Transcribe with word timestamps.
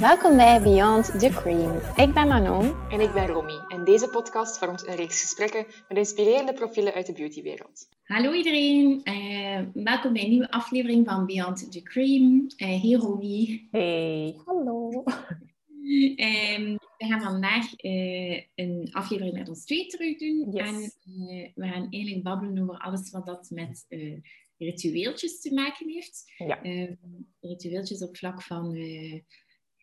Welkom 0.00 0.36
bij 0.36 0.62
Beyond 0.62 1.04
the 1.04 1.28
Cream. 1.28 1.76
Ik 1.96 2.14
ben 2.14 2.28
Manon. 2.28 2.90
En 2.90 3.00
ik 3.00 3.12
ben 3.12 3.26
Romy. 3.26 3.60
En 3.68 3.84
deze 3.84 4.08
podcast 4.08 4.58
vormt 4.58 4.86
een 4.86 4.94
reeks 4.94 5.20
gesprekken 5.20 5.66
met 5.88 5.98
inspirerende 5.98 6.52
profielen 6.52 6.92
uit 6.92 7.06
de 7.06 7.12
beautywereld. 7.12 7.88
Hallo 8.02 8.32
iedereen, 8.32 9.00
uh, 9.04 9.84
welkom 9.84 10.12
bij 10.12 10.22
een 10.22 10.28
nieuwe 10.28 10.50
aflevering 10.50 11.06
van 11.08 11.26
Beyond 11.26 11.72
the 11.72 11.82
Cream. 11.82 12.46
Uh, 12.56 12.82
hey 12.82 12.92
Romy. 12.92 13.68
Hey, 13.70 14.36
hallo. 14.44 14.90
Um, 16.16 16.78
we 16.96 17.06
gaan 17.06 17.20
vandaag 17.20 17.84
uh, 17.84 18.40
een 18.54 18.88
aflevering 18.92 19.38
met 19.38 19.48
ons 19.48 19.64
twee 19.64 19.86
terug 19.86 20.18
doen. 20.18 20.50
Yes. 20.52 20.68
En 20.68 21.52
we 21.54 21.66
gaan 21.66 21.86
eigenlijk 21.90 22.22
babbelen 22.22 22.62
over 22.62 22.78
alles 22.78 23.10
wat 23.10 23.26
dat 23.26 23.50
met 23.50 23.86
ritueeltjes 24.58 25.40
te 25.40 25.54
maken 25.54 25.88
heeft. 25.88 26.32
Ja. 26.36 26.60
ritueeltjes 27.40 28.02
op 28.02 28.16
vlak 28.16 28.42
van 28.42 28.76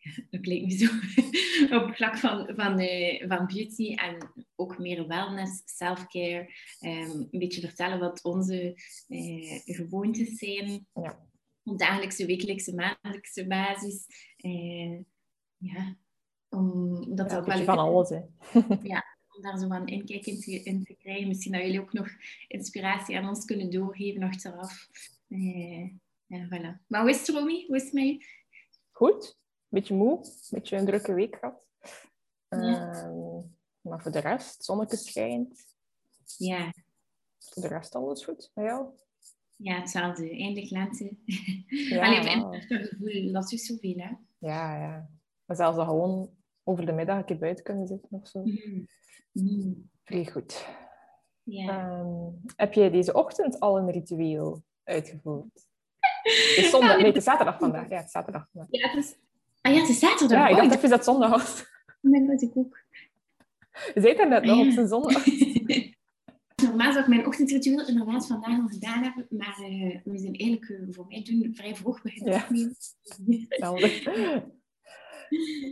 dat 0.30 0.40
klinkt 0.40 0.66
niet 0.66 0.80
zo, 0.80 0.94
op 1.76 1.86
het 1.86 1.96
vlak 1.96 2.18
van, 2.18 2.48
van, 2.54 2.80
uh, 2.80 3.28
van 3.28 3.46
beauty 3.46 3.94
en 3.94 4.32
ook 4.54 4.78
meer 4.78 5.06
wellness, 5.06 5.62
self-care. 5.64 6.50
Um, 6.80 7.28
een 7.30 7.38
beetje 7.38 7.60
vertellen 7.60 7.98
wat 7.98 8.24
onze 8.24 8.82
uh, 9.08 9.60
gewoontes 9.64 10.38
zijn. 10.38 10.86
Ja. 10.92 11.24
Op 11.62 11.78
dagelijkse, 11.78 12.26
wekelijkse, 12.26 12.74
maandelijkse 12.74 13.46
basis. 13.46 14.06
Uh, 14.38 14.98
ja, 15.56 15.96
om 16.48 17.16
dat 17.16 17.30
ja, 17.30 17.38
ook 17.38 17.46
wel 17.46 17.64
van 17.64 17.78
alles, 17.78 18.08
hè. 18.08 18.20
ja, 18.92 19.04
om 19.28 19.42
daar 19.42 19.58
zo 19.58 19.70
een 19.70 19.86
inkijk 19.86 20.26
in 20.26 20.40
te, 20.40 20.62
in 20.62 20.84
te 20.84 20.94
krijgen. 20.94 21.28
Misschien 21.28 21.52
dat 21.52 21.62
jullie 21.62 21.80
ook 21.80 21.92
nog 21.92 22.08
inspiratie 22.48 23.16
aan 23.16 23.28
ons 23.28 23.44
kunnen 23.44 23.70
doorgeven 23.70 24.22
achteraf. 24.22 24.88
ja, 26.26 26.46
voilà. 26.46 26.86
Maar 26.86 27.00
hoe 27.00 27.10
is 27.10 27.18
het, 27.18 27.28
Romy? 27.28 27.64
Hoe 27.66 27.76
is 27.76 27.82
het 27.82 27.92
met 27.92 28.04
je? 28.04 28.26
Goed 28.90 29.36
beetje 29.76 29.94
moe, 29.94 30.16
een 30.16 30.32
beetje 30.50 30.76
een 30.76 30.86
drukke 30.86 31.14
week 31.14 31.36
gehad. 31.36 31.66
Ja. 32.48 33.06
Uh, 33.06 33.42
maar 33.80 34.02
voor 34.02 34.10
de 34.10 34.18
rest, 34.18 34.64
zonnetje 34.64 34.96
schijnt. 34.96 35.64
Ja. 36.36 36.72
Voor 37.38 37.62
de 37.62 37.68
rest 37.68 37.94
alles 37.94 38.24
goed. 38.24 38.50
Bij 38.54 38.64
jou? 38.64 38.86
Ja, 39.56 39.80
hetzelfde. 39.80 40.30
Eindelijk 40.30 40.70
lente. 40.70 41.16
Ja, 41.66 42.06
Alleen, 42.06 42.52
het 42.52 42.64
gevoel, 42.88 43.32
dat 43.32 43.52
is 43.52 43.66
zoveel, 43.66 43.96
hè? 43.96 44.10
Ja, 44.38 44.78
ja. 44.78 45.08
Maar 45.44 45.56
zelfs 45.56 45.76
dat 45.76 45.86
gewoon 45.86 46.30
over 46.62 46.86
de 46.86 46.92
middag 46.92 47.16
een 47.16 47.24
keer 47.24 47.38
buiten 47.38 47.64
kunnen 47.64 47.86
zitten 47.86 48.08
of 48.10 48.28
zo. 48.28 48.42
Mm. 48.42 48.86
Mm. 49.32 49.90
Vrij 50.04 50.26
goed. 50.26 50.66
Ja. 51.42 51.98
Um, 51.98 52.40
heb 52.56 52.72
jij 52.72 52.90
deze 52.90 53.12
ochtend 53.12 53.60
al 53.60 53.78
een 53.78 53.90
ritueel 53.90 54.62
uitgevoerd? 54.84 55.50
Het 56.22 56.64
is 56.64 56.70
zondag, 56.70 56.96
nee, 56.96 57.06
het 57.06 57.16
is 57.16 57.24
zaterdag 57.24 57.58
vandaag. 57.58 57.88
Ja, 57.88 57.96
het 57.96 58.06
is 58.06 58.10
zaterdag 58.10 58.48
vandaag. 58.52 58.68
Ja, 58.70 58.88
het 58.88 59.04
is... 59.04 59.16
Ah 59.66 59.72
ja, 59.74 59.80
het 59.80 59.88
is 59.88 59.98
zaterdag. 59.98 60.38
Ja, 60.38 60.46
ik 60.48 60.54
Oh, 60.54 60.60
dacht 60.62 60.74
even 60.76 60.88
dat 60.88 60.98
het 60.98 61.04
zondag 61.04 61.30
was. 61.30 61.64
Nee, 62.00 62.26
dat 62.26 62.42
ik 62.42 62.50
ook. 62.56 62.84
Je 63.94 64.00
het 64.00 64.18
er 64.20 64.28
net 64.28 64.44
nog 64.44 64.58
Ah, 64.58 64.66
op 64.66 64.72
zijn 64.72 64.88
zondag. 64.88 65.26
Normaal 66.66 66.92
zou 66.92 66.98
ik 67.04 67.08
mijn 67.08 67.26
ochtendritueel 67.26 67.86
inderdaad 67.86 68.26
vandaag 68.26 68.60
al 68.60 68.66
gedaan 68.66 69.02
hebben, 69.02 69.26
maar 69.30 69.56
uh, 69.60 70.00
we 70.04 70.18
zijn 70.18 70.34
eigenlijk 70.34 70.68
uh, 70.68 70.86
voor 70.90 71.06
mij 71.08 71.22
doen 71.22 71.54
vrij 71.54 71.76
vroeg 71.76 72.02
beginnen 72.02 72.32
Ja. 72.32 72.42
opnemen. 72.42 72.76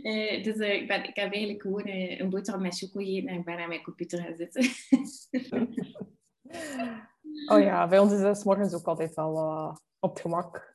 Uh, 0.03 0.43
dus 0.45 0.55
ik, 0.55 0.87
ben, 0.87 1.03
ik 1.03 1.15
heb 1.15 1.33
eigenlijk 1.33 1.61
gewoon 1.61 1.87
een 1.87 2.29
boterham 2.29 2.61
met 2.61 2.77
choco 2.77 2.99
gegeten 2.99 3.29
en 3.29 3.39
ik 3.39 3.45
ben 3.45 3.57
aan 3.57 3.67
mijn 3.67 3.83
computer 3.83 4.19
gaan 4.19 4.35
zitten. 4.35 4.63
Oh 7.47 7.59
ja, 7.59 7.87
bij 7.87 7.99
ons 7.99 8.13
is 8.13 8.19
het 8.19 8.37
's 8.37 8.43
morgens 8.43 8.73
ook 8.73 8.85
altijd 8.87 9.13
wel 9.13 9.33
op 9.99 10.09
het 10.09 10.19
gemak. 10.19 10.74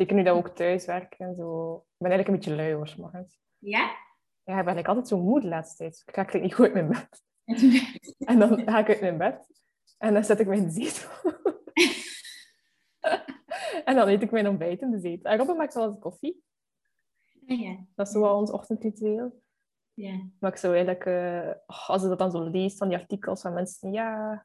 Zeker 0.00 0.16
nu 0.16 0.22
dat 0.22 0.34
we 0.34 0.40
ook 0.40 0.56
thuis 0.56 0.86
werken 0.86 1.26
en 1.26 1.34
zo. 1.34 1.74
Ik 1.74 1.98
ben 1.98 2.10
eigenlijk 2.10 2.28
een 2.28 2.34
beetje 2.34 2.62
lui 2.62 2.74
hoor, 2.74 2.94
morgens. 2.96 3.40
ja? 3.58 3.80
Ja, 4.44 4.58
ik 4.58 4.64
ben 4.64 4.74
eigenlijk 4.74 4.86
altijd 4.86 5.08
zo 5.08 5.18
moe 5.18 5.40
de 5.40 5.48
laatste 5.48 5.76
tijd. 5.76 6.02
Ik 6.06 6.14
raak 6.14 6.40
niet 6.40 6.54
goed 6.54 6.64
uit 6.64 6.74
mijn 6.74 6.88
bed. 6.88 7.22
En 8.18 8.38
dan 8.38 8.68
ga 8.68 8.78
ik 8.78 8.88
uit 8.88 9.00
mijn 9.00 9.18
bed 9.18 9.46
en 9.98 10.14
dan 10.14 10.24
zet 10.24 10.40
ik 10.40 10.46
mijn 10.46 10.70
zetel. 10.70 11.10
en 13.84 13.94
dan 13.94 14.08
eet 14.08 14.22
ik 14.22 14.30
mijn 14.30 14.48
ontbijt 14.48 14.80
in 14.80 14.90
de 14.90 15.00
zetel. 15.00 15.30
En 15.30 15.38
Robin 15.38 15.56
maakt 15.56 15.74
wel 15.74 15.88
eens 15.88 15.98
koffie. 15.98 16.42
Ja. 17.46 17.76
Dat 17.94 18.06
is 18.06 18.12
zo 18.12 18.20
wel 18.20 18.36
ons 18.36 18.50
ochtendritueel. 18.50 19.42
Ja. 19.94 20.28
Maar 20.38 20.50
ik 20.50 20.58
zou 20.58 20.74
eigenlijk, 20.74 21.04
uh, 21.04 21.52
als 21.86 22.02
je 22.02 22.08
dat 22.08 22.18
dan 22.18 22.30
zo 22.30 22.42
leest 22.42 22.78
van 22.78 22.88
die 22.88 22.98
artikels 22.98 23.40
van 23.40 23.52
mensen, 23.52 23.92
ja, 23.92 24.44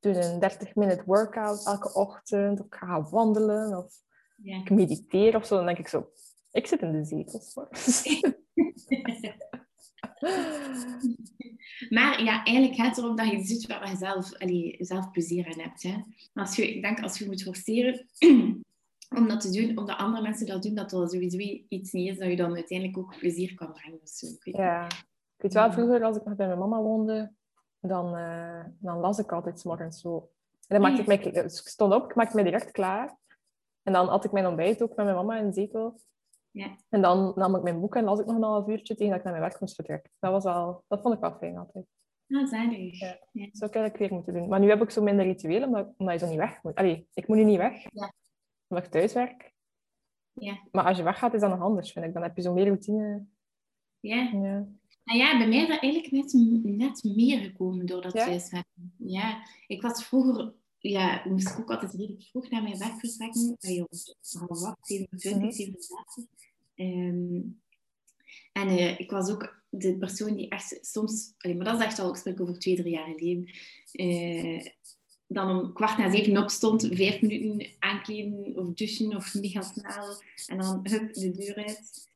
doe 0.00 0.14
een 0.14 0.50
30-minute 0.50 1.02
workout 1.06 1.66
elke 1.66 1.94
ochtend, 1.94 2.60
of 2.60 2.66
ik 2.66 2.74
ga 2.74 2.86
gaan 2.86 3.08
wandelen, 3.10 3.78
of 3.78 4.04
Ja. 4.36 4.56
ik 4.56 4.70
mediteer 4.70 5.36
of 5.36 5.46
zo, 5.46 5.56
dan 5.56 5.66
denk 5.66 5.78
ik 5.78 5.88
zo, 5.88 6.10
ik 6.52 6.66
zit 6.66 6.82
in 6.82 6.92
de 6.92 7.04
zetel. 7.04 7.40
's 7.40 7.54
morgens. 7.54 8.04
Maar 11.88 12.22
ja, 12.22 12.44
eigenlijk 12.44 12.74
gaat 12.80 12.96
het 12.96 13.04
erom 13.04 13.16
dat 13.16 13.30
je 13.30 13.44
ziet 13.44 13.66
waar 13.66 13.90
je 13.90 13.96
zelf, 13.96 14.38
allee, 14.38 14.76
zelf 14.78 15.10
plezier 15.10 15.46
aan 15.46 15.60
hebt. 15.60 15.82
Hè. 15.82 15.94
Als 16.34 16.56
je, 16.56 16.74
ik 16.74 16.82
denk 16.82 17.00
als 17.00 17.18
je 17.18 17.26
moet 17.26 17.42
forceren 17.42 18.06
om 19.18 19.28
dat 19.28 19.40
te 19.40 19.50
doen, 19.50 19.78
omdat 19.78 19.96
andere 19.96 20.22
mensen 20.22 20.46
dat 20.46 20.62
doen, 20.62 20.74
dat 20.74 20.90
dat 20.90 21.12
sowieso 21.12 21.38
iets 21.68 21.92
niet 21.92 22.08
is 22.08 22.18
dat 22.18 22.28
je 22.28 22.36
dan 22.36 22.54
uiteindelijk 22.54 22.98
ook 22.98 23.18
plezier 23.18 23.54
kan 23.54 23.72
brengen. 23.72 24.00
of 24.02 24.08
zo. 24.08 24.26
Ik 24.26 24.44
weet 24.44 24.56
Ja, 24.56 24.86
ik 24.86 25.42
weet 25.42 25.52
wel, 25.52 25.72
vroeger 25.72 26.04
als 26.04 26.16
ik 26.16 26.24
nog 26.24 26.36
bij 26.36 26.46
mijn 26.46 26.58
mama 26.58 26.80
woonde, 26.80 27.32
dan, 27.80 28.16
eh, 28.16 28.64
dan 28.78 28.98
las 28.98 29.18
ik 29.18 29.32
altijd 29.32 29.60
's 29.60 29.64
morgens 29.64 30.00
zo. 30.00 30.30
En 30.68 30.80
dan 30.80 30.80
maakte 30.80 31.00
ik 31.00 31.06
mij, 31.06 31.44
ik 31.44 31.50
stond 31.50 31.94
op, 31.94 32.10
ik 32.10 32.14
maakte 32.16 32.34
mij 32.34 32.44
direct 32.44 32.70
klaar. 32.70 33.16
En 33.86 33.92
dan 33.92 34.08
had 34.08 34.24
ik 34.24 34.32
mijn 34.32 34.46
ontbijt 34.46 34.82
ook 34.82 34.96
met 34.96 35.04
mijn 35.04 35.16
mama 35.16 35.38
in 35.38 35.46
de 35.46 35.52
zetel. 35.52 36.00
Ja. 36.50 36.76
En 36.88 37.02
dan 37.02 37.32
nam 37.36 37.56
ik 37.56 37.62
mijn 37.62 37.80
boek 37.80 37.94
en 37.96 38.04
las 38.04 38.18
ik 38.20 38.26
nog 38.26 38.36
een 38.36 38.42
half 38.42 38.68
uurtje 38.68 38.94
tegen 38.94 39.08
dat 39.10 39.18
ik 39.18 39.24
naar 39.24 39.32
mijn 39.32 39.44
werk 39.48 39.60
moest 39.60 39.74
vertrekken. 39.74 40.10
Dat, 40.18 40.32
was 40.32 40.44
al, 40.44 40.84
dat 40.88 41.00
vond 41.02 41.14
ik 41.14 41.20
wel 41.20 41.36
fijn 41.38 41.56
altijd. 41.56 41.86
Ah, 42.28 42.46
zalig. 42.46 43.00
Ja. 43.00 43.18
Ja. 43.32 43.44
Dat 43.46 43.56
zou 43.56 43.70
ik 43.70 43.76
eigenlijk 43.76 43.96
weer 43.96 44.12
moeten 44.12 44.34
doen. 44.34 44.48
Maar 44.48 44.60
nu 44.60 44.68
heb 44.68 44.82
ik 44.82 44.90
zo 44.90 45.02
minder 45.02 45.24
rituelen, 45.24 45.68
omdat, 45.68 45.94
omdat 45.96 46.14
je 46.14 46.20
zo 46.20 46.30
niet 46.30 46.38
weg 46.40 46.62
moet. 46.62 46.74
Allee, 46.74 47.08
ik 47.14 47.28
moet 47.28 47.36
nu 47.36 47.44
niet 47.44 47.56
weg, 47.58 47.82
Ja. 47.92 48.12
omdat 48.68 48.86
ik 48.86 48.90
thuis 48.92 49.12
werk. 49.12 49.54
Ja. 50.32 50.58
Maar 50.72 50.84
als 50.84 50.96
je 50.96 51.02
weggaat, 51.02 51.34
is 51.34 51.40
dat 51.40 51.50
nog 51.50 51.60
anders, 51.60 51.92
vind 51.92 52.04
ik. 52.04 52.12
Dan 52.12 52.22
heb 52.22 52.36
je 52.36 52.42
zo 52.42 52.52
meer 52.52 52.64
routine. 52.66 53.24
Ja. 54.00 54.16
Ja. 54.32 54.66
Nou 55.04 55.18
ja, 55.18 55.38
bij 55.38 55.48
mij 55.48 55.58
is 55.62 55.68
dat 55.68 55.82
eigenlijk 55.82 56.12
net, 56.12 56.32
net 56.62 57.04
meer 57.16 57.38
gekomen 57.38 57.86
door 57.86 58.02
dat 58.02 58.12
Ja? 58.12 58.24
thuiswerken. 58.24 58.94
Ja, 58.98 59.42
ik 59.66 59.82
was 59.82 60.04
vroeger, 60.06 60.54
ja, 60.88 61.22
moest 61.28 61.48
ik 61.48 61.58
ook 61.58 61.70
altijd 61.70 61.92
redelijk 61.92 62.22
vroeg 62.22 62.50
naar 62.50 62.62
mijn 62.62 62.78
werk 62.78 62.98
vertrekken. 62.98 63.56
Uh, 63.60 63.84
half 64.38 64.62
acht, 64.64 64.86
27, 64.86 65.42
Mhm. 65.42 65.50
37. 65.50 66.24
Ehm, 66.74 67.40
en 68.52 68.68
eh, 68.68 69.00
ik 69.00 69.10
was 69.10 69.30
ook 69.30 69.64
de 69.68 69.96
persoon 69.96 70.36
die 70.36 70.48
echt 70.48 70.78
soms, 70.80 71.32
allee, 71.38 71.56
maar 71.56 71.64
dat 71.64 71.78
is 71.78 71.84
echt 71.84 71.98
al, 71.98 72.10
ik 72.10 72.16
spreek 72.16 72.40
over 72.40 72.58
twee, 72.58 72.76
drie 72.76 72.92
jaar 72.92 73.08
geleden, 73.16 73.50
eh, 73.92 74.66
dan 75.26 75.60
om 75.60 75.72
kwart 75.72 75.98
na 75.98 76.10
zeven 76.10 76.38
opstond, 76.42 76.88
vijf 76.92 77.20
minuten 77.20 77.66
aankleden 77.78 78.56
of 78.56 78.74
douchen 78.74 79.16
of 79.16 79.34
mega 79.34 79.62
snel 79.62 80.22
en 80.46 80.58
dan 80.58 80.80
hup, 80.82 81.14
de 81.14 81.30
deur 81.30 81.54
uit. 81.54 82.08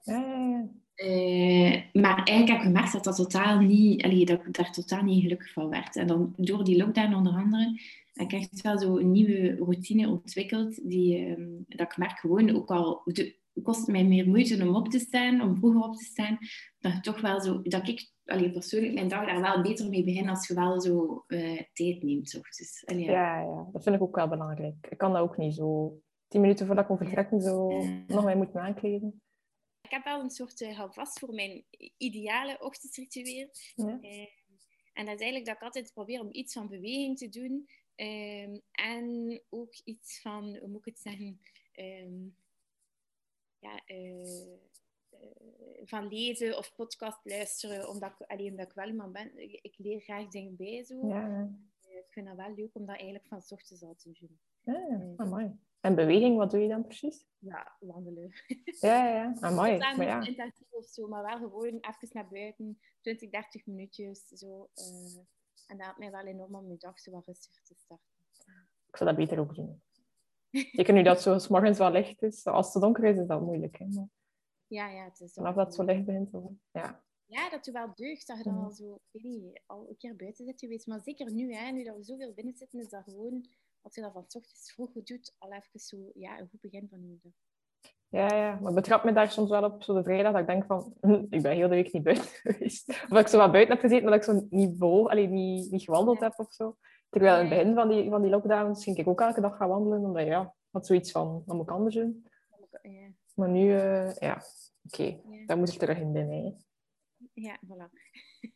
Eh, 0.95 1.83
maar 1.93 2.15
eigenlijk 2.17 2.49
heb 2.49 2.57
ik 2.57 2.63
gemerkt 2.63 2.93
dat, 2.93 3.05
dat, 3.05 3.17
totaal 3.17 3.61
niet, 3.61 4.03
allee, 4.03 4.25
dat 4.25 4.47
ik 4.47 4.55
daar 4.55 4.73
totaal 4.73 5.03
niet 5.03 5.23
gelukkig 5.23 5.53
van 5.53 5.69
werd. 5.69 5.97
En 5.97 6.07
dan 6.07 6.35
door 6.37 6.65
die 6.65 6.77
lockdown 6.77 7.15
onder 7.15 7.33
andere 7.33 7.81
heb 8.21 8.33
ik 8.33 8.41
echt 8.41 8.61
wel 8.61 8.79
zo 8.79 8.97
een 8.99 9.11
nieuwe 9.11 9.57
routine 9.57 10.09
ontwikkeld. 10.09 10.89
Die, 10.89 11.27
ehm, 11.27 11.49
dat 11.67 11.81
ik 11.81 11.97
merk 11.97 12.19
gewoon, 12.19 12.57
ook 12.57 12.71
al 12.71 13.03
de, 13.05 13.39
kost 13.63 13.81
het 13.81 13.89
mij 13.89 14.05
meer 14.05 14.29
moeite 14.29 14.67
om 14.69 14.75
op 14.77 14.89
te 14.89 14.99
staan, 14.99 15.41
om 15.41 15.57
vroeger 15.57 15.81
op 15.81 15.97
te 15.97 16.05
staan, 16.05 16.39
dat 16.79 17.03
toch 17.03 17.21
wel 17.21 17.41
zo, 17.41 17.63
dat 17.63 17.89
ik 17.89 18.13
allee, 18.25 18.51
persoonlijk 18.51 18.95
mijn 18.95 19.09
dag 19.09 19.27
daar 19.27 19.41
wel 19.41 19.63
beter 19.63 19.89
mee 19.89 20.05
begin 20.05 20.29
als 20.29 20.47
je 20.47 20.55
wel 20.55 20.81
zo 20.81 21.25
eh, 21.27 21.63
tijd 21.73 22.03
neemt. 22.03 22.31
Dus, 22.31 22.83
allee, 22.87 23.05
ja. 23.05 23.13
Ja, 23.13 23.41
ja, 23.41 23.69
dat 23.73 23.83
vind 23.83 23.97
ik 23.97 24.03
ook 24.03 24.17
wel 24.17 24.29
belangrijk. 24.29 24.87
Ik 24.91 24.99
kan 24.99 25.13
dat 25.13 25.23
ook 25.23 25.37
niet 25.37 25.55
zo 25.55 26.01
tien 26.29 26.41
minuten 26.41 26.67
voordat 26.67 26.85
ik 26.85 26.91
moet 26.91 26.99
vertrekken 26.99 27.41
zo 27.41 27.71
Ja. 27.71 28.05
nog 28.07 28.25
mee 28.25 28.37
moeten 28.37 28.61
aankleden. 28.61 29.23
Ik 29.83 29.91
heb 29.91 30.05
wel 30.05 30.21
een 30.21 30.31
soort 30.31 30.61
uh, 30.61 30.77
houvast 30.77 31.19
voor 31.19 31.35
mijn 31.35 31.65
ideale 31.97 32.57
ochtendritueel. 32.61 33.49
Ja. 33.75 33.99
Uh, 34.01 34.27
en 34.93 35.07
dat 35.07 35.15
is 35.15 35.21
eigenlijk 35.21 35.45
dat 35.45 35.55
ik 35.55 35.63
altijd 35.63 35.93
probeer 35.93 36.21
om 36.21 36.29
iets 36.31 36.53
van 36.53 36.69
beweging 36.69 37.19
te 37.19 37.29
doen. 37.29 37.67
Uh, 38.01 38.61
en 38.71 39.41
ook 39.49 39.75
iets 39.85 40.21
van, 40.21 40.57
hoe 40.57 40.69
moet 40.69 40.87
ik 40.87 40.95
het 40.95 40.99
zeggen, 40.99 41.41
um, 41.77 42.37
ja, 43.59 43.83
uh, 43.87 44.59
van 45.85 46.09
lezen 46.09 46.59
of 46.59 46.75
podcast 46.75 47.19
luisteren. 47.25 47.89
Omdat 47.89 48.13
ik, 48.19 48.27
alleen 48.27 48.51
omdat 48.51 48.67
ik 48.67 48.75
wel 48.75 48.89
iemand 48.89 49.13
ben, 49.13 49.31
ik 49.63 49.75
leer 49.79 50.01
graag 50.01 50.29
dingen 50.29 50.57
bij 50.57 50.85
zo. 50.85 51.07
Ja. 51.07 51.51
ik 51.81 52.07
vind 52.09 52.27
dat 52.27 52.37
wel 52.37 52.55
leuk 52.55 52.75
om 52.75 52.87
dat 52.87 52.97
eigenlijk 52.97 53.27
van 53.27 53.43
s 53.43 53.53
ochtends 53.53 53.83
al 53.83 53.95
te 53.95 54.13
doen. 54.13 54.39
Ja, 54.63 55.15
ah, 55.17 55.31
mooi. 55.31 55.59
En 55.81 55.95
beweging, 55.95 56.37
wat 56.37 56.51
doe 56.51 56.61
je 56.61 56.69
dan 56.69 56.85
precies? 56.85 57.27
Ja, 57.39 57.77
wandelen. 57.81 58.33
Ja, 58.81 59.07
ja, 59.07 59.15
ja. 59.15 59.37
Ah, 59.41 59.57
mooi. 59.57 59.79
maar 59.79 60.03
ja. 60.03 60.27
intensief 60.27 60.73
of 60.73 60.85
zo, 60.85 61.09
maar 61.09 61.23
wel 61.23 61.39
gewoon 61.39 61.79
even 61.81 62.09
naar 62.13 62.29
buiten, 62.29 62.79
20, 63.01 63.31
30 63.31 63.67
minuutjes. 63.67 64.29
Zo, 64.29 64.71
uh, 64.75 65.23
en 65.71 65.77
dat 65.77 65.87
helpt 65.87 65.99
mij 65.99 66.11
wel 66.11 66.25
enorm 66.25 66.55
om 66.55 66.67
mijn 66.67 66.79
dag 66.79 67.01
zo 67.01 67.11
wat 67.11 67.27
rustiger 67.27 67.63
te 67.63 67.75
starten. 67.75 68.09
Ik 68.87 68.97
zou 68.97 69.11
dat 69.11 69.19
beter 69.19 69.39
ook 69.39 69.55
doen. 69.55 69.83
Zeker 70.51 70.95
nu 70.95 71.03
dat 71.03 71.25
het 71.25 71.43
's 71.43 71.49
morgens 71.49 71.79
wel 71.79 71.91
licht 71.91 72.23
is. 72.23 72.47
Als 72.47 72.75
het 72.75 72.83
donker 72.83 73.05
is, 73.05 73.17
is 73.17 73.27
dat 73.27 73.41
moeilijk. 73.41 73.79
Hè? 73.79 73.87
Maar... 73.87 74.09
Ja, 74.67 74.89
ja, 74.89 75.05
het 75.05 75.21
is 75.21 75.33
Vanaf 75.33 75.55
dat 75.55 75.67
het 75.67 75.75
zo 75.75 75.85
licht 75.85 76.05
begint. 76.05 76.31
Ja. 76.73 77.03
Ja, 77.27 77.51
dat 77.51 77.65
je 77.65 77.73
wel 77.73 77.95
deugd 77.95 78.27
dat 78.27 78.37
je 78.37 78.43
dan 78.43 78.65
al 78.65 78.71
zo, 78.71 79.01
weet 79.11 79.23
niet, 79.23 79.61
al 79.67 79.89
een 79.89 79.97
keer 79.97 80.17
buiten 80.17 80.45
zit 80.45 80.61
geweest. 80.61 80.87
Maar 80.87 81.01
zeker 81.01 81.33
nu, 81.33 81.55
hè, 81.55 81.71
nu 81.71 81.85
dat 81.85 81.97
we 81.97 82.03
zoveel 82.03 82.33
binnen 82.33 82.57
zitten, 82.57 82.81
is 82.81 82.89
dat 82.89 83.03
gewoon, 83.05 83.49
als 83.81 83.95
je 83.95 84.01
dat 84.01 84.13
van 84.13 84.25
s 84.29 84.35
ochtends 84.35 84.73
vroeg 84.73 84.93
doet, 84.93 85.35
al 85.39 85.53
even 85.53 85.81
zo, 85.81 86.11
ja, 86.15 86.39
een 86.39 86.49
goed 86.49 86.61
begin 86.61 86.89
van 86.89 87.01
je 87.01 87.19
dag. 87.23 87.33
Ja, 88.11 88.35
ja, 88.35 88.59
maar 88.61 88.73
betrap 88.73 89.05
me 89.05 89.13
daar 89.13 89.31
soms 89.31 89.51
wel 89.51 89.65
op, 89.65 89.83
zo 89.83 89.95
de 89.95 90.03
vrijdag, 90.03 90.33
dat 90.33 90.41
ik 90.41 90.47
denk 90.47 90.65
van, 90.65 90.95
hm, 91.01 91.25
ik 91.31 91.43
ben 91.43 91.53
heel 91.53 91.69
de 91.69 91.75
week 91.75 91.93
niet 91.93 92.03
buiten 92.03 92.25
geweest. 92.43 92.89
Of 92.89 93.09
dat 93.09 93.21
ik 93.21 93.27
zo 93.29 93.39
wat 93.39 93.53
buiten 93.53 93.73
heb 93.75 93.83
gezeten, 93.83 94.05
maar 94.09 94.19
dat 94.19 94.29
ik 94.29 94.35
zo 94.35 94.47
niet, 94.51 94.79
bo 94.79 95.09
allee, 95.09 95.27
niet, 95.29 95.71
niet 95.71 95.83
gewandeld 95.83 96.21
heb 96.21 96.33
of 96.37 96.53
zo. 96.53 96.77
Terwijl 97.11 97.35
in 97.35 97.41
het 97.41 97.49
begin 97.59 97.75
van 97.75 97.89
die, 97.89 98.11
van 98.11 98.23
die 98.23 98.31
lockdowns 98.31 98.85
ging 98.85 98.97
ik 98.97 99.09
ook 99.09 99.21
elke 99.21 99.41
dag 99.41 99.57
gaan 99.57 99.69
wandelen, 99.69 100.05
omdat 100.05 100.27
ja, 100.27 100.55
had 100.71 100.87
zoiets 100.87 101.11
van, 101.11 101.43
dat 101.47 101.57
moet 101.57 101.65
ik 101.69 101.71
anders 101.75 101.95
doen. 101.95 102.27
Ja, 102.83 103.09
Maar 103.35 103.49
nu, 103.49 103.75
eh, 103.79 104.15
ja, 104.15 104.43
oké, 104.85 105.03
Ja. 105.03 105.47
daar 105.47 105.59
moet 105.59 105.73
ik 105.73 105.79
terug 105.79 105.99
in 105.99 106.13
binnen. 106.13 106.43
hè. 106.45 106.53
ja 107.33 107.59
voilà. 107.67 107.91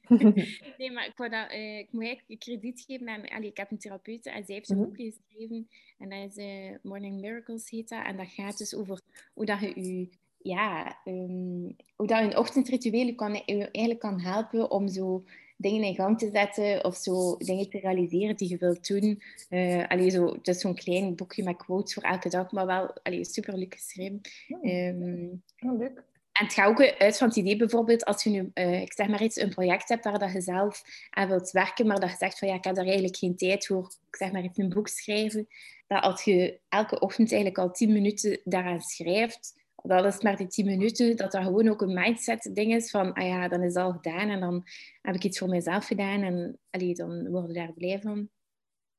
nee, 0.79 0.91
maar 0.93 1.07
ik, 1.07 1.13
wou 1.17 1.31
dat, 1.31 1.51
eh, 1.51 1.79
ik 1.79 1.93
moet 1.93 2.05
eigenlijk 2.05 2.41
krediet 2.41 2.85
geven 2.87 3.09
aan... 3.09 3.29
Allee, 3.29 3.49
ik 3.51 3.57
heb 3.57 3.71
een 3.71 3.79
therapeut 3.79 4.27
en 4.27 4.45
zij 4.45 4.55
heeft 4.55 4.71
een 4.71 4.77
Mhm. 4.77 4.85
boekje 4.87 5.13
geschreven. 5.13 5.69
En 5.99 6.09
dat 6.09 6.31
is 6.31 6.37
eh, 6.37 6.75
Morning 6.83 7.21
Miracles 7.21 7.71
heet 7.71 7.89
dat. 7.89 8.05
En 8.07 8.17
dat 8.17 8.29
gaat 8.29 8.59
dus 8.59 8.75
over 8.75 9.01
hoe 9.35 9.45
dat 9.45 9.61
je 9.61 9.81
je... 9.81 10.09
Ja, 10.39 10.99
ehm, 11.05 11.71
hoe 11.97 12.07
dat 12.07 12.23
een 12.23 12.37
ochtendritueel 12.39 13.07
je, 13.07 13.15
kan, 13.15 13.33
je 13.47 13.69
eigenlijk 13.71 14.01
kan 14.01 14.21
helpen 14.21 14.71
om 14.71 14.89
zo 14.89 15.25
dingen 15.57 15.83
in 15.85 15.95
gang 15.95 16.19
te 16.19 16.31
zetten 16.33 16.85
of 16.85 16.97
zo 16.97 17.37
dingen 17.37 17.69
te 17.71 17.79
realiseren 17.79 18.37
die 18.37 18.49
je 18.49 18.57
wilt 18.57 18.87
doen. 18.89 19.23
Eh 19.49 19.89
allee, 19.89 20.11
zo, 20.11 20.27
het 20.33 20.49
is 20.49 20.61
zo'n 20.61 20.75
klein 20.75 21.15
boekje 21.15 21.43
met 21.43 21.57
quotes 21.57 21.95
voor 21.95 22.03
elke 22.03 22.29
dag, 22.29 22.53
maar 22.53 22.67
wel 22.67 22.93
allee, 23.03 23.25
super 23.25 23.57
leuk 23.59 23.75
geschreven. 23.75 24.21
Ehm, 24.63 25.29
Oh, 25.71 25.79
leuk. 25.79 26.05
En 26.35 26.45
het 26.45 26.55
gaat 26.55 26.69
ook 26.69 26.81
uit 26.99 27.19
van 27.19 27.29
het 27.29 27.37
idee 27.37 27.57
bijvoorbeeld, 27.57 28.05
als 28.05 28.23
je 28.23 28.31
nu, 28.31 28.51
eh, 28.55 28.81
ik 28.81 28.93
zeg 28.93 29.09
maar 29.09 29.23
iets, 29.23 29.37
een 29.37 29.49
project 29.49 29.89
hebt 29.89 30.05
waar 30.05 30.19
dat 30.19 30.33
je 30.33 30.41
zelf 30.41 30.83
aan 31.11 31.29
wilt 31.29 31.51
werken, 31.51 31.87
maar 31.87 32.01
dat 32.01 32.11
je 32.11 32.17
zegt 32.17 32.39
van 32.39 32.49
ja, 32.49 32.55
ik 32.55 32.65
heb 32.65 32.75
daar 32.75 32.85
eigenlijk 32.85 33.17
geen 33.17 33.37
tijd 33.37 33.67
voor, 33.67 33.93
ik 34.11 34.17
zeg 34.17 34.33
maar 34.33 34.43
iets, 34.43 34.59
een 34.59 34.69
boek 34.69 34.89
schrijven, 34.89 35.47
dat 35.87 36.03
als 36.03 36.23
je 36.23 36.61
elke 36.69 36.99
ochtend 36.99 37.33
eigenlijk 37.33 37.63
al 37.63 37.71
tien 37.71 37.93
minuten 37.93 38.41
daaraan 38.45 38.81
schrijft, 38.81 39.55
dat 39.83 40.05
is 40.05 40.23
maar 40.23 40.37
die 40.37 40.47
tien 40.47 40.67
minuten, 40.67 41.17
dat 41.17 41.33
dat 41.33 41.43
gewoon 41.45 41.69
ook 41.69 41.83
een 41.83 41.95
mindset 41.95 42.51
ding 42.53 42.75
is 42.75 42.91
van, 42.91 43.13
ah 43.13 43.27
ja, 43.27 43.49
dan 43.49 43.63
is 43.63 43.75
al 43.75 43.93
gedaan 43.93 44.29
en 44.29 44.41
dan 44.41 44.67
heb 45.03 45.15
ik 45.15 45.25
iets 45.25 45.39
voor 45.39 45.49
mezelf 45.49 45.87
gedaan 45.87 46.23
en 46.23 46.59
allee, 46.71 46.95
dan 46.95 47.31
word 47.31 47.47
je 47.47 47.53
daar 47.53 47.73
blij 47.73 48.01
van. 48.01 48.29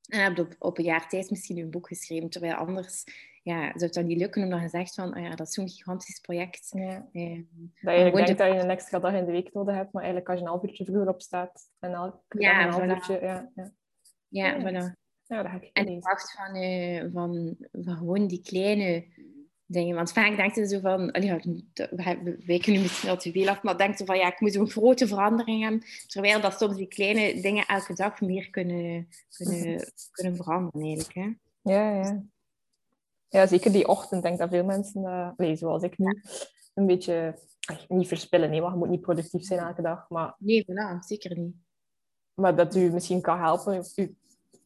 En 0.05 0.23
heb 0.23 0.35
je 0.35 0.41
op, 0.41 0.55
op 0.59 0.77
een 0.77 0.83
jaar 0.83 1.09
tijd 1.09 1.29
misschien 1.29 1.57
een 1.57 1.69
boek 1.69 1.87
geschreven, 1.87 2.29
terwijl 2.29 2.53
anders 2.53 3.03
ja, 3.45 3.61
zou 3.61 3.83
het 3.85 3.93
dan 3.93 4.05
niet 4.05 4.17
lukken 4.17 4.43
omdat 4.43 4.61
je 4.61 4.69
zegt 4.69 4.93
van, 4.93 5.13
ah 5.13 5.23
ja, 5.23 5.35
dat 5.35 5.47
is 5.47 5.53
zo'n 5.53 5.69
gigantisch 5.69 6.19
project. 6.19 6.69
Ja. 6.71 7.07
Eh, 7.11 7.39
Dat 7.81 7.97
je 7.97 8.03
de- 8.03 8.11
denkt 8.11 8.37
dat 8.37 8.53
je 8.53 8.59
een 8.59 8.69
extra 8.69 8.99
dag 8.99 9.13
in 9.13 9.25
de 9.25 9.31
week 9.31 9.53
nodig 9.53 9.75
hebt, 9.75 9.91
maar 9.93 10.03
eigenlijk 10.03 10.31
als 10.31 10.39
je 10.39 10.45
een 10.45 10.51
half 10.51 10.63
uurtje 10.63 10.85
vroeger 10.85 11.07
opstaat 11.07 11.69
en 11.79 11.93
elke 11.93 12.17
Ja, 12.39 12.65
een 12.65 12.71
half 12.71 12.83
voilà. 12.83 12.87
uurtje... 12.89 13.19
Ja, 13.21 13.51
ja. 13.55 13.71
ja, 14.27 14.45
Ja. 14.55 14.59
voilà. 14.59 14.93
ja, 15.25 15.41
dat 15.43 15.51
heb 15.51 15.63
ik 15.63 15.69
En 15.73 15.99
kracht 15.99 16.31
van, 16.31 16.55
eh, 16.55 17.05
van, 17.13 17.55
van 17.71 17.97
gewoon 17.97 18.27
die 18.27 18.41
kleine 18.41 19.05
dingen. 19.65 19.95
Want 19.95 20.11
vaak 20.11 20.35
denk 20.35 20.55
je 20.55 20.67
zo 20.67 20.79
van, 20.79 21.11
allee, 21.11 21.27
ja, 21.27 21.39
we 22.23 22.43
wijken 22.45 22.73
nu 22.73 22.79
misschien 22.79 23.09
al 23.09 23.17
te 23.17 23.31
veel 23.31 23.49
af, 23.49 23.63
maar 23.63 23.77
denk 23.77 23.97
je 23.97 24.05
van, 24.05 24.17
ja, 24.17 24.27
ik 24.27 24.39
moet 24.39 24.53
zo'n 24.53 24.69
grote 24.69 25.07
verandering 25.07 25.61
hebben. 25.63 25.83
Terwijl 26.07 26.41
dat 26.41 26.59
soms 26.59 26.75
die 26.75 26.87
kleine 26.87 27.41
dingen 27.41 27.65
elke 27.65 27.93
dag 27.93 28.21
meer 28.21 28.49
kunnen, 28.49 29.07
kunnen, 29.29 29.91
kunnen 30.11 30.35
veranderen 30.35 30.81
eigenlijk. 30.81 31.13
Hè? 31.13 31.29
Ja, 31.71 31.95
ja. 31.95 32.23
Ja, 33.35 33.47
zeker 33.47 33.71
die 33.71 33.87
ochtend. 33.87 34.23
Ik 34.23 34.27
denk 34.27 34.39
dat 34.39 34.49
veel 34.49 34.63
mensen, 34.63 35.03
eh, 35.05 35.29
nee, 35.37 35.55
zoals 35.55 35.83
ik 35.83 35.97
nu, 35.97 36.21
een 36.73 36.85
beetje 36.85 37.39
ach, 37.65 37.89
niet 37.89 38.07
verspillen. 38.07 38.49
Nee, 38.49 38.61
want 38.61 38.73
je 38.73 38.79
moet 38.79 38.89
niet 38.89 39.01
productief 39.01 39.43
zijn 39.43 39.59
elke 39.59 39.81
dag. 39.81 40.09
Maar, 40.09 40.35
Nee, 40.37 40.63
voilà, 40.71 40.99
zeker 40.99 41.37
niet. 41.39 41.55
maar 42.33 42.55
dat 42.55 42.75
u 42.75 42.91
misschien 42.91 43.21
kan 43.21 43.39
helpen, 43.39 43.83
u 43.95 44.15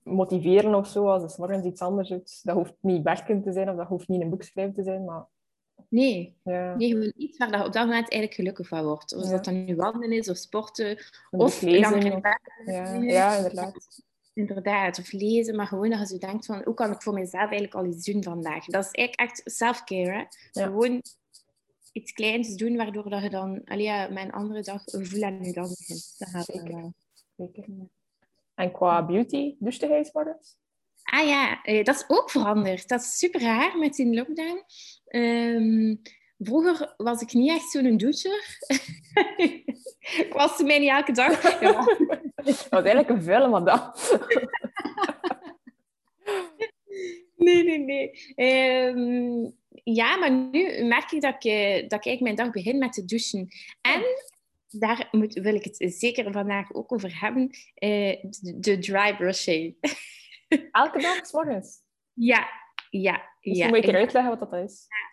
motiveren 0.03 0.75
of 0.75 0.87
zo, 0.87 1.07
als 1.07 1.21
je 1.21 1.29
's 1.29 1.37
morgens 1.37 1.65
iets 1.65 1.81
anders 1.81 2.09
doet. 2.09 2.39
Dat 2.43 2.55
hoeft 2.55 2.73
niet 2.81 3.03
werken 3.03 3.41
te 3.43 3.51
zijn 3.51 3.69
of 3.69 3.75
dat 3.75 3.87
hoeft 3.87 4.07
niet 4.07 4.21
een 4.21 4.29
boek 4.29 4.43
schrijven 4.43 4.73
te 4.75 4.83
zijn. 4.83 5.05
Maar 5.05 5.25
Nee, 5.89 6.37
ja, 6.43 6.75
nee 6.75 6.89
gewoon 6.89 7.13
iets 7.15 7.37
waar 7.37 7.49
je 7.57 7.65
op 7.65 7.73
dat 7.73 7.85
moment 7.85 8.09
eigenlijk 8.11 8.33
gelukkig 8.33 8.67
van 8.67 8.83
wordt. 8.83 9.15
Of 9.15 9.23
Ja. 9.23 9.29
dat 9.29 9.45
dan 9.45 9.65
nu 9.65 9.75
wandelen 9.75 10.11
is, 10.17 10.29
of 10.29 10.37
sporten, 10.37 10.97
of 11.31 11.61
lezen. 11.61 12.13
of- 12.15 12.21
ja, 12.65 12.93
ja, 12.93 13.35
inderdaad. 13.35 14.03
Inderdaad, 14.39 14.99
of 14.99 15.11
lezen, 15.11 15.55
maar 15.55 15.67
gewoon 15.67 15.89
dat 15.89 16.09
je 16.09 16.17
denkt 16.17 16.45
van, 16.45 16.61
hoe 16.63 16.73
kan 16.73 16.91
ik 16.91 17.01
voor 17.01 17.13
mezelf 17.13 17.49
eigenlijk 17.49 17.73
al 17.73 17.85
iets 17.85 18.05
doen 18.05 18.23
vandaag? 18.23 18.65
Dat 18.65 18.85
is 18.85 18.91
eigenlijk 18.91 19.29
echt 19.29 19.41
self-care, 19.45 20.11
hè? 20.11 20.23
Ja. 20.61 20.65
Gewoon 20.65 21.01
iets 21.91 22.11
kleins 22.11 22.55
doen, 22.55 22.75
waardoor 22.75 23.09
dat 23.09 23.23
je 23.23 23.29
dan 23.29 23.61
allee, 23.65 23.83
ja, 23.83 24.07
met 24.09 24.23
een 24.23 24.31
andere 24.31 24.61
dag 24.61 24.81
een 24.85 25.05
gevoel 25.05 25.23
aan 25.23 25.43
je 25.43 25.53
dag 25.53 25.67
begint. 25.67 26.15
Dat 26.17 26.31
wel 26.31 26.43
Zeker. 26.43 26.75
wel. 26.75 26.93
Zeker. 27.37 27.65
En 28.55 28.71
qua 28.71 29.05
beauty, 29.05 29.55
douchte 29.59 29.87
hij 29.87 30.03
's 30.03 30.11
morgens? 30.13 30.57
Ah 31.03 31.27
ja, 31.27 31.61
eh, 31.63 31.83
dat 31.83 31.95
is 31.95 32.03
ook 32.07 32.29
veranderd. 32.29 32.87
Dat 32.87 33.01
is 33.01 33.17
super 33.17 33.41
raar 33.41 33.77
met 33.77 33.93
die 33.93 34.15
lockdown. 34.15 34.63
Ehm, 35.05 35.95
vroeger 36.39 36.93
was 36.97 37.21
ik 37.21 37.33
niet 37.33 37.49
echt 37.49 37.69
zo'n 37.69 37.97
doucher. 37.97 38.57
ik 40.23 40.29
was 40.33 40.61
mij 40.61 40.79
niet 40.79 40.89
elke 40.89 41.11
dag. 41.11 41.41
Ja, 41.61 41.83
Dat 42.35 42.67
was 42.69 42.83
eigenlijk 42.83 43.09
een 43.09 43.23
vuile 43.23 43.47
madame. 43.47 43.93
Nee, 47.35 47.63
nee, 47.63 47.77
nee. 47.77 48.11
Ehm, 48.35 49.49
ja, 49.83 50.15
maar 50.17 50.31
nu 50.31 50.83
merk 50.83 51.11
ik 51.11 51.21
dat 51.21 51.35
ik, 51.35 51.43
eh, 51.43 51.71
dat 51.73 51.99
ik 51.99 52.05
eigenlijk 52.05 52.21
mijn 52.21 52.35
dag 52.35 52.51
begin 52.51 52.77
met 52.77 52.93
te 52.93 53.05
douchen. 53.05 53.47
En 53.81 54.01
daar 54.69 55.07
moet, 55.11 55.33
wil 55.33 55.55
ik 55.55 55.63
het 55.63 55.93
zeker 55.97 56.31
vandaag 56.31 56.73
ook 56.73 56.91
over 56.91 57.19
hebben. 57.19 57.49
eh, 57.73 58.21
de, 58.21 58.59
de 58.59 58.77
dry 58.79 59.15
brushing. 59.15 59.75
Elke 60.71 60.99
dag 61.01 61.25
's 61.25 61.31
morgens. 61.31 61.81
ja, 62.13 62.47
ja, 62.89 63.21
Misschien 63.41 63.65
ja. 63.65 63.67
moet 63.67 63.85
je 63.85 63.91
keer 63.91 63.99
uitleggen 63.99 64.37
wat 64.37 64.51
dat 64.51 64.63
is. 64.69 64.85
ja, 64.87 65.08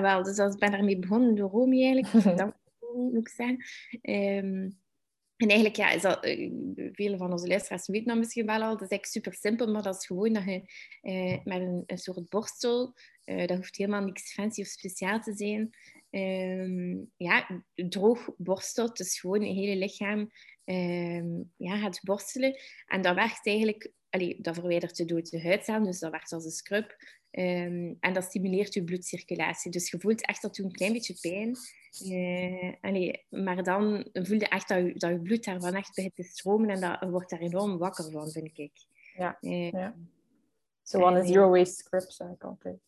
wel. 0.00 0.22
Dus 0.22 0.38
als- 0.38 0.54
ik 0.54 0.60
ben 0.60 0.70
daarmee 0.70 0.98
begonnen 0.98 1.34
door 1.34 1.50
Romy 1.50 1.82
eigenlijk. 1.82 2.12
Dat 2.38 2.54
moet 2.94 3.16
ik 3.16 3.28
zeggen. 3.28 3.64
Ehm, 4.02 4.70
en 5.36 5.48
eigenlijk 5.48 5.76
ja, 5.76 5.90
is 5.90 6.02
dat, 6.02 6.24
eh, 6.24 6.50
vele 6.92 7.16
van 7.16 7.32
onze 7.32 7.46
luisteraars 7.46 7.86
weten 7.86 8.06
dat 8.06 8.16
misschien 8.16 8.46
wel 8.46 8.62
al. 8.62 8.70
Dat 8.76 8.82
is 8.82 8.88
eigenlijk 8.88 9.06
super 9.06 9.34
simpel, 9.34 9.72
maar 9.72 9.82
dat 9.82 9.94
is 9.96 10.06
gewoon 10.06 10.32
dat 10.32 10.44
je 10.44 10.62
eh, 11.00 11.38
met 11.44 11.60
een, 11.60 11.82
een 11.86 11.98
soort 11.98 12.28
borstel, 12.28 12.94
eh, 13.24 13.46
dat 13.46 13.56
hoeft 13.56 13.76
helemaal 13.76 14.04
niks 14.04 14.32
fancy 14.32 14.60
of 14.60 14.66
speciaal 14.66 15.20
te 15.20 15.32
zijn, 15.34 15.70
ehm, 16.10 16.96
ja, 17.16 17.64
droog 17.74 18.30
borstelt. 18.36 18.96
Dus 18.96 19.20
gewoon 19.20 19.42
je 19.46 19.52
hele 19.52 19.76
lichaam 19.76 20.30
ehm, 20.64 21.28
ja, 21.56 21.76
gaat 21.76 22.00
borstelen. 22.02 22.58
En 22.86 23.02
dat 23.02 23.14
werkt 23.14 23.46
eigenlijk, 23.46 23.92
allee, 24.10 24.36
dat 24.40 24.54
verwijdert 24.54 24.96
de 24.96 25.04
dode 25.04 25.42
huidcellen, 25.42 25.84
dus 25.84 25.98
dat 25.98 26.10
werkt 26.10 26.32
als 26.32 26.44
een 26.44 26.50
scrub. 26.50 26.96
Ehm, 27.32 27.94
en 28.00 28.12
dat 28.12 28.24
stimuleert 28.24 28.74
je 28.74 28.84
bloedcirculatie. 28.84 29.70
Dus 29.70 29.90
je 29.90 30.00
voelt 30.00 30.26
echt 30.26 30.42
dat 30.42 30.54
doet 30.54 30.66
een 30.66 30.72
klein 30.72 30.92
beetje 30.92 31.16
pijn. 31.20 31.56
Eh, 32.10 32.72
allee, 32.80 33.24
maar 33.28 33.62
dan 33.62 34.06
voel 34.12 34.38
je 34.38 34.48
echt 34.48 34.68
dat 34.68 34.78
je, 34.78 34.92
dat 34.96 35.10
je 35.10 35.20
bloed 35.20 35.44
daarvan 35.44 35.74
echt 35.74 35.94
begint 35.94 36.14
te 36.14 36.22
stromen 36.22 36.70
en 36.70 36.80
dat, 36.80 36.96
je 37.00 37.10
wordt 37.10 37.30
daar 37.30 37.40
enorm 37.40 37.78
wakker 37.78 38.10
van, 38.10 38.30
vind 38.30 38.58
ik. 38.58 38.72
Ja, 39.16 39.36
Eh, 39.40 39.70
ja. 39.70 39.94
Zo 40.82 41.04
aan 41.06 41.14
een 41.16 41.26
zero 41.26 41.48
waste 41.50 41.74
scrub, 41.74 42.10
zeg 42.10 42.28
ik 42.28 42.44
altijd. 42.44 42.78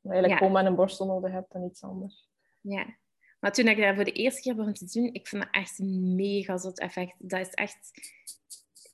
Dat 0.00 0.22
je 0.24 0.28
Ja. 0.28 0.36
gewoon 0.36 0.52
met 0.52 0.66
een 0.66 0.74
borstel 0.74 1.06
nodig 1.06 1.32
hebt 1.32 1.54
en 1.54 1.64
iets 1.64 1.82
anders. 1.82 2.28
ja. 2.60 3.00
Maar 3.40 3.52
toen 3.52 3.68
ik 3.68 3.76
dat 3.76 3.94
voor 3.94 4.04
de 4.04 4.12
eerste 4.12 4.40
keer 4.40 4.54
begon 4.54 4.72
te 4.72 4.84
doen, 4.92 5.12
ik 5.12 5.26
vond 5.28 5.42
dat 5.42 5.54
echt 5.54 5.78
een 5.78 6.14
mega 6.14 6.58
zot 6.58 6.78
effect. 6.80 7.14
Dat 7.18 7.40
is 7.40 7.50
echt 7.54 7.90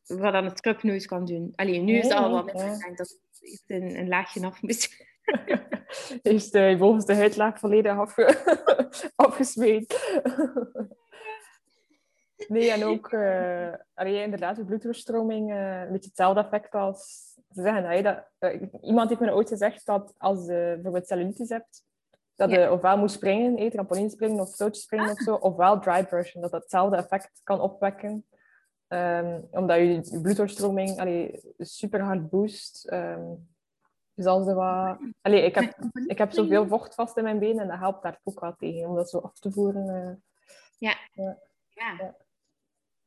wat 0.06 0.32
dan 0.32 0.44
het 0.44 0.58
scrub 0.58 0.82
nooit 0.82 1.06
kan 1.06 1.24
doen. 1.24 1.52
Alleen 1.54 1.84
nu 1.84 1.96
is 1.98 2.04
het 2.04 2.12
al 2.12 2.30
wat 2.30 2.44
minder. 2.44 2.64
ja. 2.66 2.78
Denk 2.78 2.96
dat 2.98 3.18
het 3.50 3.62
een, 3.66 3.98
een 3.98 4.08
laagje 4.08 4.46
af. 4.46 4.60
Eerst 6.22 6.52
de 6.52 6.76
bovenste 6.78 7.14
huidlaag 7.14 7.58
volledig 7.58 7.98
afge... 7.98 8.36
afgesmeed. 9.26 10.16
nee, 12.48 12.70
en 12.70 12.84
ook 12.84 13.12
uh, 13.12 13.72
allee, 13.94 14.22
inderdaad, 14.22 14.56
de 14.56 14.64
bloeddoorstroming, 14.64 15.50
uh, 15.50 15.80
een 15.80 15.92
beetje 15.92 16.08
hetzelfde 16.08 16.40
effect 16.40 16.74
als... 16.74 17.26
Ze 17.52 17.62
zeggen 17.62 17.82
dat, 17.82 17.92
hè, 17.92 18.02
dat 18.02 18.24
uh, 18.40 18.62
iemand 18.82 19.08
heeft 19.08 19.20
me 19.20 19.34
ooit 19.34 19.48
gezegd 19.48 19.86
dat 19.86 20.14
als 20.18 20.46
je 20.46 20.70
bijvoorbeeld 20.74 21.06
cellulitis 21.06 21.48
hebt, 21.48 21.84
dat 22.36 22.50
je 22.50 22.58
Ja. 22.58 22.72
ofwel 22.72 22.98
moet 22.98 23.10
springen, 23.10 23.58
hè, 23.58 23.70
trampoline 23.70 24.10
springen 24.10 24.40
of 24.40 24.56
touwtjes 24.56 24.84
springen 24.84 25.10
of 25.10 25.18
zo, 25.18 25.34
ofwel 25.34 25.80
dry 25.80 26.04
brushen, 26.04 26.40
dat 26.40 26.50
dat 26.50 26.62
hetzelfde 26.62 26.96
effect 26.96 27.40
kan 27.44 27.60
opwekken. 27.60 28.24
Um, 28.88 29.48
omdat 29.50 29.76
je, 29.76 30.18
bloeddoorstroming 30.22 30.98
allee, 30.98 31.40
super 31.58 32.00
hard 32.00 32.30
boost. 32.30 32.92
Um, 32.92 33.48
dus 34.14 34.26
als 34.26 34.46
er 34.46 34.54
wat... 34.54 34.98
Allee, 35.20 35.42
ik, 35.42 35.54
heb, 35.54 35.78
ik 36.06 36.18
heb 36.18 36.32
zoveel 36.32 36.66
vocht 36.66 36.94
vast 36.94 37.16
in 37.16 37.22
mijn 37.22 37.38
benen 37.38 37.62
en 37.62 37.68
dat 37.68 37.78
helpt 37.78 38.02
daar 38.02 38.20
ook 38.24 38.40
wel 38.40 38.54
tegen, 38.56 38.88
om 38.88 38.94
dat 38.94 39.10
zo 39.10 39.18
af 39.18 39.38
te 39.38 39.52
voeren. 39.52 39.86
uh. 39.86 40.14
Ja. 40.78 40.96
Ja. 41.12 41.38
ja. 41.68 42.16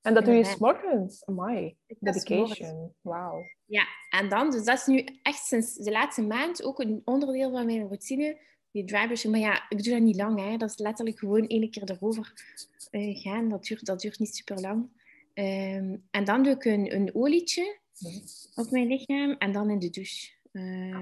En 0.01 0.13
dat 0.13 0.25
doe 0.25 0.33
je 0.33 0.43
s'morgens. 0.43 1.25
Amai. 1.25 1.77
Dedication. 2.00 2.93
Wauw. 3.01 3.41
Ja, 3.65 3.83
en 4.09 4.29
dan, 4.29 4.51
dus 4.51 4.63
dat 4.63 4.77
is 4.77 4.85
nu 4.85 5.05
echt 5.23 5.45
sinds 5.45 5.75
de 5.75 5.91
laatste 5.91 6.21
maand 6.21 6.63
ook 6.63 6.79
een 6.79 7.01
onderdeel 7.05 7.51
van 7.51 7.65
mijn 7.65 7.88
routine. 7.88 8.38
die 8.71 8.85
brushing. 8.85 9.33
Maar 9.33 9.41
ja, 9.41 9.65
ik 9.69 9.83
doe 9.83 9.93
dat 9.93 10.01
niet 10.01 10.15
lang. 10.15 10.39
Hè. 10.39 10.57
Dat 10.57 10.69
is 10.69 10.77
letterlijk 10.77 11.19
gewoon 11.19 11.47
één 11.47 11.71
keer 11.71 11.91
erover 11.91 12.33
eh, 12.89 13.21
gaan. 13.21 13.50
Dat 13.50 13.63
duurt, 13.63 13.85
dat 13.85 14.01
duurt 14.01 14.19
niet 14.19 14.35
super 14.35 14.61
lang. 14.61 14.89
Ehm, 15.33 15.97
en 16.11 16.23
dan 16.23 16.43
doe 16.43 16.53
ik 16.53 16.65
een, 16.65 16.95
een 16.95 17.15
olietje 17.15 17.79
op 18.55 18.71
mijn 18.71 18.88
lichaam 18.88 19.31
en 19.31 19.51
dan 19.51 19.69
in 19.69 19.79
de 19.79 19.89
douche. 19.89 20.39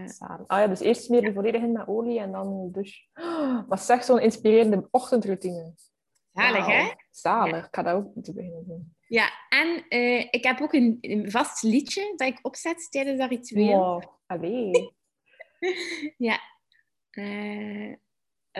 Zalig. 0.06 0.48
Ah 0.48 0.60
ja, 0.60 0.68
dus 0.68 0.80
eerst 0.80 1.04
smeer 1.04 1.24
je 1.24 1.34
volledig 1.34 1.62
in 1.62 1.72
met 1.72 1.88
olie 1.88 2.20
en 2.20 2.32
dan 2.32 2.72
dus. 2.72 3.10
Maar 3.68 3.80
zeg 3.80 4.04
zo'n 4.04 4.20
inspirerende 4.20 4.88
ochtendroutine. 4.92 5.74
zalig, 6.34 6.66
hè? 6.66 6.92
Zalig. 7.12 7.66
Ik 7.66 7.76
ga 7.76 7.82
dat 7.82 7.94
ook 7.94 8.16
moeten 8.16 8.36
beginnen 8.36 8.66
doen. 8.68 8.96
Ja, 9.08 9.30
en 9.50 9.86
eh, 9.88 10.20
ik 10.32 10.44
heb 10.44 10.62
ook 10.62 10.74
een, 10.74 10.98
een 11.02 11.32
vast 11.32 11.64
liedje 11.64 12.14
dat 12.16 12.28
ik 12.28 12.40
opzet 12.42 12.88
tijdens 12.92 13.20
dat 13.20 13.30
ritueel. 13.30 13.78
Wow. 13.78 14.04
Allee. 14.26 14.72
Ja. 16.18 16.40
Eh, 17.10 17.94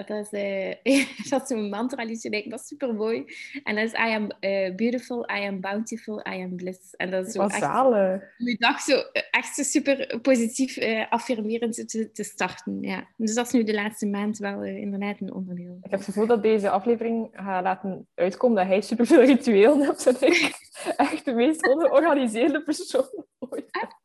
dat 0.08 0.32
is, 0.32 0.40
eh, 0.84 1.06
dat 1.30 1.42
is 1.42 1.48
zo'n 1.48 1.70
mantra 1.70 2.04
liedje, 2.04 2.30
denk 2.30 2.44
ik. 2.44 2.52
Dat 2.52 2.60
is 2.60 2.68
super 2.68 2.94
mooi. 2.94 3.26
En 3.64 3.76
dat 3.76 3.86
is 3.86 3.94
I 3.94 4.14
am 4.14 4.32
eh, 4.40 4.76
beautiful, 4.76 5.30
I 5.32 5.46
am 5.46 5.60
bountiful, 5.60 6.20
I 6.20 6.42
am 6.42 6.56
bliss. 6.56 6.96
En 6.96 7.12
dat 7.12 7.28
is 7.28 7.34
zo 7.34 7.40
Wat 7.40 7.52
echt 7.52 7.60
zalig. 7.60 8.22
je 8.38 8.56
dag 8.58 8.80
zo 8.80 8.98
eh, 9.12 9.24
echt 9.32 9.56
zo 9.56 9.64
super 9.64 10.20
positief, 10.22 10.78
eh, 10.78 11.12
affirmerend 11.12 11.90
te, 11.90 12.12
te 12.12 12.24
starten. 12.24 12.82
Ja. 12.82 13.08
Dus 13.18 13.34
dat 13.34 13.46
is 13.46 13.52
nu 13.52 13.64
de 13.64 13.74
laatste 13.74 14.08
maand 14.08 14.38
wel 14.38 14.64
inderdaad 14.64 15.22
een 15.22 15.34
onderdeel. 15.34 15.78
Ik 15.82 15.92
heb 15.92 16.00
het 16.00 16.04
gevoel 16.04 16.28
dat 16.28 16.44
deze 16.44 16.70
aflevering 16.70 17.30
gaat 17.32 17.64
laten 17.64 18.08
uitkomen 18.16 18.58
dat 18.58 18.68
hij 18.68 18.82
superveel 18.82 19.24
rituelen 19.24 19.82
hebt. 19.82 20.22
Ik 20.22 20.68
echt 20.98 21.26
de 21.26 21.34
meest 21.34 21.68
ongeorganiseerde 21.68 22.64
persoon 22.64 23.26
ooit. 23.40 23.98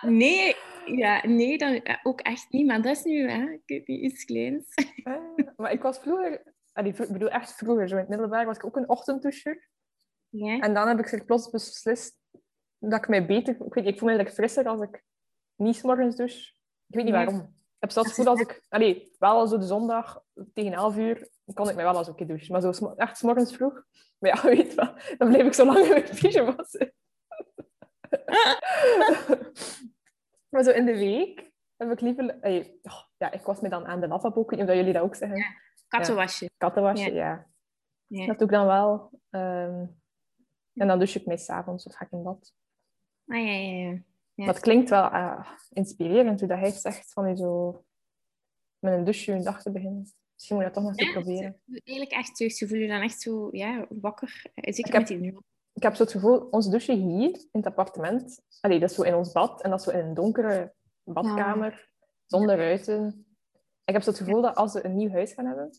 Nee, 0.00 0.56
ja, 0.84 1.26
nee 1.26 1.58
dan, 1.58 1.80
ook 2.02 2.20
echt 2.20 2.46
niet. 2.50 2.66
Maar 2.66 2.82
dat 2.82 2.96
is 2.96 3.04
nu 3.04 3.30
hè, 3.30 3.50
ik 3.50 3.62
weet 3.66 3.86
niet, 3.86 4.00
iets 4.00 4.24
kleins. 4.24 4.74
Eh, 5.04 5.14
Maar 5.56 5.72
ik 5.72 5.82
was 5.82 5.98
vroeger, 5.98 6.54
ik 6.74 6.96
bedoel 6.96 7.28
echt 7.28 7.54
vroeger, 7.54 7.88
zo 7.88 7.94
in 7.94 8.00
het 8.00 8.08
middelbaar, 8.08 8.46
was 8.46 8.56
ik 8.56 8.64
ook 8.66 8.76
een 8.76 8.88
ochtenddoucher. 8.88 9.68
Ja. 10.28 10.58
En 10.58 10.74
dan 10.74 10.88
heb 10.88 10.98
ik 10.98 11.06
zich 11.06 11.24
plots 11.24 11.50
beslist 11.50 12.18
dat 12.78 12.98
ik 12.98 13.08
mij 13.08 13.26
beter... 13.26 13.54
Ik, 13.64 13.74
weet, 13.74 13.86
ik 13.86 13.98
voel 13.98 14.08
me 14.08 14.14
eigenlijk 14.14 14.34
frisser 14.34 14.66
als 14.66 14.80
ik 14.80 15.02
niet 15.56 15.76
's 15.76 15.82
morgens 15.82 16.16
douche. 16.16 16.52
Ik 16.86 16.94
weet 16.94 17.04
niet 17.04 17.14
Ja. 17.14 17.24
waarom. 17.24 17.40
Ik 17.40 17.82
heb 17.82 17.90
zelfs 17.90 18.08
het 18.08 18.16
gevoel 18.18 18.32
als 18.32 18.40
ik... 18.40 18.62
Allee, 18.68 19.12
wel 19.18 19.46
zo 19.46 19.58
de 19.58 19.66
zondag 19.66 20.22
tegen 20.52 20.72
11 20.72 20.96
uur 20.96 21.28
kon 21.54 21.68
ik 21.68 21.74
mij 21.74 21.84
wel 21.84 21.98
eens 21.98 22.08
een 22.08 22.14
keer 22.14 22.26
douchen. 22.26 22.52
Maar 22.52 22.74
zo 22.74 22.92
echt 22.96 23.16
's 23.16 23.22
morgens 23.22 23.54
vroeg... 23.56 23.84
Maar 24.18 24.36
ja, 24.36 24.42
weet 24.56 24.74
wel, 24.74 24.94
dan 25.18 25.28
bleef 25.28 25.46
ik 25.46 25.52
zo 25.52 25.64
lang 25.64 25.78
in 25.78 25.88
mijn 25.88 26.04
pyjama 26.20 26.64
zitten. 26.64 26.94
maar 30.50 30.62
zo 30.62 30.70
in 30.70 30.84
de 30.84 30.96
week 30.96 31.50
heb 31.76 31.90
ik 31.90 32.00
liever... 32.00 32.38
oh, 32.40 32.64
ja, 33.16 33.32
ik 33.32 33.42
was 33.42 33.60
me 33.60 33.68
dan 33.68 33.86
aan 33.86 34.00
de 34.00 34.08
lavabo. 34.08 34.40
Ik 34.40 34.50
weet 34.50 34.60
niet 34.60 34.68
of 34.68 34.74
jullie 34.74 34.92
dat 34.92 35.02
ook 35.02 35.14
zeggen. 35.14 35.38
Ja. 35.38 35.46
Kattenwasje. 35.88 36.50
Kattenwasje, 36.56 37.12
Ja. 37.12 37.46
ja. 38.06 38.26
Dat 38.26 38.38
doe 38.38 38.48
ik 38.48 38.54
dan 38.54 38.66
wel. 38.66 39.10
Ehm, 39.30 39.86
en 40.72 40.86
dan 40.86 40.98
douche 40.98 41.18
ik 41.18 41.26
mee 41.26 41.38
s'avonds 41.38 41.86
of 41.86 41.94
ga 41.94 42.04
ik 42.04 42.10
in 42.10 42.22
bad. 42.22 42.54
Ah, 43.26 43.36
ja, 43.36 43.52
ja, 43.52 43.98
ja. 44.34 44.46
Het 44.46 44.60
klinkt 44.60 44.90
wel 44.90 45.10
eh, 45.10 45.50
inspirerend 45.70 46.40
hoe 46.40 46.48
dat 46.48 46.58
hij 46.58 46.70
zegt 46.70 47.12
van 47.12 47.28
je 47.28 47.36
zo 47.36 47.84
met 48.78 48.92
een 48.92 49.04
douche 49.04 49.34
je 49.34 49.42
dag 49.42 49.62
te 49.62 49.72
beginnen. 49.72 50.12
Misschien 50.32 50.56
moet 50.56 50.66
je 50.66 50.72
dat 50.72 50.82
toch 50.82 50.82
nog 50.82 50.98
eens 50.98 51.08
Ja, 51.08 51.20
proberen. 51.20 51.60
Eigenlijk 51.84 52.10
echt. 52.10 52.38
Je 52.38 52.66
voelt 52.66 52.80
je 52.80 52.88
dan 52.88 53.00
echt 53.00 53.20
zo 53.20 53.48
ja, 53.52 53.86
wakker. 53.88 54.42
Zeker 54.54 54.86
Ik 54.86 54.92
met 54.92 55.06
die 55.06 55.18
nu. 55.18 55.38
Ik 55.76 55.82
heb 55.82 55.94
zo 55.94 56.02
het 56.02 56.12
gevoel, 56.12 56.38
ons 56.50 56.68
douche 56.68 56.92
hier 56.92 57.30
in 57.30 57.48
het 57.52 57.66
appartement, 57.66 58.40
allee, 58.60 58.80
dat 58.80 58.90
is 58.90 58.96
zo 58.96 59.02
in 59.02 59.14
ons 59.14 59.32
bad 59.32 59.62
en 59.62 59.70
dat 59.70 59.78
is 59.78 59.84
zo 59.84 59.90
in 59.90 60.06
een 60.06 60.14
donkere 60.14 60.72
badkamer, 61.04 61.88
zonder 62.26 62.56
ruiten. 62.56 63.26
Ik 63.84 63.92
heb 63.92 64.02
zo 64.02 64.10
het 64.10 64.18
gevoel 64.18 64.42
dat 64.42 64.54
als 64.54 64.72
we 64.72 64.84
een 64.84 64.96
nieuw 64.96 65.10
huis 65.10 65.32
gaan 65.32 65.46
hebben, 65.46 65.70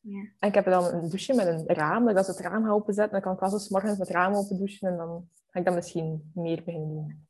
Ja. 0.00 0.28
en 0.38 0.48
ik 0.48 0.54
heb 0.54 0.64
dan 0.64 0.84
een 0.84 1.08
douche 1.08 1.34
met 1.34 1.46
een 1.46 1.66
raam, 1.66 2.04
dat 2.14 2.28
ik 2.28 2.36
het 2.36 2.46
raam 2.46 2.64
ga 2.64 2.70
openzetten, 2.70 3.12
dan 3.12 3.20
kan 3.22 3.32
ik 3.32 3.40
wel 3.40 3.50
zo 3.50 3.58
's 3.58 3.68
morgens 3.68 3.98
het 3.98 4.08
raam 4.08 4.34
open 4.34 4.56
douchen 4.58 4.88
en 4.88 4.96
dan 4.96 5.28
ga 5.50 5.58
ik 5.58 5.64
dat 5.64 5.74
misschien 5.74 6.30
meer 6.34 6.62
beginnen 6.64 6.88
doen. 6.88 7.26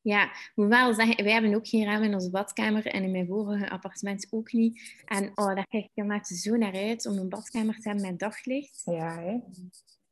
Ja, 0.00 0.24
ik 0.24 0.52
moet 0.54 0.68
wel 0.68 0.94
zeggen, 0.94 1.24
wij 1.24 1.32
hebben 1.32 1.54
ook 1.54 1.68
geen 1.68 1.84
raam 1.84 2.02
in 2.02 2.14
onze 2.14 2.30
badkamer 2.30 2.86
en 2.86 3.02
in 3.02 3.10
mijn 3.10 3.26
vorige 3.26 3.70
appartement 3.70 4.26
ook 4.30 4.52
niet. 4.52 5.02
En 5.04 5.30
oh, 5.34 5.54
daar 5.54 5.66
kijk 5.66 5.84
ik 5.84 5.90
inderdaad 5.94 6.26
zo 6.26 6.56
naar 6.56 6.74
uit 6.74 7.06
om 7.06 7.18
een 7.18 7.28
badkamer 7.28 7.74
te 7.74 7.88
hebben 7.88 8.06
met 8.10 8.18
daglicht. 8.18 8.82
Ja, 8.84 9.18
hè. 9.20 9.38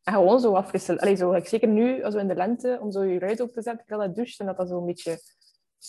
En 0.05 0.13
gewoon 0.13 0.41
zo. 0.41 0.55
Allee, 0.55 1.17
zo, 1.17 1.33
like, 1.33 1.49
zeker 1.49 1.69
nu, 1.69 2.03
als 2.03 2.15
we 2.15 2.21
in 2.21 2.29
de 2.29 2.35
lente, 2.35 2.79
om 2.81 2.93
zo 2.93 3.03
je 3.03 3.19
ruit 3.19 3.41
open 3.41 3.55
te 3.55 3.63
zetten, 3.63 3.87
terwijl 3.87 4.09
dat 4.09 4.17
doucht 4.17 4.41
en 4.41 4.47
dat 4.47 4.57
dat 4.57 4.69
zo 4.69 4.79
een 4.79 4.87
beetje 4.87 5.19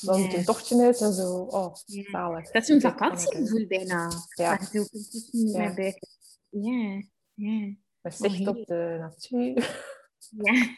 dan 0.02 0.22
een 0.34 0.44
tochtje 0.46 0.88
is 0.88 1.02
en 1.02 1.14
zo. 1.14 1.34
Oh, 1.42 1.74
zalig. 1.86 2.52
Dat 2.52 2.62
is 2.62 2.70
een 2.70 2.80
kan 2.82 2.92
vakantiegevoel 2.92 3.68
bijna. 3.68 4.10
Ja. 4.36 4.50
Maar 4.50 4.64
zo 4.72 4.84
kunt 4.90 5.30
Ja. 5.32 5.74
buiten. 5.74 6.08
Ja, 6.50 7.02
ja, 7.34 7.76
Met 8.02 8.16
zicht 8.16 8.48
Oh, 8.48 8.58
op 8.58 8.66
de 8.66 8.98
natuur. 9.00 9.84
ja. 10.30 10.54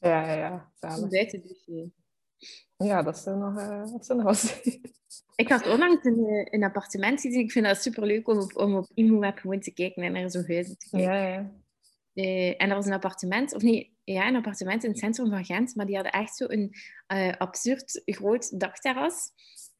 Ja, 0.00 0.26
ja, 0.26 0.32
ja. 0.32 0.72
Zalig. 0.74 1.08
Buiten 1.08 1.42
douchen. 1.42 1.94
Ja, 2.76 3.02
dat 3.02 3.16
is 3.16 3.26
er 3.26 3.36
nog, 3.36 3.54
dat 3.90 4.08
er 4.08 4.16
nog 4.16 4.24
wat. 4.24 4.60
Ik 5.36 5.48
had 5.48 5.68
onlangs 5.68 6.04
een, 6.04 6.26
eh, 6.26 6.46
een 6.50 6.64
appartement 6.64 7.20
gezien. 7.20 7.40
Ik 7.40 7.52
vind 7.52 7.66
dat 7.66 7.82
superleuk 7.82 8.28
om 8.28 8.38
op, 8.38 8.56
om 8.56 8.76
op 8.76 8.90
ImoWeb 8.94 9.38
gewoon 9.38 9.60
te 9.60 9.72
kijken 9.72 10.02
en 10.02 10.12
naar 10.12 10.30
zo'n 10.30 10.44
huizen 10.46 10.78
te 10.78 10.88
kijken. 10.90 11.12
Ja, 11.12 11.26
ja. 11.26 11.52
Eh, 12.14 12.48
en 12.48 12.68
er 12.68 12.74
was 12.74 12.86
een 12.86 12.92
appartement, 12.92 13.54
of 13.54 13.62
nee, 13.62 13.96
ja, 14.04 14.28
een 14.28 14.36
appartement 14.36 14.84
in 14.84 14.90
het 14.90 14.98
centrum 14.98 15.30
van 15.30 15.44
Gent, 15.44 15.74
maar 15.74 15.86
die 15.86 15.94
hadden 15.94 16.12
echt 16.12 16.36
zo 16.36 16.44
een 16.48 16.74
eh, 17.06 17.32
absurd 17.38 18.02
groot 18.04 18.60
dakterras. 18.60 19.30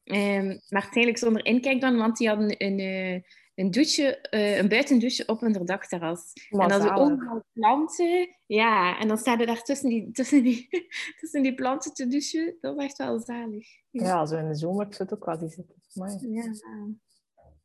Ehm, 0.03 0.57
maar 0.69 0.81
eigenlijk 0.81 1.17
zonder 1.17 1.45
inkijkdan, 1.45 1.97
want 1.97 2.17
die 2.17 2.27
hadden 2.27 2.55
een, 2.57 3.23
een 3.55 3.71
douche, 3.71 4.17
eh, 4.17 4.57
een 4.57 4.69
buitendouche 4.69 5.25
op 5.25 5.39
hun 5.39 5.65
dakterras. 5.65 6.33
Maar 6.49 6.61
en 6.61 6.69
dan 6.79 6.81
zalig. 6.87 7.11
overal 7.13 7.43
planten. 7.53 8.37
Ja, 8.45 8.99
en 8.99 9.07
dan 9.07 9.17
staan 9.17 9.39
er 9.39 9.45
daar 9.45 9.63
tussen 9.63 9.89
die, 9.89 10.11
tussen 10.11 10.43
die, 10.43 10.67
tussen 11.19 11.41
die 11.43 11.53
planten 11.55 11.93
te 11.93 12.07
douchen. 12.07 12.57
Dat 12.61 12.77
is 12.77 12.83
echt 12.83 12.97
wel 12.97 13.19
zalig. 13.19 13.67
Ja, 13.89 14.25
zo 14.25 14.37
in 14.37 14.47
de 14.47 14.55
zomer 14.55 14.85
het 14.97 15.13
ook 15.13 15.25
wel 15.25 15.37
zitten. 15.37 15.75
Maar, 15.93 16.17
Ja. 16.19 16.53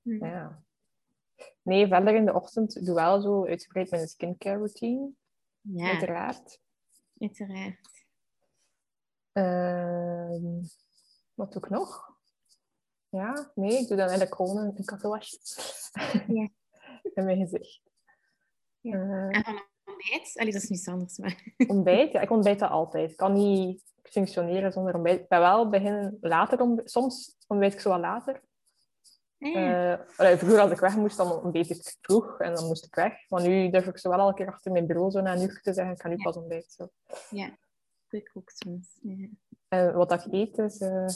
ja. 0.02 0.62
Nee, 1.62 1.86
verder 1.86 2.14
in 2.14 2.24
de 2.24 2.34
ochtend 2.34 2.86
doe 2.86 2.94
wel 2.94 3.20
zo 3.20 3.46
uitgebreid 3.46 3.90
mijn 3.90 4.08
skincare 4.08 4.56
routine, 4.56 5.10
Ja, 5.60 5.88
uiteraard. 5.90 6.60
uiteraard. 7.18 8.06
Ehm, 9.32 10.62
wat 11.34 11.52
doe 11.52 11.62
ik 11.62 11.70
nog? 11.70 12.07
Ja, 13.10 13.50
nee, 13.54 13.78
ik 13.78 13.88
doe 13.88 13.96
dan 13.96 14.06
eigenlijk 14.08 14.34
gewoon 14.34 14.56
een, 14.56 14.72
een 14.76 14.84
kattenwasje. 14.84 15.38
Ja. 16.26 16.48
in 17.14 17.24
mijn 17.24 17.38
gezicht. 17.46 17.80
Ja. 18.80 18.92
Eh, 18.94 19.36
En 19.36 19.44
van 19.44 19.62
ontbijt? 19.84 20.32
Allee, 20.34 20.52
dat 20.52 20.62
is 20.62 20.68
niets 20.68 20.88
anders, 20.88 21.18
maar... 21.18 21.44
ontbijt? 21.66 22.12
Ja, 22.12 22.20
ik 22.20 22.30
ontbijt 22.30 22.58
dat 22.58 22.70
altijd. 22.70 23.10
Ik 23.10 23.16
kan 23.16 23.32
niet 23.32 23.82
functioneren 24.02 24.72
zonder 24.72 24.94
ontbijt. 24.94 25.20
Ik 25.20 25.28
ben 25.28 25.40
wel 25.40 25.68
beginnen 25.68 26.16
later 26.20 26.60
ontbijt. 26.60 26.90
Soms 26.90 27.36
ontbijt 27.46 27.72
ik 27.72 27.80
zo 27.80 27.90
wat 27.90 28.00
later. 28.00 28.42
Ja. 29.38 29.92
Eh, 29.92 30.06
allee, 30.16 30.36
vroeger 30.36 30.60
als 30.60 30.70
ik 30.70 30.78
weg 30.80 30.96
moest, 30.96 31.16
dan 31.16 31.42
ontbijt 31.42 31.70
ik 31.70 31.96
vroeg 32.00 32.40
en 32.40 32.54
dan 32.54 32.66
moest 32.66 32.84
ik 32.84 32.94
weg. 32.94 33.12
Maar 33.28 33.42
nu 33.42 33.70
durf 33.70 33.86
ik 33.86 33.98
zo 33.98 34.08
wel 34.08 34.18
elke 34.18 34.34
keer 34.34 34.52
achter 34.52 34.72
mijn 34.72 34.86
bureau 34.86 35.10
zo 35.10 35.20
na 35.20 35.34
een 35.34 35.42
uur 35.42 35.60
te 35.62 35.72
zeggen, 35.72 35.94
ik 35.94 36.00
ga 36.00 36.08
nu 36.08 36.16
Ja. 36.16 36.22
pas 36.22 36.36
ontbijten. 36.36 36.70
Zo. 36.70 36.88
Ja, 37.30 37.56
doe 38.08 38.20
ik 38.20 38.30
ook 38.34 38.50
soms. 38.50 38.98
Ja. 39.02 39.28
En 39.68 39.94
wat 39.94 40.12
ik 40.12 40.32
eet 40.32 40.58
is 40.58 40.78
eh, 40.78 41.06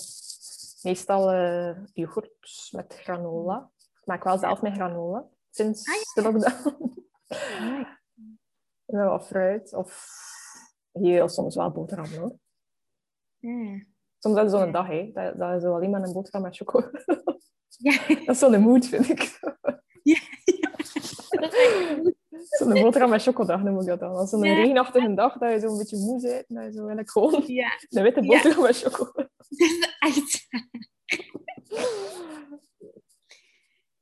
meestal 0.82 1.30
eh 1.30 1.76
yoghurt 1.92 2.68
met 2.70 2.98
granola. 3.02 3.70
Ik 4.00 4.06
maak 4.06 4.24
wel 4.24 4.38
zelf 4.38 4.62
mijn 4.62 4.74
granola 4.74 5.26
sinds 5.50 5.88
Ah, 5.88 5.94
de 6.14 6.22
lockdown. 6.22 6.90
Wat 9.08 9.26
fruit 9.26 9.72
of 9.72 10.06
heel 10.92 11.28
soms 11.28 11.54
wel 11.54 11.70
boterham 11.70 12.12
hoor. 12.12 12.36
ja. 13.38 13.84
Soms 14.18 14.36
is 14.36 14.42
het 14.42 14.50
zo'n 14.50 14.72
dag, 14.72 14.86
hè. 14.86 15.10
Dat, 15.14 15.38
dat 15.38 15.62
is 15.62 15.68
alleen 15.68 15.90
maar 15.90 16.02
een 16.02 16.12
boterham 16.12 16.42
met 16.42 16.56
choco. 16.56 16.80
Dat 17.82 18.28
is 18.28 18.38
zo'n 18.38 18.60
mood, 18.60 18.86
vind 18.86 19.08
ik. 19.08 19.40
Zo'n 22.48 22.72
boterham 22.72 23.10
met 23.10 23.22
chocodag 23.22 23.62
noem 23.62 23.80
ik 23.80 23.86
dat 23.86 24.00
dan. 24.00 24.14
Als 24.16 24.30
zo'n 24.30 24.42
Ja. 24.44 24.54
regenachtige 24.54 25.14
dag, 25.14 25.38
dat 25.38 25.52
je 25.52 25.58
zo 25.60 25.66
een 25.72 25.78
beetje 25.78 25.96
moe 25.96 26.20
bent, 26.20 26.44
dat 26.48 26.64
je 26.64 26.72
zo 26.72 26.78
eigenlijk 26.78 27.10
gewoon 27.10 27.42
Ja, 27.46 27.70
een 27.88 28.02
witte 28.02 28.22
Ja. 28.22 28.26
boterham 28.26 28.62
met 28.62 28.76
choco. 28.76 29.12
dat 29.14 29.30
is 29.48 29.96
echt... 29.98 30.46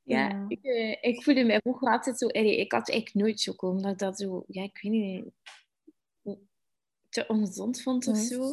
Ja, 0.02 0.28
Ja. 0.28 0.44
Ik, 0.48 0.62
eh, 0.64 0.96
ik 1.00 1.22
voelde 1.22 1.44
mij 1.44 1.60
vroeger 1.60 1.88
altijd 1.92 2.18
zo... 2.18 2.26
Ik 2.26 2.72
had 2.72 2.90
eigenlijk 2.90 3.26
nooit 3.26 3.42
choco, 3.42 3.68
omdat 3.68 3.92
ik 3.92 3.98
dat 3.98 4.18
zo... 4.18 4.44
Ja, 4.46 4.62
ik 4.62 4.78
weet 4.82 4.92
niet... 4.92 5.24
Te 7.08 7.24
ongezond 7.28 7.82
vond 7.82 8.06
of 8.08 8.16
zo. 8.18 8.52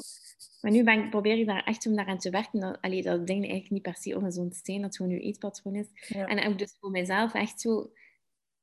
Maar 0.62 0.72
nu 0.72 0.84
ben 0.84 1.04
ik, 1.04 1.10
probeer 1.10 1.38
ik 1.40 1.46
daar 1.48 1.64
echt 1.64 1.86
om 1.88 1.96
daaraan 1.96 2.18
te 2.18 2.30
werken. 2.30 2.60
Dat, 2.60 2.78
allee, 2.82 3.02
dat 3.02 3.28
ding 3.28 3.40
eigenlijk 3.40 3.70
niet 3.72 3.82
per 3.82 3.96
se 3.96 4.16
ongezond 4.16 4.60
zijn, 4.64 4.78
dat 4.82 4.86
het 4.86 4.96
gewoon 4.98 5.12
je 5.12 5.20
eetpatroon 5.20 5.76
is. 5.76 5.88
En 6.10 6.48
ook 6.48 6.58
dus 6.58 6.78
voor 6.80 6.92
mezelf 6.92 7.34
echt 7.34 7.62
zo... 7.62 7.92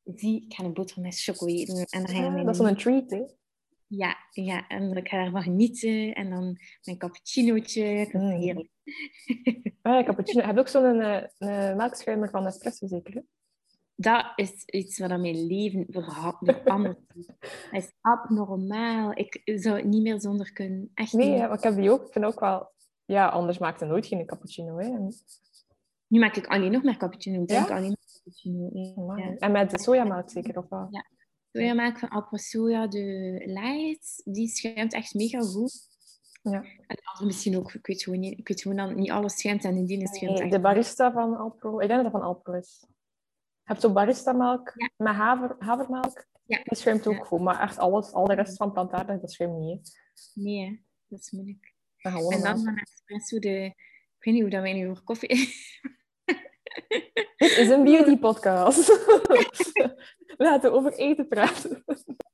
Zie, 0.05 0.45
ik 0.45 0.55
ga 0.55 0.65
een 0.65 0.73
boterham 0.73 1.05
met 1.05 1.21
choco 1.23 1.47
eten. 1.47 1.77
En 1.77 2.01
dan 2.05 2.09
ga 2.09 2.17
je 2.17 2.23
Ja, 2.23 2.31
mijn 2.31 2.45
dat 2.47 2.55
is 2.55 2.61
zo'n 2.67 2.77
treat, 2.77 3.11
hè. 3.11 3.23
Ja, 3.87 4.17
ja, 4.31 4.67
en 4.69 4.97
ik 4.97 5.09
ga 5.09 5.25
ervan 5.25 5.43
genieten. 5.43 6.13
En 6.15 6.31
dan 6.31 6.59
mijn 6.85 6.99
cappuccinootje. 6.99 7.97
Dat 8.13 8.23
is 8.23 8.29
Mm. 8.29 8.41
heerlijk. 8.41 8.69
Ah, 9.83 9.93
ja, 9.93 10.05
cappuccino. 10.05 10.41
Je 10.41 10.47
hebt 10.47 10.59
ook 10.59 10.69
zo'n 10.69 11.01
eh, 11.01 11.23
een 11.39 11.77
melkschuimer 11.77 12.31
van 12.31 12.47
Espresso, 12.47 12.87
zeker? 12.87 13.15
hè? 13.15 13.21
Dat 13.97 14.33
is 14.37 14.65
iets 14.65 14.99
wat 14.99 15.11
aan 15.11 15.21
mijn 15.21 15.47
leven 15.47 15.87
verha- 15.91 16.39
veranderd 16.41 16.99
is. 17.15 17.29
Is 17.81 17.93
abnormaal. 18.01 19.11
Ik 19.19 19.41
zou 19.45 19.77
het 19.77 19.85
niet 19.85 20.03
meer 20.03 20.21
zonder 20.21 20.53
kunnen. 20.53 20.91
Echt 20.95 21.13
Nee, 21.13 21.31
niet. 21.31 21.41
hè, 21.41 21.47
maar 21.49 21.57
ik 21.57 21.63
heb 21.63 21.75
die 21.77 21.91
ook. 21.91 22.07
Ik 22.07 22.13
vind 22.13 22.25
ook 22.25 22.41
wel... 22.41 22.73
Ja, 23.05 23.29
anders 23.29 23.59
maakt 23.59 23.81
het 23.81 23.89
nooit 23.89 24.07
geen 24.07 24.27
cappuccino. 24.27 24.77
Hè. 24.79 24.85
En, 24.85 25.13
Nu 26.07 26.19
maak 26.21 26.37
ik 26.37 26.47
alleen 26.47 26.73
nog 26.73 26.83
maar 26.83 26.97
cappuccino. 26.97 27.41
Ik 27.43 27.49
drink 27.49 27.69
Ja? 27.69 27.77
alleen 27.77 27.97
Ja. 28.33 29.37
En 29.39 29.53
met 29.53 29.71
de 29.71 29.79
sojamelk 29.79 30.31
zeker, 30.31 30.59
of 30.59 30.69
wat? 30.69 30.87
Ja. 30.91 31.07
Sojamelk 31.53 31.99
van 31.99 32.09
Alpro 32.09 32.37
Soja, 32.37 32.87
de 32.87 33.43
light, 33.45 34.21
die 34.25 34.49
schuimt 34.49 34.93
echt 34.93 35.15
mega 35.15 35.41
goed. 35.41 35.93
Ja. 36.43 36.63
En 36.63 36.97
de 36.97 37.03
andere 37.05 37.27
misschien 37.27 37.57
ook. 37.57 37.73
Ik 37.73 37.87
weet 37.87 38.03
gewoon, 38.03 38.21
niet, 38.21 38.39
ik 38.39 38.49
weet 38.49 38.63
gewoon 38.63 38.77
dat 38.77 38.97
niet 38.97 39.11
alles 39.11 39.39
schuimt 39.39 39.65
en 39.65 39.85
die 39.85 39.97
ene 39.99 40.09
schuimt 40.09 40.39
Nee, 40.39 40.51
de 40.51 40.61
barista 40.61 41.13
van 41.13 41.37
Alpro. 41.37 41.81
Ik 41.81 41.89
denk 41.89 42.03
dat 42.03 42.13
dat 42.13 42.21
van 42.21 42.29
Alpro 42.31 42.53
is. 42.53 42.85
Je 42.89 43.71
hebt 43.71 43.81
zo 43.81 43.93
barista 43.93 44.33
melk 44.33 44.73
Ja. 44.77 44.91
met 44.97 45.15
haver, 45.15 45.57
havermelk. 45.59 46.27
Ja. 46.47 46.61
Die 46.63 46.79
schuimt 46.79 47.07
ook 47.07 47.15
Ja. 47.15 47.25
goed. 47.25 47.41
Maar 47.41 47.61
echt 47.61 47.79
alles, 47.79 48.13
al 48.13 48.25
de 48.27 48.35
rest 48.35 48.57
van 48.57 48.73
plantaardig, 48.73 49.21
dat 49.21 49.33
schuimt 49.33 49.59
niet. 49.59 50.01
hè. 50.35 50.43
Nee, 50.43 50.85
dat 51.09 51.21
is 51.21 51.31
moeilijk. 51.31 51.75
En 51.99 52.13
dan 52.43 52.65
van 52.65 52.77
espresso, 52.77 53.39
de... 53.39 53.65
ik 54.19 54.25
weet 54.25 54.35
niet 54.35 54.43
hoe 54.43 54.51
dat 54.51 54.63
wij 54.63 54.73
nu 54.73 54.89
over 54.89 55.03
koffie... 55.05 55.29
Dit 57.37 57.57
is 57.57 57.69
een 57.69 57.85
beauty 57.85 58.17
podcast. 58.17 58.89
Laten 60.37 60.71
we 60.71 60.77
over 60.77 60.93
eten 60.93 61.29
praten. 61.29 61.85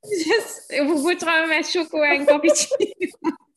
Dus, 0.01 0.65
over 0.79 1.01
boterhammen 1.01 1.49
met 1.49 1.69
choco 1.69 2.01
en 2.01 2.25
cappuccino. 2.25 3.09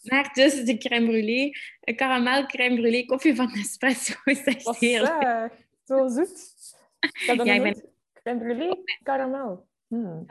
Maar 0.00 0.30
dus 0.32 0.64
de 0.64 0.78
crème 0.78 1.06
brûlée, 1.06 1.50
een 1.80 1.96
karamel 1.96 2.46
crème 2.46 2.76
brûlée 2.76 3.06
koffie 3.06 3.34
van 3.34 3.50
Nespresso 3.54 4.14
is 4.24 4.44
echt 4.44 4.78
heerlijk. 4.78 5.22
zeg. 5.22 5.50
Zo 5.84 6.08
zoet. 6.08 6.54
Ik 7.00 7.22
heb 7.26 7.46
Ja, 7.46 7.74
Crème 8.12 8.38
brûlée, 8.38 8.82
karamel. 9.02 9.68
Hmm. 9.90 10.24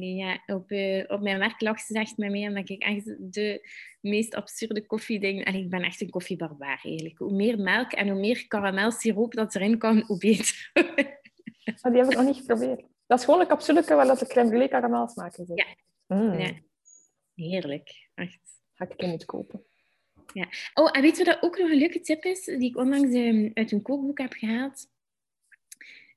Ja. 0.00 0.42
Op, 0.46 0.70
eh, 0.70 1.04
op 1.06 1.20
mijn 1.20 1.38
werk 1.38 1.60
lag 1.60 1.80
ze 1.80 1.98
echt 1.98 2.16
met 2.16 2.30
mij, 2.30 2.48
omdat 2.48 2.68
ik 2.68 2.82
echt 2.82 3.32
de 3.32 3.68
meest 4.00 4.34
absurde 4.34 4.86
koffiedingen... 4.86 5.44
En 5.44 5.54
ik 5.54 5.70
ben 5.70 5.82
echt 5.82 6.00
een 6.00 6.10
koffiebarbaar, 6.10 6.80
eigenlijk. 6.82 7.18
Hoe 7.18 7.32
meer 7.32 7.58
melk 7.58 7.92
en 7.92 8.08
hoe 8.08 8.20
meer 8.20 8.46
karamelsiroop 8.46 9.34
dat 9.34 9.54
erin 9.54 9.78
kan, 9.78 10.02
hoe 10.06 10.18
beter. 10.18 10.70
Ah, 10.72 10.84
die 11.92 12.02
heb 12.02 12.10
ik 12.10 12.16
nog 12.16 12.24
niet 12.24 12.36
geprobeerd. 12.36 12.82
Dat 13.06 13.18
is 13.18 13.24
gewoon 13.24 13.40
een 13.40 13.46
capsuleke 13.46 13.94
waar 13.94 14.06
dat 14.06 14.18
de 14.18 14.26
crème 14.26 14.50
brûlée 14.50 14.68
karamel 14.68 15.12
in 15.16 15.30
zit. 15.46 15.50
Ja. 15.54 15.66
Hmm. 16.06 16.38
Ja. 16.38 16.52
Heerlijk, 17.34 18.10
echt. 18.14 18.40
Ga 18.74 18.84
ik 18.84 18.96
keer 18.96 19.08
moeten 19.08 19.26
kopen. 19.26 19.64
Oh, 20.74 20.88
en 20.92 21.02
weet 21.02 21.16
je 21.16 21.24
wat 21.24 21.42
ook 21.42 21.58
nog 21.58 21.70
een 21.70 21.78
leuke 21.78 22.00
tip 22.00 22.24
is, 22.24 22.44
die 22.44 22.68
ik 22.68 22.76
onlangs 22.76 23.14
ehm, 23.14 23.50
uit 23.54 23.72
een 23.72 23.82
kookboek 23.82 24.18
heb 24.18 24.32
gehaald? 24.32 24.92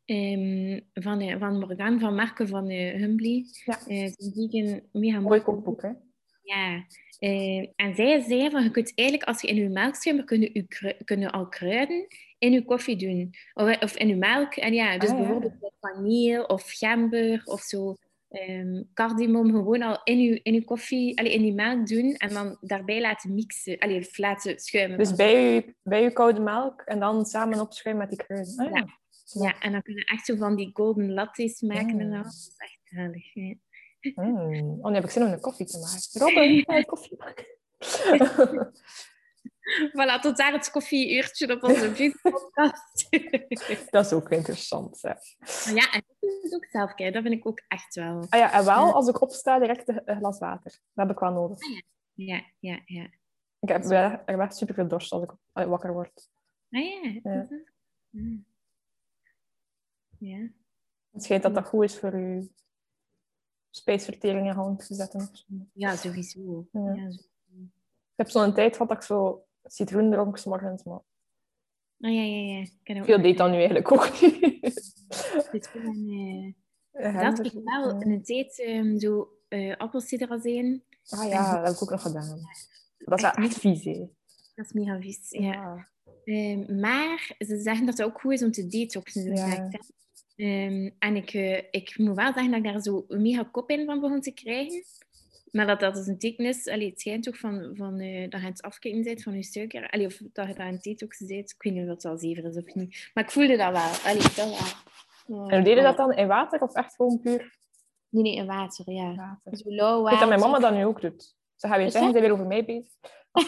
Ehm, 0.07 0.79
van, 0.93 1.19
eh, 1.21 1.35
van 1.39 1.59
Morgan 1.59 1.99
van 1.99 2.15
Marke 2.15 2.47
van 2.47 2.69
eh 2.69 2.95
Humbly. 2.95 3.45
Ja. 3.65 3.79
Een 3.87 4.13
vegan, 4.17 4.81
mega 4.91 5.19
Mooi 5.19 5.41
kookboek, 5.41 5.81
hè? 5.81 5.89
Ja. 6.43 6.85
En 7.75 7.95
zij 7.95 8.21
zei 8.21 8.49
van, 8.49 8.63
je 8.63 8.71
kunt 8.71 8.91
eigenlijk, 8.95 9.27
als 9.27 9.41
je 9.41 9.47
in 9.47 9.55
je 9.55 9.69
melkschuimer, 9.69 10.23
kunnen 10.25 10.67
kru- 10.67 10.97
kunnen 11.05 11.31
al 11.31 11.47
kruiden 11.47 12.07
in 12.37 12.51
je 12.51 12.65
koffie 12.65 12.95
doen. 12.95 13.33
Of, 13.53 13.81
of 13.81 13.97
in 13.97 14.07
je 14.07 14.15
melk. 14.15 14.55
En 14.55 14.73
ja, 14.73 14.97
dus 14.97 15.09
Ah, 15.09 15.17
ja. 15.17 15.23
bijvoorbeeld 15.23 15.53
vanille 15.79 16.47
of 16.47 16.71
gember 16.71 17.41
of 17.45 17.61
zo. 17.61 17.95
ehm 18.29 18.83
cardamom 18.93 19.51
gewoon 19.51 19.81
al 19.81 20.01
in 20.03 20.19
je, 20.21 20.39
in 20.43 20.53
je 20.53 20.63
koffie, 20.63 21.19
allee, 21.19 21.33
in 21.33 21.45
je 21.45 21.53
melk 21.53 21.87
doen 21.87 22.13
en 22.13 22.29
dan 22.33 22.57
daarbij 22.61 23.01
laten 23.01 23.33
mixen, 23.33 23.77
allee, 23.79 24.07
laten 24.15 24.59
schuimen. 24.59 24.97
Dus 24.97 25.15
bij 25.15 25.53
je, 25.53 25.75
bij 25.83 26.01
je 26.03 26.11
koude 26.13 26.41
melk 26.41 26.81
en 26.81 26.99
dan 26.99 27.25
samen 27.25 27.59
opschuimen 27.59 28.07
met 28.07 28.17
die 28.17 28.25
kruiden. 28.25 28.57
Ah, 28.57 28.65
ja. 28.71 28.77
Ja, 28.77 28.85
en 29.59 29.71
dan 29.71 29.81
kun 29.81 29.95
je 29.95 30.05
echt 30.05 30.25
zo 30.25 30.35
van 30.35 30.55
die 30.55 30.69
golden 30.73 31.13
lattes 31.13 31.61
maken 31.61 31.99
en 31.99 32.07
Mm. 32.07 32.23
Dat 32.23 32.25
is 32.25 32.53
echt 32.57 32.79
heerlijk. 32.83 33.25
Ja. 33.33 34.23
Mm. 34.23 34.79
Oh, 34.81 34.87
nu 34.87 34.93
heb 34.95 35.03
ik 35.03 35.09
zin 35.09 35.23
om 35.23 35.31
een 35.31 35.39
koffie 35.39 35.65
te 35.65 35.77
maken. 35.77 36.21
Robin, 36.21 36.63
ga 36.67 36.75
je 36.75 36.85
koffie 36.85 37.17
maken? 37.17 37.45
Voilà, 39.93 40.19
tot 40.21 40.37
daar 40.37 40.51
het 40.53 40.71
koffieuurtje 40.71 41.53
op 41.55 41.63
onze 41.63 42.11
podcast. 42.21 43.07
dat 43.91 44.05
is 44.05 44.13
ook 44.13 44.29
interessant. 44.29 45.01
Hè. 45.01 45.09
Ja, 45.73 45.91
en 45.91 46.03
dat 46.19 46.43
is 46.43 46.53
ook 46.53 46.65
zelfcare. 46.65 47.11
Dat 47.11 47.21
vind 47.23 47.33
ik 47.35 47.47
ook 47.47 47.61
echt 47.67 47.95
wel. 47.95 48.25
Ah 48.29 48.39
ja, 48.39 48.53
en 48.53 48.65
wel, 48.65 48.85
Ja. 48.85 48.91
als 48.91 49.07
ik 49.07 49.21
opsta, 49.21 49.59
direct 49.59 49.87
een 49.87 50.17
glas 50.17 50.39
water. 50.39 50.71
Dat 50.93 51.07
heb 51.07 51.09
ik 51.15 51.19
wel 51.19 51.31
nodig. 51.31 51.57
Ja, 52.13 52.41
ja, 52.59 52.81
ja. 52.85 53.03
Ik 53.59 53.69
heb, 53.69 53.83
wel- 53.83 54.11
ik 54.11 54.21
heb 54.25 54.39
echt 54.39 54.55
super 54.57 54.75
veel 54.75 54.87
dorst 54.87 55.11
als 55.11 55.23
ik 55.23 55.31
wakker 55.53 55.93
word. 55.93 56.29
Ah 56.71 56.81
ja. 56.83 57.19
Ja. 57.23 57.41
is- 57.41 58.45
Ja. 60.19 60.49
Het 61.11 61.23
schijnt 61.23 61.43
dat 61.43 61.55
dat 61.55 61.67
goed 61.67 61.83
is 61.83 61.99
voor 61.99 62.17
je 62.17 62.49
spijsvertering 63.69 64.47
in 64.47 64.53
gang 64.53 64.83
te 64.83 64.95
zetten. 64.95 65.29
Ja, 65.73 65.95
sowieso. 65.95 66.67
Ja. 66.71 67.09
Ik 68.17 68.23
heb 68.23 68.29
zo'n 68.29 68.53
tijd 68.53 68.71
gehad 68.71 68.87
dat 68.87 68.97
ik 68.97 69.03
zo 69.03 69.45
citroen 69.63 70.11
dronk 70.11 70.37
's 70.37 70.45
morgens, 70.45 70.83
maar 70.83 71.01
Ah, 71.99 72.13
ja, 72.13 72.21
ja, 72.21 72.65
ja. 72.83 73.03
Veel 73.03 73.21
deed 73.21 73.37
dat 73.37 73.49
nu 73.49 73.55
eigenlijk 73.55 73.91
ook 73.91 74.21
niet. 74.21 74.41
Eh, 76.91 77.21
dat 77.21 77.37
dus- 77.37 77.53
ik 77.53 77.61
wel 77.63 78.01
een 78.01 78.23
tijd 78.23 78.59
ehm, 78.59 78.97
zo 78.97 79.29
uh. 79.49 79.75
Ah 81.09 81.29
ja, 81.29 81.55
dat 81.55 81.67
heb 81.67 81.75
ik 81.75 81.81
ook 81.83 81.89
nog 81.89 82.01
gedaan. 82.01 82.39
Dat 82.97 83.17
is 83.17 83.21
wel 83.21 83.31
echt 83.31 83.57
vies, 83.57 83.83
hè. 83.83 84.09
Dat 84.55 84.65
is 84.65 84.71
mega 84.71 84.99
vies. 84.99 85.29
Ja. 85.29 85.39
Ja. 85.39 85.87
Ehm, 86.23 86.79
maar 86.79 87.35
ze 87.39 87.59
zeggen 87.59 87.85
dat 87.85 87.97
het 87.97 88.07
ook 88.07 88.19
goed 88.21 88.33
is 88.33 88.43
om 88.43 88.51
te 88.51 88.67
detoxen. 88.67 89.23
zo 89.23 89.43
Ja. 89.43 89.69
Ehm, 90.37 90.89
en 90.99 91.15
ik, 91.15 91.33
eh, 91.33 91.57
ik 91.71 91.97
moet 91.97 92.15
wel 92.15 92.33
zeggen 92.33 92.49
dat 92.51 92.59
ik 92.59 92.63
daar 92.63 92.81
zo 92.81 93.05
mega 93.07 93.43
kop 93.51 93.69
in 93.69 93.85
van 93.85 93.99
begon 93.99 94.21
te 94.21 94.31
krijgen. 94.31 94.83
Maar 95.51 95.67
dat 95.67 95.79
dat 95.79 95.95
dus 95.95 96.07
een 96.07 96.17
teken 96.17 96.45
is, 96.45 96.67
allee, 96.67 96.89
het 96.89 96.99
schijnt 97.01 97.23
toch 97.23 97.37
van, 97.37 97.71
van, 97.75 97.99
eh, 97.99 98.21
dat 98.29 98.39
je 98.39 98.45
aan 98.45 98.51
het 98.51 98.61
afkijken 98.61 99.03
bent 99.03 99.23
van 99.23 99.33
je 99.35 99.43
suiker. 99.43 99.89
Allee, 99.89 100.05
of 100.05 100.17
dat 100.33 100.47
je 100.47 100.53
daar 100.53 100.67
aan 100.67 100.73
het 100.73 100.83
detoxen 100.83 101.27
bent. 101.27 101.51
Ik 101.51 101.63
weet 101.63 101.73
niet 101.73 101.81
of 101.81 101.87
dat 101.87 102.05
al 102.05 102.17
zever 102.17 102.45
is 102.45 102.57
of 102.57 102.73
niet. 102.75 103.09
Maar 103.13 103.23
ik 103.23 103.31
voelde 103.31 103.57
dat 103.57 103.71
wel. 103.71 104.11
Allee, 104.11 104.21
dat 104.21 104.35
wel. 104.35 104.55
En 105.47 105.55
hoe 105.55 105.61
deed 105.63 105.75
je 105.77 105.81
dat 105.81 105.97
dan? 105.97 106.13
In 106.13 106.27
water 106.27 106.61
of 106.61 106.73
echt 106.73 106.95
gewoon 106.95 107.19
puur 107.21 107.55
Nee, 108.09 108.23
nee, 108.23 108.35
in 108.35 108.45
water, 108.45 108.91
ja. 108.91 109.15
water? 109.15 109.57
Zo 109.57 109.69
lauw 109.71 109.97
Ik 109.97 110.03
weet 110.03 110.03
water. 110.03 110.19
dat 110.19 110.27
mijn 110.29 110.39
mama 110.39 110.59
dat 110.59 110.73
nu 110.73 110.85
ook 110.85 111.01
doet. 111.01 111.35
Ze 111.55 111.67
gaat 111.67 111.77
weer 111.77 111.91
zeggen, 111.91 112.11
dat? 112.13 112.21
ze 112.21 112.27
weer 112.27 112.35
over 112.37 112.47
mij 112.47 112.65
bezig. 112.65 112.93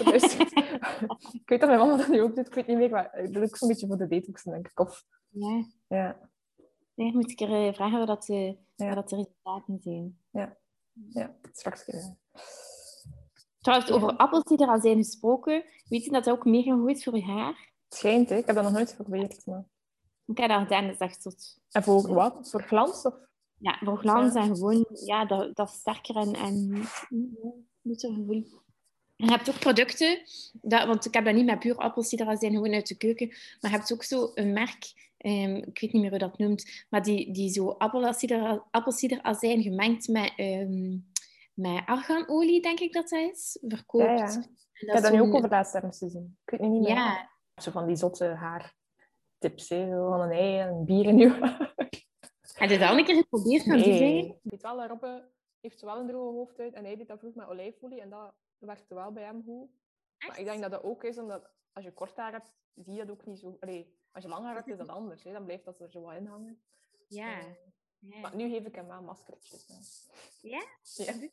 Luistert. 0.04 0.52
ik 1.41 1.41
weet 1.49 1.60
dat 1.60 1.69
mijn 1.69 1.80
mama 1.80 1.97
dat 1.97 2.08
nu 2.08 2.21
ook 2.21 2.36
doet. 2.36 2.47
Ik 2.47 2.54
weet 2.54 2.67
niet 2.67 2.78
meer, 2.78 2.89
maar 2.89 3.19
ik 3.19 3.34
doe 3.34 3.43
ook 3.43 3.58
zo'n 3.58 3.67
beetje 3.67 3.88
voor 3.88 3.97
de 3.97 4.08
detoxen, 4.08 4.52
denk 4.52 4.67
ik. 4.67 4.80
Of, 4.80 5.04
Ja. 5.30 5.65
ja, 5.88 6.28
Nee, 6.99 7.13
moet 7.13 7.31
ik 7.31 7.39
er 7.39 7.67
eh, 7.67 7.73
vragen 7.73 7.97
wat 7.97 8.07
dat, 8.07 8.29
eh, 8.29 8.53
Ja. 8.75 8.85
wat 8.88 8.95
dat 8.95 9.09
de 9.09 9.15
resultaten 9.15 9.79
zijn. 9.81 10.17
ja, 11.09 11.35
straks. 11.53 11.85
eh, 11.85 12.07
Trouwens, 13.62 13.91
over 13.91 14.15
appelsiederazijn 14.15 14.97
gesproken. 14.97 15.63
Weet 15.88 16.03
je 16.05 16.12
dat 16.12 16.23
dat 16.23 16.33
ook 16.38 16.45
mega 16.45 16.73
goed 16.73 16.89
is 16.89 17.03
voor 17.03 17.15
je 17.15 17.23
haar? 17.23 17.71
Het 17.89 17.97
schijnt, 17.97 18.29
hè. 18.29 18.35
ik 18.35 18.45
heb 18.45 18.55
dat 18.55 18.63
nog 18.63 18.73
nooit 18.73 18.89
geprobeerd. 18.89 19.45
Maar... 19.45 19.65
Ik 20.25 20.38
heb 20.38 20.49
dat 20.49 20.62
gedaan, 20.62 20.83
dat 20.83 20.93
is 20.93 20.99
echt 20.99 21.21
tot... 21.21 21.59
En 21.71 21.83
voor 21.83 22.13
wat? 22.13 22.49
Voor 22.49 22.63
glans? 22.63 23.05
Of? 23.05 23.15
Ja, 23.57 23.77
voor 23.83 23.97
glans 23.97 24.35
en 24.35 24.55
gewoon... 24.55 24.85
Ja, 25.05 25.25
dat, 25.25 25.55
dat 25.55 25.69
sterker 25.69 26.15
en... 26.15 26.33
en 26.33 26.83
beter 27.81 28.13
gevoel. 28.13 28.45
En 29.15 29.25
je 29.25 29.31
hebt 29.31 29.49
ook 29.49 29.59
producten, 29.59 30.21
dat, 30.62 30.85
want 30.85 31.05
ik 31.05 31.13
heb 31.13 31.25
dat 31.25 31.33
niet 31.33 31.45
met 31.45 31.59
puur 31.59 31.75
appelsiederazijn 31.75 32.53
gewoon 32.53 32.73
uit 32.73 32.88
de 32.88 32.97
keuken, 32.97 33.27
maar 33.27 33.71
je 33.71 33.77
hebt 33.77 33.93
ook 33.93 34.03
zo 34.03 34.31
een 34.33 34.53
merk, 34.53 35.09
ehm, 35.19 35.55
ik 35.55 35.79
weet 35.79 35.93
niet 35.93 36.01
meer 36.01 36.10
hoe 36.10 36.19
dat 36.19 36.38
noemt, 36.38 36.86
maar 36.89 37.03
die, 37.03 37.34
die 37.34 37.49
zo 37.49 37.69
appelsieder, 37.69 38.63
appelsiederazijn 38.71 39.62
gemengd 39.62 40.08
met, 40.08 40.34
ehm, 40.36 40.97
met 41.53 41.84
arganolie, 41.86 42.62
denk 42.62 42.79
ik 42.79 42.93
dat 42.93 43.10
dat 43.10 43.32
is, 43.32 43.58
verkoopt. 43.62 44.03
Ja, 44.03 44.27
Ik 44.73 44.88
heb 44.88 44.95
dat 44.95 45.03
is 45.03 45.12
nu 45.12 45.21
ook 45.21 45.36
over 45.36 45.49
laatst 45.49 45.75
ergens 45.75 45.97
te 45.97 46.10
zien. 46.10 46.38
Ik 46.45 46.49
weet 46.51 46.60
het 46.60 46.69
niet 46.69 46.82
meer. 46.82 46.89
Ja, 46.89 47.29
Zo 47.62 47.71
van 47.71 47.88
die 47.88 47.95
zotte 47.95 48.25
haartips, 48.25 49.69
hè. 49.69 49.89
Zo 49.89 50.10
van 50.10 50.21
een 50.21 50.32
ei 50.32 50.60
en 50.60 50.86
bier 50.86 51.05
in 51.05 51.17
je 51.17 51.58
heb 52.60 52.69
je 52.69 52.77
dat 52.77 52.89
al 52.89 52.97
een 52.97 53.05
keer 53.05 53.15
geprobeerd 53.15 53.63
van 53.63 53.77
die 53.77 54.39
weet 54.43 54.62
wel, 54.62 54.86
Robbe 54.86 55.29
heeft 55.60 55.82
wel 55.82 55.99
een 55.99 56.08
droge 56.08 56.36
hoofdhuid 56.38 56.73
en 56.73 56.84
hij 56.84 56.95
deed 56.95 57.08
dat 57.08 57.19
vroeg 57.19 57.36
met 57.36 57.47
olijfolie 57.47 58.01
en 58.01 58.10
dat 58.10 58.34
werkte 58.58 58.95
wel 58.95 59.12
bij 59.12 59.23
hem 59.23 59.43
goed. 59.45 59.69
Maar 60.27 60.39
ik 60.39 60.45
denk 60.45 60.62
dat 60.62 60.71
dat 60.71 60.84
ook 60.84 61.03
is 61.03 61.17
omdat 61.17 61.49
als 61.79 61.87
je 61.87 61.93
kort 61.93 62.17
haar 62.17 62.31
hebt, 62.31 62.53
zie 62.75 62.93
je 62.93 63.05
dat 63.05 63.09
ook 63.09 63.25
niet 63.25 63.39
zo. 63.39 63.57
Allee, 63.59 63.97
als 64.11 64.23
je 64.23 64.29
lang 64.29 64.45
haar 64.45 64.55
hebt, 64.55 64.67
is 64.67 64.77
dat 64.77 64.87
anders. 64.89 65.23
Hè? 65.23 65.31
Dan 65.31 65.45
blijft 65.45 65.65
dat 65.65 65.79
er 65.79 65.91
zo 65.91 66.01
wat 66.01 66.15
in 66.15 66.25
hangen. 66.25 66.61
Ja. 67.07 67.39
Eh, 67.39 67.45
ja. 67.99 68.19
Maar 68.19 68.35
nu 68.35 68.49
geef 68.49 68.65
ik 68.65 68.75
hem 68.75 68.87
wel 68.87 69.01
maskertjes. 69.01 69.67
hè. 69.67 69.75
Ja? 70.49 70.65
Ja. 70.81 71.29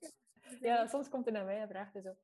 ja, 0.60 0.86
soms 0.86 1.08
komt 1.08 1.24
hij 1.24 1.34
naar 1.34 1.44
mij 1.44 1.60
en 1.60 1.68
vraagt 1.68 1.92
hij 1.92 2.02
zo: 2.02 2.16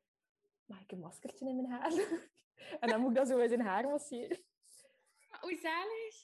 Mag 0.64 0.80
ik 0.80 0.92
een 0.92 0.98
maskertje 0.98 1.48
in 1.48 1.56
mijn 1.56 1.68
haar? 1.70 1.92
en 2.80 2.88
dan 2.88 3.00
moet 3.00 3.10
ik 3.10 3.16
dat 3.16 3.28
zo 3.28 3.38
in 3.38 3.48
zijn 3.48 3.60
haar 3.60 3.88
masseren. 3.88 4.38
Oei, 5.44 5.56
zalig. 5.58 6.14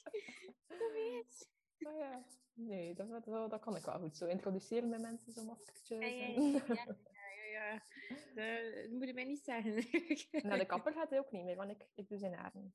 Zo 0.67 0.91
weet. 0.91 1.49
Oh 1.79 1.97
ja. 1.97 2.23
Nee, 2.53 2.93
dat, 2.93 3.09
dat, 3.25 3.49
dat 3.49 3.59
kan 3.59 3.75
ik 3.75 3.83
wel 3.85 3.99
goed. 3.99 4.17
Zo 4.17 4.25
introduceren 4.25 4.89
met 4.89 5.01
mensen, 5.01 5.31
zo 5.33 5.43
maskertjes. 5.43 5.99
Ja, 5.99 6.05
ja, 6.05 6.35
en- 6.35 6.51
ja, 6.51 6.85
ja, 7.65 7.81
ja, 8.35 8.57
ja. 8.59 8.81
Dat 8.81 8.91
moet 8.91 9.07
je 9.07 9.13
mij 9.13 9.23
niet 9.23 9.43
zeggen. 9.43 9.73
Naar 10.49 10.57
de 10.57 10.65
kapper 10.65 10.93
gaat 10.93 11.09
hij 11.09 11.19
ook 11.19 11.31
niet 11.31 11.43
meer, 11.43 11.55
want 11.55 11.69
ik, 11.71 11.85
ik 11.95 12.07
doe 12.09 12.17
zijn 12.17 12.33
haren. 12.33 12.73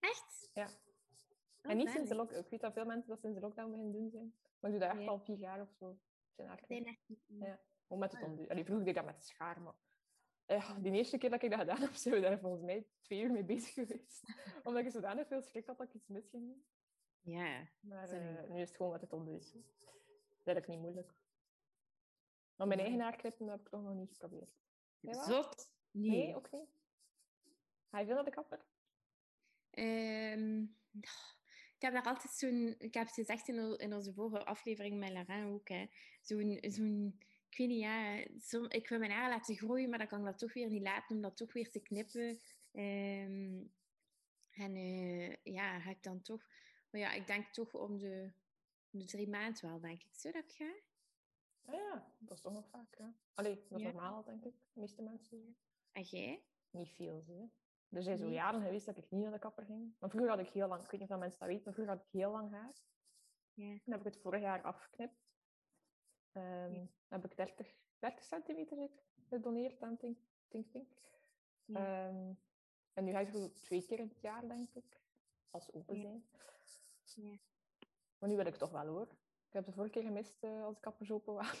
Echt? 0.00 0.50
Ja. 0.54 0.64
Oh, 0.64 1.70
en 1.70 1.76
niet 1.76 1.90
sinds 1.90 2.08
de 2.08 2.14
lockdown. 2.14 2.40
Ik 2.44 2.50
weet 2.50 2.60
dat 2.60 2.72
veel 2.72 2.84
mensen 2.84 3.08
dat 3.08 3.20
sinds 3.20 3.36
de 3.36 3.42
lockdown 3.42 3.70
beginnen 3.70 3.92
doen 3.92 4.10
zijn. 4.10 4.34
Maar 4.60 4.70
ik 4.70 4.78
doe 4.78 4.88
dat 4.88 4.98
echt 4.98 5.08
al 5.08 5.20
vier 5.20 5.38
jaar 5.38 5.60
of 5.60 5.70
zo. 5.78 5.98
Zijn 6.34 6.48
haar 6.48 6.60
Zijn 6.66 6.86
echt 6.86 7.02
niet- 7.06 7.24
Ja. 7.26 7.60
Gewoon 7.82 7.98
met 8.02 8.12
het 8.12 8.20
Ah, 8.20 8.26
ja. 8.26 8.32
onduur. 8.32 8.48
Allee, 8.50 8.64
vroeger 8.64 8.84
deed 8.84 8.96
ik 8.96 9.02
dat 9.02 9.12
met 9.12 9.20
de 9.20 9.26
schaar, 9.26 9.60
maar... 9.60 9.74
Ja, 10.46 10.74
die 10.78 10.92
eerste 10.92 11.18
keer 11.18 11.30
dat 11.30 11.42
ik 11.42 11.50
dat 11.50 11.58
gedaan 11.60 11.80
heb, 11.80 11.92
zijn 11.94 12.14
we 12.14 12.20
daar 12.20 12.38
volgens 12.38 12.62
mij 12.62 12.86
twee 13.02 13.22
uur 13.22 13.32
mee 13.32 13.44
bezig 13.44 13.72
geweest. 13.74 14.22
Omdat 14.64 14.84
ik 14.84 14.90
zodanig 14.90 15.26
veel 15.26 15.42
schrik 15.42 15.66
had 15.66 15.78
dat 15.78 15.86
ik 15.88 15.94
iets 15.94 16.08
mis 16.08 16.28
ging 16.28 16.46
doen. 16.46 16.64
Ja. 17.20 17.68
Maar 17.80 18.08
eh, 18.08 18.48
nu 18.50 18.60
is 18.60 18.68
het 18.68 18.76
gewoon 18.76 18.92
met 18.92 19.00
het 19.00 19.12
onduur. 19.12 19.52
Dat 20.42 20.56
is 20.56 20.66
niet 20.66 20.80
moeilijk. 20.80 21.14
Maar 22.56 22.66
mijn 22.66 22.80
eigen 22.80 23.00
haarknippen 23.00 23.48
heb 23.48 23.60
ik 23.60 23.68
toch 23.68 23.82
nog 23.82 23.94
niet 23.94 24.10
geprobeerd. 24.10 24.50
Zot? 25.00 25.70
Nee. 25.90 26.10
Nee, 26.10 26.36
ook 26.36 26.52
niet. 26.52 26.68
Ga 27.90 27.98
je 27.98 28.06
veel 28.06 28.14
naar 28.14 28.24
de 28.24 28.30
kapper? 28.30 28.64
Ehm, 29.70 30.62
ik 31.76 31.82
heb 31.82 31.92
daar 31.92 32.04
altijd 32.04 32.32
zo'n... 32.32 32.74
Ik 32.78 32.94
heb 32.94 33.06
het 33.06 33.14
gezegd 33.14 33.48
in, 33.48 33.78
in 33.78 33.94
onze 33.94 34.12
vorige 34.12 34.44
aflevering 34.44 34.98
met 34.98 35.10
Laurent 35.10 35.52
ook. 35.52 35.68
Zo'n... 36.20 36.58
zo'n 36.60 37.18
ik 37.50 37.56
weet 37.56 37.68
niet, 37.68 37.80
ja... 37.80 38.24
Som, 38.38 38.70
ik 38.70 38.88
wil 38.88 38.98
mijn 38.98 39.10
haar 39.10 39.30
laten 39.30 39.56
groeien, 39.56 39.88
maar 39.88 39.98
dan 39.98 40.08
kan 40.08 40.18
ik 40.18 40.24
dat 40.24 40.38
toch 40.38 40.52
weer 40.52 40.70
niet 40.70 40.82
laten 40.82 41.16
om 41.16 41.22
dat 41.22 41.36
toch 41.36 41.52
weer 41.52 41.70
te 41.70 41.80
knippen. 41.80 42.40
Ehm, 42.72 43.64
en 44.50 44.74
eh, 44.74 45.34
ja, 45.42 45.80
ga 45.80 45.90
ik 45.90 46.02
dan 46.02 46.22
toch... 46.22 46.46
Maar 46.90 47.00
ja, 47.00 47.12
ik 47.12 47.26
denk 47.26 47.52
toch 47.52 47.74
om 47.74 47.98
de, 47.98 48.32
om 48.92 48.98
de 48.98 49.04
drie 49.04 49.28
maanden 49.28 49.68
wel, 49.68 49.80
denk 49.80 50.02
ik. 50.02 50.14
Zo 50.14 50.30
dat 50.30 50.44
ik 50.44 50.50
ga? 50.50 50.72
Ah 51.66 51.74
ja, 51.74 52.12
dat 52.18 52.36
is 52.36 52.42
toch 52.42 52.52
nog 52.52 52.68
vaak. 52.68 52.96
Ja. 52.98 53.12
Allee, 53.34 53.54
dat 53.68 53.78
is 53.78 53.84
Ja. 53.86 53.92
normaal, 53.92 54.24
denk 54.24 54.44
ik. 54.44 54.54
De 54.72 54.80
meeste 54.80 55.02
mensen. 55.02 55.56
En 55.92 56.02
jij? 56.02 56.42
Niet 56.70 56.88
veel, 56.88 57.24
hè. 57.26 57.44
Er 57.96 58.02
zijn 58.02 58.16
zo 58.18 58.24
Nee. 58.24 58.32
jaren 58.34 58.60
geweest 58.62 58.86
dat 58.86 58.96
ik 58.96 59.10
niet 59.10 59.22
naar 59.22 59.32
de 59.32 59.38
kapper 59.38 59.64
ging. 59.64 59.94
Maar 59.98 60.10
vroeger 60.10 60.30
had 60.30 60.38
ik 60.40 60.48
heel 60.48 60.68
lang, 60.68 60.84
ik 60.84 60.90
weet 60.90 61.00
niet 61.00 61.10
of 61.10 61.18
mensen 61.18 61.38
dat 61.38 61.48
weten, 61.48 61.64
maar 61.64 61.74
vroeger 61.74 61.94
had 61.96 62.04
ik 62.04 62.10
heel 62.12 62.30
lang 62.30 62.50
haar. 62.50 62.74
Ja. 63.54 63.68
Dan 63.68 63.80
heb 63.84 63.98
ik 63.98 64.04
het 64.04 64.16
vorig 64.16 64.40
jaar 64.40 64.62
afgeknipt. 64.62 65.24
Ehm, 66.32 66.72
Ja. 66.72 66.78
Dan 67.08 67.20
heb 67.20 67.24
ik 67.24 67.36
30, 67.36 67.74
30 67.98 68.24
centimeter 68.24 68.90
gedoneerd 69.28 69.82
aan 69.82 69.96
Tink 69.96 70.18
Tink. 70.48 70.70
Tink. 70.70 70.88
Ja. 71.64 72.08
Ehm, 72.08 72.32
en 72.92 73.04
nu 73.04 73.10
ga 73.12 73.20
ik 73.20 73.28
zo 73.28 73.52
twee 73.52 73.86
keer 73.86 73.98
in 73.98 74.08
het 74.08 74.20
jaar, 74.20 74.48
denk 74.48 74.70
ik, 74.74 75.00
als 75.50 75.64
ze 75.64 75.74
open 75.74 75.96
zijn. 76.00 76.24
Maar 78.18 78.28
nu 78.28 78.36
wil 78.36 78.46
ik 78.46 78.56
toch 78.56 78.70
wel 78.70 78.86
hoor. 78.86 79.08
Ik 79.56 79.64
heb 79.64 79.70
de 79.74 79.80
vorige 79.80 79.92
keer 79.92 80.08
gemist 80.08 80.42
eh, 80.44 80.64
als 80.64 80.74
de 80.74 80.80
kappers 80.80 81.10
open 81.10 81.34
waren. 81.34 81.58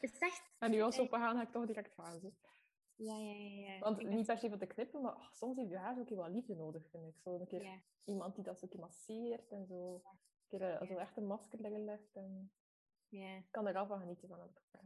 Is 0.00 0.18
echt? 0.18 0.50
En 0.58 0.70
nu 0.70 0.80
als 0.80 0.94
ze 0.94 1.00
open 1.00 1.18
gaan, 1.20 1.36
ga 1.36 1.42
ik 1.42 1.50
toch 1.50 1.66
direct 1.66 1.94
gaan. 1.94 2.20
Zo. 2.20 2.32
Ja, 2.96 3.16
ja, 3.18 3.32
ja. 3.32 3.72
ja. 3.72 3.78
Want 3.78 4.00
Ik 4.00 4.08
niet 4.08 4.26
per 4.26 4.38
se 4.38 4.48
voor 4.48 4.58
te 4.58 4.66
knippen, 4.66 5.02
maar 5.02 5.16
oh, 5.16 5.30
soms 5.32 5.56
heeft 5.56 5.70
je 5.70 5.76
haar 5.76 5.98
ook 5.98 6.08
wel 6.08 6.30
liefde 6.30 6.54
nodig, 6.54 6.88
vind 6.90 7.06
ik. 7.06 7.20
Zo 7.22 7.38
een 7.40 7.46
keer 7.46 7.62
Ja. 7.62 7.80
iemand 8.04 8.34
die 8.34 8.44
dat 8.44 8.58
zo 8.58 8.66
masseert 8.78 9.50
en 9.50 9.66
zo. 9.66 9.94
Een 9.94 10.18
keer 10.48 10.62
eh, 10.62 10.86
zo 10.88 10.96
echt 10.96 11.16
een 11.16 11.26
masker 11.26 11.70
legt. 11.70 12.16
En 12.16 12.52
Ja. 13.08 13.36
ik 13.36 13.46
kan 13.50 13.66
er 13.66 13.76
al 13.76 13.86
van 13.86 13.98
genieten 13.98 14.28
van 14.28 14.52
kapper. 14.52 14.80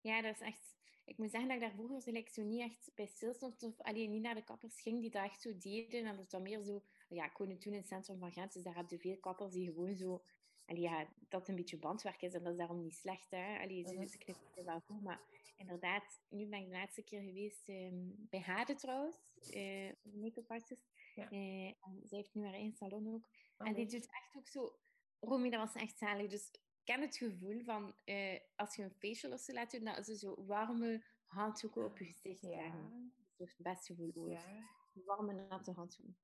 ja, 0.00 0.22
dat 0.22 0.34
is 0.34 0.40
echt... 0.40 0.76
Ik 1.04 1.18
moet 1.18 1.30
zeggen 1.30 1.48
dat 1.48 1.56
ik 1.58 1.62
daar 1.64 1.74
vroeger 1.74 2.00
zo, 2.00 2.10
like, 2.10 2.32
zo 2.32 2.42
niet 2.42 2.60
echt 2.60 2.90
bij 2.94 3.06
stilstond 3.06 3.62
of 3.62 3.80
alleen 3.80 4.10
niet 4.10 4.22
naar 4.22 4.34
de 4.34 4.44
kappers 4.44 4.80
ging 4.80 5.00
die 5.00 5.10
dat 5.10 5.24
echt 5.24 5.40
zo 5.40 5.58
deden. 5.58 6.04
En 6.04 6.16
dat 6.16 6.30
was 6.30 6.42
meer 6.42 6.62
zo... 6.62 6.82
Ja, 7.08 7.24
ik 7.24 7.36
woonde 7.36 7.58
toen 7.58 7.72
in 7.72 7.78
het 7.78 7.88
centrum 7.88 8.18
van 8.18 8.32
Gent, 8.32 8.52
dus 8.52 8.62
daar 8.62 8.76
heb 8.76 8.90
je 8.90 8.98
veel 8.98 9.18
kappers 9.18 9.52
die 9.52 9.66
gewoon 9.66 9.96
zo... 9.96 10.22
Allee, 10.66 10.80
ja, 10.82 11.06
dat 11.28 11.48
een 11.48 11.54
beetje 11.56 11.78
bandwerk 11.78 12.22
is 12.22 12.34
en 12.34 12.42
dat 12.42 12.52
is 12.52 12.58
daarom 12.58 12.80
niet 12.82 12.94
slecht, 12.94 13.30
hè. 13.30 13.58
Allee, 13.60 13.84
ze, 13.86 14.06
ze 14.06 14.18
knippen 14.18 14.46
er 14.54 14.64
wel 14.64 14.80
goed, 14.80 15.02
maar 15.02 15.20
inderdaad, 15.56 16.20
nu 16.28 16.46
ben 16.46 16.58
ik 16.58 16.64
de 16.66 16.72
laatste 16.72 17.02
keer 17.02 17.20
geweest 17.22 17.68
ehm, 17.68 18.08
bij 18.30 18.40
Hade 18.40 18.74
trouwens, 18.74 19.16
een 19.50 19.96
make-up 20.20 20.50
artist. 20.50 20.92
Ja. 21.14 21.30
Eh, 21.30 21.66
en 21.66 22.00
zij 22.04 22.18
heeft 22.18 22.34
nu 22.34 22.44
haar 22.44 22.52
eigen 22.52 22.72
salon 22.72 23.14
ook. 23.14 23.28
Ah, 23.56 23.68
En 23.68 23.74
die 23.74 23.86
doet 23.86 24.06
echt 24.10 24.36
ook 24.36 24.48
zo... 24.48 24.78
Romy, 25.20 25.50
dat 25.50 25.60
was 25.72 25.82
echt 25.82 25.98
zalig. 25.98 26.30
Dus 26.30 26.48
ik 26.50 26.60
ken 26.84 27.00
het 27.00 27.16
gevoel 27.16 27.62
van... 27.64 27.94
eh, 28.04 28.40
als 28.56 28.76
je 28.76 28.82
een 28.82 28.94
facial 28.98 29.32
of 29.32 29.40
zo 29.40 29.52
laat 29.52 29.70
doen, 29.70 29.84
dat 29.84 30.04
ze 30.04 30.16
zo 30.18 30.44
warme 30.46 31.04
handdoeken 31.26 31.84
op 31.84 31.98
je 31.98 32.04
gezicht 32.04 32.40
Ja, 32.40 32.48
leggen. 32.48 33.12
Dat 33.36 33.46
is 33.46 33.52
het 33.56 33.62
beste 33.62 33.94
gevoel 33.94 34.12
ooit. 34.14 34.42
ja. 34.42 34.68
Warme, 34.92 35.32
natte 35.32 35.70
handdoeken. 35.72 36.16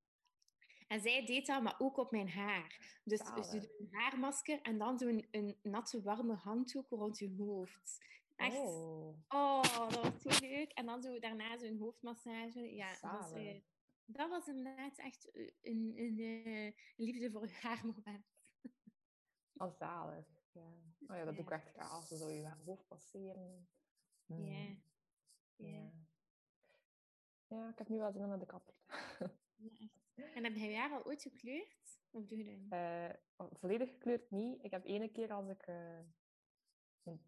En 0.90 1.00
zij 1.00 1.26
deed 1.26 1.46
dat, 1.46 1.62
maar 1.62 1.74
ook 1.78 1.96
op 1.96 2.10
mijn 2.10 2.28
haar. 2.28 2.98
Dus 3.04 3.18
ze 3.18 3.34
doet 3.60 3.78
een 3.78 3.88
haarmasker 3.90 4.60
en 4.62 4.78
dan 4.78 4.98
zo'n 4.98 5.26
een 5.30 5.58
natte, 5.62 6.02
warme 6.02 6.34
handdoek 6.34 6.88
rond 6.90 7.18
je 7.18 7.34
hoofd. 7.38 8.04
Echt. 8.36 8.56
Oh, 8.56 9.18
Oh, 9.28 9.62
dat 9.90 10.00
was 10.02 10.22
zo 10.22 10.46
leuk. 10.46 10.72
En 10.72 10.86
dan 10.86 11.02
zo 11.02 11.18
daarna 11.18 11.58
zo'n 11.58 11.78
hoofdmassage. 11.78 12.74
Ja, 12.74 12.88
dat 12.90 13.00
was, 13.10 13.32
eh, 13.32 13.60
dat 14.04 14.28
was 14.30 14.46
inderdaad 14.46 14.98
echt 14.98 15.30
eh, 15.30 15.50
een, 15.60 15.92
een, 15.96 16.18
eh, 16.44 16.72
liefde 16.96 17.30
voor 17.30 17.46
je 17.46 17.52
haarmoment. 17.62 18.26
al 19.56 19.70
zalig. 19.70 20.26
Ja. 20.52 20.60
Oh 21.06 21.16
ja, 21.16 21.24
dat 21.24 21.34
doe 21.34 21.44
ik 21.44 21.50
echt 21.50 21.68
graag. 21.68 21.90
Als 21.92 22.08
zo 22.08 22.30
je 22.30 22.52
hoofd 22.64 22.88
passeren. 22.88 23.68
Mm, 24.26 24.44
Ja. 24.44 24.76
Ja. 25.56 25.66
ja. 25.68 25.90
Ja, 27.46 27.68
ik 27.68 27.78
heb 27.78 27.88
nu 27.88 27.98
wel 27.98 28.12
zin 28.12 28.22
om 28.22 28.28
naar 28.28 28.38
de 28.38 28.46
kapper. 28.46 28.74
Ja, 29.56 29.70
echt. 29.78 29.99
En 30.34 30.44
heb 30.44 30.54
jij 30.54 30.70
je 30.70 30.76
haar 30.76 30.92
al 30.92 31.04
ooit 31.04 31.22
gekleurd? 31.22 32.00
Of 32.10 32.26
doe 32.26 32.38
je 32.38 32.44
dat 32.44 32.56
niet? 32.58 32.72
Eh, 32.72 33.48
volledig 33.52 33.88
gekleurd 33.88 34.30
niet. 34.30 34.64
Ik 34.64 34.70
heb 34.70 34.84
ene 34.84 35.08
keer 35.08 35.32
als 35.32 35.48
ik 35.48 35.62
eh, 35.62 35.98
in, 37.02 37.22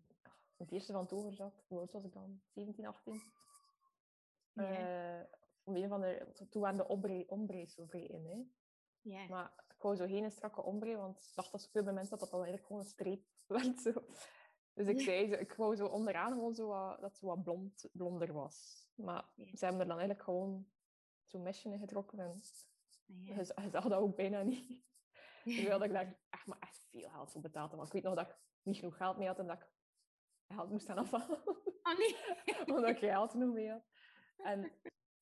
in 0.57 0.65
het 0.65 0.71
eerste 0.71 0.93
van 0.93 1.07
het 1.09 1.35
zat, 1.35 1.65
hoe 1.67 1.79
oud 1.79 1.93
was 1.93 2.05
ik 2.05 2.13
dan? 2.13 2.41
17, 2.49 2.87
18? 2.87 3.23
Ja. 4.53 5.21
Eh, 5.21 5.27
om 5.65 5.77
een 5.77 5.89
van 5.89 6.01
de, 6.01 6.33
toen 6.51 6.63
waren 6.63 6.77
de 6.77 6.89
ombre, 6.89 7.25
ombre's 7.29 7.75
zo 7.75 7.85
vrij 7.85 8.07
in. 8.07 8.25
Hè. 8.27 8.45
Ja. 9.01 9.27
Maar 9.29 9.65
ik 9.69 9.83
wou 9.83 9.97
zo 9.97 10.07
geen 10.07 10.31
strakke 10.31 10.63
ombre, 10.63 10.97
want 10.97 11.19
ik 11.19 11.35
dacht 11.35 11.53
dat 11.53 11.63
zoveel 11.63 11.83
bij 11.83 11.93
mensen 11.93 12.11
dat 12.11 12.21
dat 12.21 12.31
dan 12.31 12.41
eigenlijk 12.41 12.67
gewoon 12.67 12.83
een 12.83 12.89
streep 12.89 13.25
werd. 13.47 13.81
Zo. 13.81 13.93
Dus 14.75 14.87
ik 14.87 15.01
zei, 15.01 15.29
zo, 15.29 15.35
ik 15.35 15.53
wou 15.53 15.77
zo 15.77 15.87
onderaan 15.87 16.33
gewoon 16.33 16.55
zo 16.55 16.67
wat, 16.67 17.01
dat 17.01 17.17
zo 17.17 17.27
wat 17.27 17.43
blond, 17.43 17.89
blonder 17.93 18.33
was. 18.33 18.87
Maar 18.95 19.25
ze 19.37 19.65
hebben 19.65 19.81
er 19.81 19.89
dan 19.89 19.99
eigenlijk 19.99 20.23
gewoon 20.23 20.67
zo'n 21.25 21.43
mesje 21.43 21.71
in 21.71 21.79
getrokken. 21.79 22.19
En 22.19 22.41
ja. 23.07 23.35
je 23.35 23.45
zag 23.45 23.71
dat 23.71 23.93
ook 23.93 24.17
bijna 24.17 24.43
niet. 24.43 24.83
Terwijl 25.45 25.85
ik 25.85 25.93
daar 25.93 26.19
echt, 26.31 26.47
maar 26.47 26.59
echt 26.59 26.87
veel 26.91 27.09
geld 27.11 27.33
voor 27.33 27.41
betaalde. 27.41 27.77
Want 27.77 27.87
ik 27.87 27.93
weet 27.95 28.03
nog 28.03 28.15
dat 28.15 28.29
ik 28.29 28.39
niet 28.63 28.77
genoeg 28.77 28.97
geld 28.97 29.17
mee 29.17 29.27
had 29.27 29.39
en 29.39 29.47
dat 29.47 29.57
ik 29.61 29.69
geld 30.49 30.71
moest 30.71 30.87
gaan 30.87 30.99
afhalen. 30.99 31.47
Oh 31.83 31.99
nee. 31.99 32.17
omdat 32.77 32.91
ik 32.91 32.99
geld 32.99 33.31
genoeg 33.31 33.55
mee 33.55 33.71
had. 33.71 33.85
En 34.37 34.73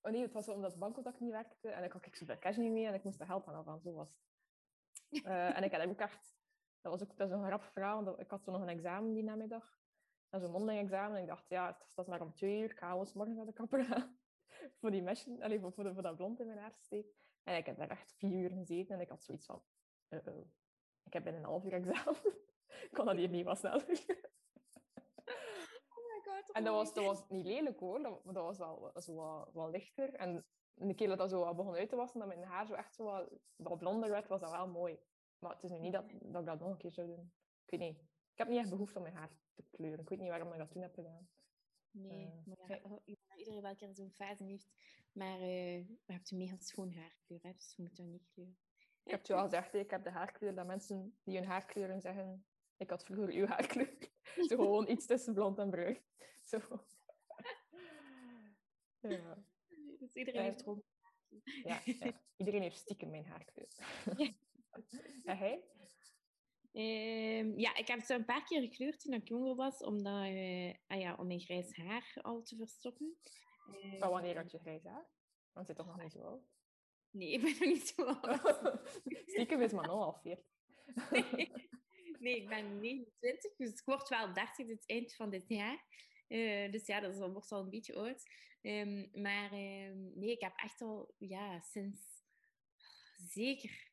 oh 0.01 0.13
nee, 0.13 0.23
het 0.23 0.33
was 0.33 0.49
omdat 0.49 0.71
het 0.71 0.81
bankcontact 0.81 1.21
niet 1.21 1.31
werkte 1.31 1.69
en 1.71 1.85
ik 1.85 1.93
had 1.93 2.07
ik 2.07 2.17
zoveel 2.17 2.39
cash 2.39 2.57
niet 2.57 2.73
mee 2.73 2.87
en 2.87 2.95
ik 2.95 3.05
moest 3.05 3.21
er 3.21 3.27
geld 3.27 3.47
aan 3.47 3.55
afhalen. 3.55 3.83
Zo 3.83 3.93
was 3.93 4.09
het. 4.09 5.25
Eh, 5.25 5.57
en 5.57 5.65
ik 5.65 5.73
had 5.73 5.87
ook 5.87 6.01
echt... 6.01 6.39
Dat 6.81 6.93
was 6.93 7.03
ook 7.03 7.17
dat 7.17 7.29
is 7.29 7.35
een 7.35 7.45
grappig 7.45 7.73
verhaal, 7.73 8.05
want 8.05 8.21
ik 8.21 8.31
had 8.31 8.45
zo 8.45 8.53
nog 8.53 8.61
een 8.61 8.69
examen 8.69 9.13
die 9.13 9.23
namiddag. 9.23 9.79
Dat 10.29 10.41
is 10.41 10.47
een 10.47 10.53
mondeling 10.53 10.83
examen. 10.83 11.17
En 11.17 11.23
ik 11.23 11.29
dacht, 11.29 11.49
ja, 11.49 11.67
het 11.67 11.91
staat 11.91 12.07
maar 12.07 12.21
om 12.21 12.35
twee 12.35 12.61
uur. 12.61 12.71
Ik 12.71 12.79
ga 12.79 12.95
morgens 12.95 13.37
naar 13.37 13.47
de 13.47 13.53
kapper 13.53 13.85
gaan. 13.85 14.19
voor 14.81 14.91
die 14.91 15.03
mesje, 15.03 15.45
allee, 15.45 15.61
voor, 15.61 15.73
voor, 15.73 15.85
de- 15.85 15.93
voor 15.93 16.03
dat 16.03 16.17
blond 16.17 16.41
in 16.41 16.47
mijn 16.47 16.59
haar 16.59 16.73
te 16.73 16.83
steken. 16.83 17.11
En 17.45 17.57
ik 17.57 17.67
heb 17.67 17.77
daar 17.77 17.91
echt 17.91 18.15
vier 18.17 18.39
uur 18.39 18.51
gezeten 18.51 18.95
en 18.95 19.01
ik 19.01 19.09
had 19.09 19.23
zoiets 19.23 19.47
van... 19.47 19.63
uh-oh. 20.09 20.47
Ik 21.03 21.13
heb 21.13 21.25
binnen 21.25 21.43
een 21.43 21.49
half 21.49 21.65
uur 21.65 21.73
examen. 21.73 22.17
ik 22.89 22.91
kon 22.93 23.05
dat 23.07 23.17
hier 23.17 23.29
niet 23.29 23.45
wat 23.45 23.59
sneller. 23.59 23.89
Oh 25.89 26.05
my 26.07 26.21
god. 26.25 26.51
En 26.53 26.65
dat 26.65 26.75
was, 26.75 26.95
dat 26.95 27.05
was 27.05 27.29
niet 27.29 27.47
lelijk 27.47 27.79
hoor, 27.79 28.03
dat, 28.03 28.21
dat 28.25 28.35
was 28.35 28.59
wel 28.59 28.93
zo 29.01 29.15
wat, 29.15 29.53
wat 29.53 29.71
lichter. 29.71 30.15
En 30.15 30.45
de 30.75 30.95
keer 30.95 31.09
dat 31.09 31.19
dat 31.19 31.31
zo 31.31 31.55
begon 31.55 31.75
uit 31.75 31.89
te 31.89 31.97
wassen, 31.97 32.19
dat 32.21 32.29
mijn 32.29 32.43
haar 32.45 32.67
zo 32.67 32.75
echt 32.75 32.95
zo 32.95 33.05
wat, 33.05 33.29
wat 33.57 33.79
blonder 33.79 34.11
werd, 34.11 34.29
was 34.29 34.41
dat 34.41 34.51
wel 34.51 34.69
mooi. 34.69 34.99
Maar 35.39 35.55
het 35.55 35.63
is 35.63 35.71
nu 35.71 35.79
niet 35.79 35.93
dat, 35.93 36.05
dat 36.21 36.41
ik 36.41 36.47
dat 36.47 36.61
nog 36.61 36.71
een 36.71 36.77
keer 36.77 36.93
zou 36.93 37.07
doen. 37.07 37.33
Ik 37.65 37.71
weet 37.71 37.81
niet. 37.81 37.99
Ik 38.33 38.39
heb 38.39 38.49
niet 38.49 38.59
echt 38.59 38.71
behoefte 38.71 38.97
om 38.97 39.03
mijn 39.03 39.15
haar 39.15 39.31
te 39.55 39.63
kleuren. 39.71 40.01
Ik 40.01 40.09
weet 40.09 40.19
niet 40.19 40.29
waarom 40.29 40.53
ik 40.53 40.59
dat 40.59 40.71
toen 40.71 40.83
heb 40.83 40.95
gedaan. 40.95 41.29
Nee, 41.91 42.27
Eh, 42.27 42.47
maar 42.47 42.69
ja, 43.05 43.30
iedereen 43.41 43.63
wel 43.63 43.71
een 43.71 43.77
keer 43.77 43.95
zo'n 43.95 44.13
fase 44.13 44.45
heeft. 44.45 44.71
Maar 45.13 45.41
eh 45.41 45.79
je 45.79 46.13
hebt 46.13 46.31
een 46.31 46.39
mega 46.39 46.57
schoon 46.59 46.93
haarkleur, 46.93 47.43
hè, 47.43 47.53
dus 47.53 47.73
je 47.77 47.83
moet 47.83 47.97
dat 47.97 48.07
niet 48.07 48.29
kleuren. 48.33 48.59
Ik 49.05 49.11
heb 49.11 49.19
het 49.19 49.27
je 49.29 49.35
al 49.35 49.45
gezegd, 49.45 49.75
ik 49.75 49.91
heb 49.91 50.05
de 50.05 50.11
haarkleur 50.11 50.55
dat 50.55 50.67
mensen 50.67 51.19
die 51.25 51.37
hun 51.37 51.47
haar 51.47 51.67
kleuren 51.67 52.01
zeggen, 52.01 52.47
ik 52.77 52.91
had 52.91 53.05
vroeger 53.05 53.35
uw 53.35 53.47
haarkleur. 53.47 53.97
Zo 54.49 54.57
gewoon 54.57 54.89
iets 54.89 55.07
tussen 55.07 55.35
blond 55.35 55.59
en 55.59 55.71
bruin. 55.71 55.99
Zo. 56.45 56.59
Ja. 59.01 59.45
Dus 59.99 60.15
iedereen 60.15 60.43
heeft 60.43 60.63
rond. 60.63 60.85
Ja, 61.63 61.81
ja. 61.85 62.21
Iedereen 62.37 62.63
heeft 62.63 62.77
stiekem 62.77 63.11
mijn 63.11 63.27
haarkleur. 63.27 63.69
En 65.25 65.39
hij? 65.39 65.65
Ehm, 66.73 67.59
ja, 67.59 67.77
ik 67.77 67.87
heb 67.87 68.01
het 68.01 68.09
een 68.09 68.25
paar 68.25 68.45
keer 68.45 68.61
gekleurd 68.61 69.01
toen 69.01 69.13
ik 69.13 69.29
jonger 69.29 69.55
was, 69.55 69.83
omdat, 69.83 70.25
eh, 70.25 70.75
ah 70.87 71.01
ja, 71.01 71.15
om 71.15 71.27
mijn 71.27 71.41
grijs 71.41 71.77
haar 71.77 72.13
al 72.23 72.43
te 72.43 72.57
verstoppen. 72.57 73.17
Eh, 73.83 73.99
Van 73.99 74.11
wanneer 74.11 74.37
had 74.37 74.51
je 74.51 74.59
grijs 74.59 74.85
haar? 74.85 75.09
Want 75.53 75.67
je 75.67 75.75
bent 75.75 75.87
toch 75.87 75.97
nog 75.97 76.03
niet 76.05 76.13
zo 76.13 76.21
oud? 76.21 76.43
Nee, 77.11 77.33
ik 77.35 77.41
ben 77.41 77.51
nog 77.51 77.61
niet 77.61 77.89
zo 77.89 78.03
oud. 78.03 78.81
Stiekem 79.33 79.61
is 79.61 79.73
Manon 79.73 80.01
al 80.01 80.19
40. 80.23 80.45
Nee, 82.21 82.37
ik 82.37 82.49
ben 82.49 82.81
29, 82.81 83.57
dus 83.57 83.71
ik 83.71 83.85
word 83.85 84.09
wel 84.09 84.33
30 84.33 84.69
het 84.69 84.87
eind 84.87 85.15
van 85.15 85.31
dit 85.31 85.49
jaar. 85.49 85.85
Uh, 86.29 86.73
dus 86.73 86.87
ja, 86.87 87.01
dat 87.01 87.15
is, 87.15 87.19
wordt 87.19 87.53
al 87.53 87.63
een 87.63 87.71
beetje 87.71 87.95
oud. 87.95 88.23
Um, 88.63 89.11
maar 89.13 89.53
um, 89.53 90.13
nee, 90.15 90.31
ik 90.31 90.41
heb 90.41 90.53
echt 90.57 90.81
al 90.81 91.15
ja, 91.19 91.61
sinds 91.61 92.01
zeker. 93.17 93.90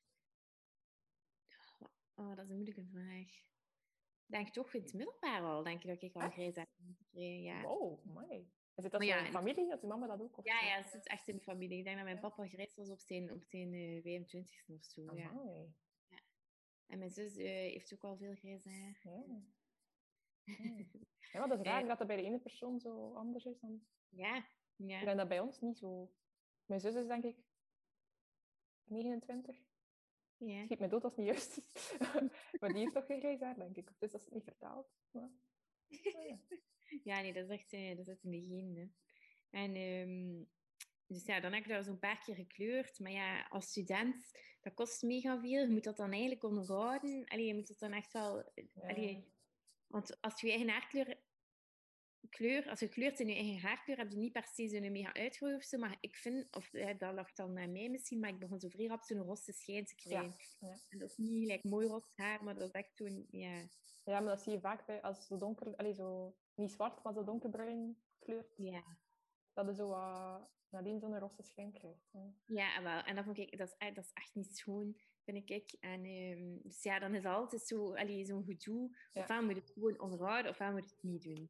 Oh, 2.19 2.35
dat 2.35 2.39
is 2.39 2.49
een 2.49 2.55
moeilijke 2.55 2.85
vraag. 2.85 3.27
Ik 4.25 4.33
denk 4.33 4.49
toch 4.49 4.73
in 4.73 4.81
het 4.81 4.93
middelbaar 4.93 5.41
al, 5.41 5.63
denk 5.63 5.83
ik 5.83 5.89
dat 5.89 6.01
ik 6.01 6.15
al 6.15 6.29
grijs 6.29 6.55
heb 6.55 6.69
gekregen. 6.97 7.41
Ja. 7.41 7.61
Wow, 7.61 8.03
mooi. 8.05 8.51
Het 8.73 8.91
dat 8.91 9.03
ja, 9.03 9.17
in 9.17 9.23
de 9.23 9.31
familie? 9.31 9.69
Dat 9.69 9.81
je 9.81 9.87
mama 9.87 10.07
dat 10.07 10.21
ook? 10.21 10.37
Of 10.37 10.45
ja, 10.45 10.59
ja, 10.61 10.77
het 10.77 10.89
zit 10.89 11.07
echt 11.07 11.27
in 11.27 11.35
de 11.35 11.41
familie. 11.41 11.77
Ik 11.77 11.83
denk 11.83 11.95
dat 11.95 12.05
mijn 12.05 12.19
papa 12.19 12.47
grijs 12.47 12.75
was 12.75 12.89
op 12.89 12.99
zijn, 12.99 13.31
op 13.31 13.43
zijn 13.43 13.73
uh, 13.73 14.01
25 14.01 14.69
of 14.69 14.83
zo. 14.83 15.01
ja. 15.01 15.31
ja. 16.07 16.19
En 16.85 16.97
mijn 16.97 17.11
zus 17.11 17.37
uh, 17.37 17.45
heeft 17.45 17.93
ook 17.93 18.03
al 18.03 18.17
veel 18.17 18.35
grijs 18.35 18.65
haar. 18.65 18.99
Ja. 19.03 19.41
Ja, 21.31 21.39
maar 21.39 21.47
dat 21.47 21.59
is 21.59 21.65
raar 21.65 21.87
dat 21.87 21.97
dat 21.97 22.07
bij 22.07 22.15
de 22.15 22.23
ene 22.23 22.39
persoon 22.39 22.79
zo 22.79 23.13
anders 23.13 23.45
is 23.45 23.59
dan... 23.59 23.81
Ja. 24.09 24.45
ja. 24.75 24.99
Ik 24.99 25.05
denk 25.05 25.17
dat 25.17 25.27
bij 25.27 25.39
ons 25.39 25.59
niet 25.61 25.77
zo... 25.77 26.11
Mijn 26.65 26.81
zus 26.81 26.95
is 26.95 27.07
denk 27.07 27.23
ik 27.23 27.37
29. 28.83 29.57
Ja. 30.37 30.65
Schiet 30.65 30.79
me 30.79 30.87
dood 30.87 31.03
als 31.03 31.15
het 31.15 31.25
niet 31.25 31.33
juist 31.33 31.57
is. 31.57 31.95
maar 32.59 32.69
die 32.69 32.79
heeft 32.79 32.93
toch 32.93 33.05
geen 33.05 33.19
grijs 33.19 33.39
haar, 33.39 33.55
denk 33.55 33.75
ik. 33.75 33.89
Dus 33.99 34.11
dat 34.11 34.21
is 34.21 34.29
niet 34.29 34.43
vertaald. 34.43 34.87
Maar... 35.11 35.23
Oh, 35.23 35.31
ja. 36.27 36.39
ja. 37.03 37.21
nee, 37.21 37.33
dat 37.33 37.43
is 37.43 37.49
echt 37.49 37.73
uh, 37.73 37.97
dat 37.97 38.07
is 38.07 38.23
in 38.23 38.31
de 38.31 38.41
genen. 38.41 38.95
En 39.49 39.75
um, 39.75 40.49
dus 41.07 41.25
ja, 41.25 41.39
dan 41.39 41.53
heb 41.53 41.63
ik 41.63 41.69
daar 41.69 41.83
zo'n 41.83 41.99
paar 41.99 42.19
keer 42.23 42.35
gekleurd. 42.35 42.99
Maar 42.99 43.11
ja, 43.11 43.47
als 43.49 43.69
student, 43.69 44.31
dat 44.61 44.73
kost 44.73 45.01
mega 45.01 45.39
veel. 45.39 45.61
Je 45.61 45.69
moet 45.69 45.83
dat 45.83 45.97
dan 45.97 46.11
eigenlijk 46.11 46.43
onderhouden. 46.43 47.25
Allee, 47.25 47.45
je 47.45 47.53
moet 47.53 47.67
dat 47.67 47.79
dan 47.79 47.93
echt 47.93 48.13
wel... 48.13 48.51
Allee, 48.81 49.33
want 49.87 50.21
als 50.21 50.41
je 50.41 50.47
je 50.47 50.53
eigen 50.53 50.71
haarkleur 50.71 51.17
kleur, 52.29 52.69
als 52.69 52.79
je 52.79 52.87
kleurt 52.87 53.19
in 53.19 53.27
je 53.27 53.35
eigen 53.35 53.59
haarkleur, 53.59 53.97
heb 53.97 54.09
je 54.09 54.17
niet 54.17 54.31
per 54.31 54.45
se 54.53 54.67
zo'n 54.67 54.91
mega 54.91 55.13
uitgroei 55.13 55.55
of 55.55 55.63
zo. 55.63 55.77
Maar 55.77 55.97
ik 55.99 56.15
vind, 56.15 56.55
of 56.55 56.69
dat 56.97 57.13
lag 57.13 57.33
dan 57.33 57.53
naar 57.53 57.69
mij 57.69 57.89
misschien, 57.89 58.19
maar 58.19 58.29
ik 58.29 58.39
begon 58.39 58.59
zo 58.59 58.69
vrij 58.69 58.87
rap 58.87 59.01
zo'n 59.01 59.21
rosse 59.21 59.53
schijn 59.53 59.85
te 59.85 59.95
krijgen. 59.95 60.35
Ja, 60.59 60.67
ja. 60.67 60.77
En 60.89 60.99
dat 60.99 61.09
is 61.09 61.17
niet 61.17 61.41
gelijk 61.41 61.63
mooi 61.63 61.87
roze 61.87 62.11
haar, 62.15 62.43
maar 62.43 62.53
dat 62.55 62.67
is 62.67 62.71
echt 62.71 62.95
zo'n, 62.95 63.27
ja... 63.31 63.67
Ja, 64.03 64.19
maar 64.19 64.35
dat 64.35 64.41
zie 64.41 64.51
je 64.51 64.59
vaak 64.59 64.85
bij, 64.85 65.01
als 65.01 65.27
zo 65.27 65.37
donker, 65.37 65.75
allez, 65.75 65.95
zo, 65.95 66.35
niet 66.55 66.71
zwart, 66.71 67.03
maar 67.03 67.13
zo 67.13 67.23
donkerbruin 67.23 67.97
kleurt. 68.19 68.53
Ja. 68.57 68.83
Dat 69.53 69.67
is 69.69 69.75
zo 69.75 69.91
uh, 69.91 70.41
nadien 70.69 70.99
zo'n 70.99 71.19
rosse 71.19 71.43
schijn 71.43 71.71
krijgt. 71.71 72.09
Ja. 72.11 72.33
ja, 72.45 72.83
wel. 72.83 73.01
En 73.01 73.15
dat 73.15 73.25
vond 73.25 73.37
ik, 73.37 73.57
dat 73.57 73.67
is, 73.67 73.93
dat 73.93 74.05
is 74.05 74.13
echt 74.13 74.35
niet 74.35 74.57
schoon 74.57 74.95
vind 75.27 75.49
ik. 75.49 75.75
En 75.79 76.05
um, 76.05 76.59
dus 76.63 76.83
ja, 76.83 76.99
dan 76.99 77.15
is 77.15 77.25
altijd 77.25 77.61
zo, 77.61 77.95
zo'n 78.23 78.43
gedoe. 78.43 78.97
Ja. 79.13 79.21
Ofwel 79.21 79.41
moet 79.41 79.55
je 79.55 79.61
het 79.61 79.71
gewoon 79.71 79.99
onderhouden, 79.99 80.51
ofwel 80.51 80.71
moet 80.71 80.89
je 80.89 80.95
het 80.95 81.03
niet 81.03 81.23
doen. 81.23 81.49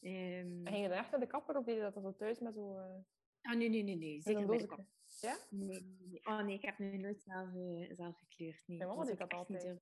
Um, 0.00 0.66
en 0.66 0.72
ging 0.72 0.82
je 0.82 0.88
dan 0.88 0.98
echt 0.98 1.10
naar 1.10 1.20
de 1.20 1.26
kapper 1.26 1.56
of 1.56 1.64
deed 1.64 1.74
je 1.74 1.80
dat 1.80 2.02
zo 2.02 2.14
thuis 2.16 2.38
met 2.38 2.54
zo... 2.54 2.78
Uh... 2.78 2.94
Ah, 3.42 3.56
nee, 3.56 3.68
nee, 3.68 3.82
nee, 3.82 3.96
nee. 3.96 4.20
Zeker 4.20 4.46
bij 4.46 4.58
de 4.58 4.66
kapper. 4.66 4.86
Ja? 5.20 5.36
Nee, 5.50 5.96
nee, 5.98 6.20
Oh 6.24 6.40
nee, 6.40 6.54
ik 6.54 6.62
heb 6.62 6.78
nu 6.78 6.96
nooit 6.96 7.22
zelf, 7.22 7.54
uh, 7.54 7.94
zelf 7.94 8.18
gekleurd. 8.18 8.62
Nee, 8.66 8.78
Mijn 8.78 8.90
mama 8.90 9.04
deed 9.04 9.18
dat 9.18 9.32
altijd. 9.32 9.64
Niet, 9.64 9.80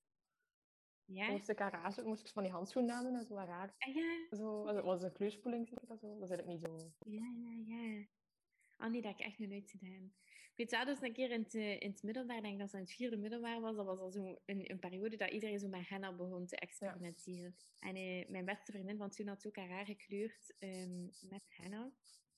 ja? 1.05 1.31
Moest 1.31 1.49
ik 1.49 1.59
garage, 1.59 2.03
moest 2.03 2.27
ik 2.27 2.33
van 2.33 2.43
die 2.43 2.53
handschoenen 2.53 2.95
aan 2.95 3.05
doen 3.05 3.15
en 3.15 3.25
zo 3.25 3.35
raar. 3.35 3.75
Ah, 3.79 3.95
ja. 3.95 4.37
Zo, 4.37 4.65
dat 4.65 4.85
was 4.85 5.03
een 5.03 5.13
kleurspoeling, 5.13 5.69
zeg 5.69 5.79
dat 5.79 6.01
zo. 6.01 6.19
Dat 6.19 6.23
is 6.23 6.31
eigenlijk 6.31 6.49
niet 6.49 6.61
zo... 6.61 6.93
Ja, 6.99 7.33
ja, 7.37 7.53
ja. 7.65 8.07
Oh 8.79 8.91
nee, 8.91 9.03
dat 9.03 9.11
heb 9.11 9.21
ik 9.21 9.27
echt 9.27 9.39
nog 9.39 9.49
nooit 9.49 9.71
gedaan. 9.71 10.13
Ik 10.57 10.71
weet 10.71 10.85
wel, 10.85 10.95
dus 10.95 11.03
een 11.03 11.13
keer 11.13 11.31
in 11.31 11.43
het, 11.43 11.55
eh, 11.55 11.81
in 11.81 11.91
het 11.91 12.03
middelbaar, 12.03 12.43
denk 12.43 12.53
ik 12.53 12.59
dat 12.59 12.67
het 12.67 12.81
in 12.81 12.87
het 12.87 12.93
vierde 12.93 13.17
middelbaar 13.17 13.61
was, 13.61 13.77
dat 13.77 13.87
was 13.87 13.99
al 13.99 14.11
zo 14.11 14.39
een, 14.47 14.71
een 14.71 14.79
periode 14.79 15.17
dat 15.17 15.31
iedereen 15.31 15.59
zo 15.59 15.69
met 15.69 15.89
henna 15.89 16.13
begon 16.13 16.47
te 16.47 16.57
experimenteren. 16.57 17.57
En 17.79 17.97
uh, 17.97 18.29
mijn 18.29 18.45
beste 18.45 18.73
vriendin 18.73 18.97
van 18.97 19.11
toen 19.11 19.27
had 19.27 19.47
ook 19.47 19.57
haar 19.57 19.69
haar 19.69 19.85
gekleurd 19.85 20.55
um, 20.59 21.11
met 21.21 21.43
henna. 21.49 21.91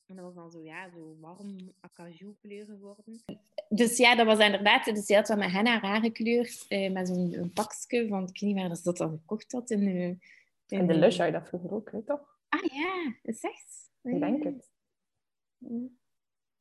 En 0.07 0.17
dat 0.17 0.25
was 0.25 0.35
dan 0.35 0.51
zo, 0.51 0.63
ja, 0.63 0.91
zo 0.91 1.17
warm 1.21 1.73
acajou 1.81 2.35
kleur 2.41 2.65
geworden. 2.65 3.23
Dus 3.69 3.97
ja, 3.97 4.15
dat 4.15 4.27
was 4.27 4.39
inderdaad, 4.39 4.85
dus 4.85 5.07
ze 5.07 5.15
had 5.15 5.29
wel 5.29 5.37
met 5.37 5.51
henna 5.51 5.81
haar 5.81 6.01
gekleurd, 6.01 6.67
uh, 6.69 6.93
met 6.93 7.09
zo'n 7.09 7.51
pakje 7.55 8.09
van, 8.09 8.23
ik 8.23 8.41
weet 8.41 8.41
niet 8.41 8.57
waar 8.57 8.69
dat, 8.69 8.83
dat 8.85 8.97
dan 8.97 9.11
gekocht 9.11 9.53
had. 9.53 9.71
In, 9.71 9.83
in, 9.89 10.21
in 10.67 10.87
de 10.87 10.95
Lush 10.95 11.17
had 11.17 11.27
je 11.27 11.33
dat 11.33 11.49
vroeger 11.49 11.73
ook, 11.73 11.91
weet 11.91 12.07
toch? 12.07 12.39
Ah 12.49 12.65
ja, 12.73 13.15
is 13.23 13.41
echt? 13.41 13.91
Ik 14.03 14.21
denk 14.21 14.45
het. 14.45 14.71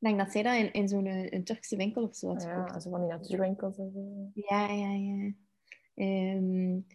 Ik 0.00 0.06
denk 0.06 0.18
dat 0.18 0.32
zij 0.32 0.42
dat 0.42 0.56
in, 0.56 0.72
in 0.72 0.88
zo'n 0.88 1.06
eh, 1.06 1.30
een 1.30 1.44
Turkse 1.44 1.76
winkel 1.76 2.02
of 2.02 2.16
zo 2.16 2.28
had 2.28 2.42
Ja, 2.42 2.80
zo 2.80 2.90
van 2.90 3.00
die 3.00 3.08
natuurwinkels. 3.08 3.76
Ja, 4.34 4.72
ja, 4.72 4.92
ja. 4.92 5.32
Um, 5.94 6.86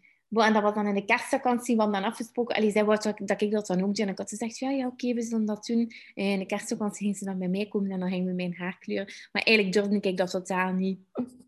en 0.41 0.53
dat 0.53 0.61
was 0.61 0.73
dan 0.73 0.87
in 0.87 0.93
de 0.93 1.05
kerstvakantie, 1.05 1.75
want 1.75 1.93
dan 1.93 2.03
afgesproken. 2.03 2.55
Allee, 2.55 2.71
zij 2.71 2.85
wou 2.85 2.99
dat, 3.01 3.17
dat 3.23 3.41
ik 3.41 3.51
dat 3.51 3.67
dan 3.67 3.77
deed. 3.77 3.99
En 3.99 4.09
ik 4.09 4.17
had 4.17 4.29
gezegd, 4.29 4.57
ja, 4.57 4.69
ja 4.69 4.87
oké, 4.87 5.13
we 5.13 5.21
zullen 5.21 5.45
dat 5.45 5.65
doen. 5.65 5.91
En 6.13 6.25
in 6.25 6.39
de 6.39 6.45
kerstvakantie 6.45 7.05
ging 7.05 7.17
ze 7.17 7.25
dan 7.25 7.37
bij 7.37 7.47
mij 7.47 7.67
komen 7.67 7.91
en 7.91 7.99
dan 7.99 8.09
gingen 8.09 8.27
we 8.27 8.33
mijn 8.33 8.55
haar 8.55 8.77
kleuren. 8.79 9.13
Maar 9.31 9.41
eigenlijk 9.41 9.75
durfde 9.75 10.09
ik 10.09 10.17
dat 10.17 10.29
totaal 10.29 10.73
niet. 10.73 10.99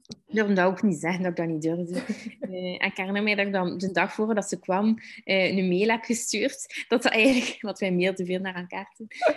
Ik 0.08 0.42
durfde 0.42 0.54
dat 0.54 0.66
ook 0.66 0.84
niet 0.84 1.00
zeggen, 1.00 1.22
dat 1.22 1.32
ik 1.32 1.38
dat 1.38 1.48
niet 1.48 1.62
durfde. 1.62 1.94
uh, 2.42 2.74
en 2.82 2.88
ik 2.88 2.98
herinner 2.98 3.24
mij 3.24 3.36
dat 3.36 3.46
ik 3.46 3.54
dan 3.54 3.78
de 3.78 3.92
dag 3.92 4.14
voor 4.14 4.36
dat 4.36 4.50
ze 4.50 4.60
kwam 4.60 4.98
uh, 5.26 5.58
een 5.58 5.68
mail 5.68 5.90
heb 5.90 6.04
gestuurd. 6.04 6.86
Dat 6.88 7.04
dat 7.04 7.12
eigenlijk, 7.12 7.62
wat 7.62 7.80
wij 7.80 7.92
mail 7.92 8.14
te 8.14 8.26
veel 8.26 8.40
naar 8.40 8.56
elkaar. 8.56 8.96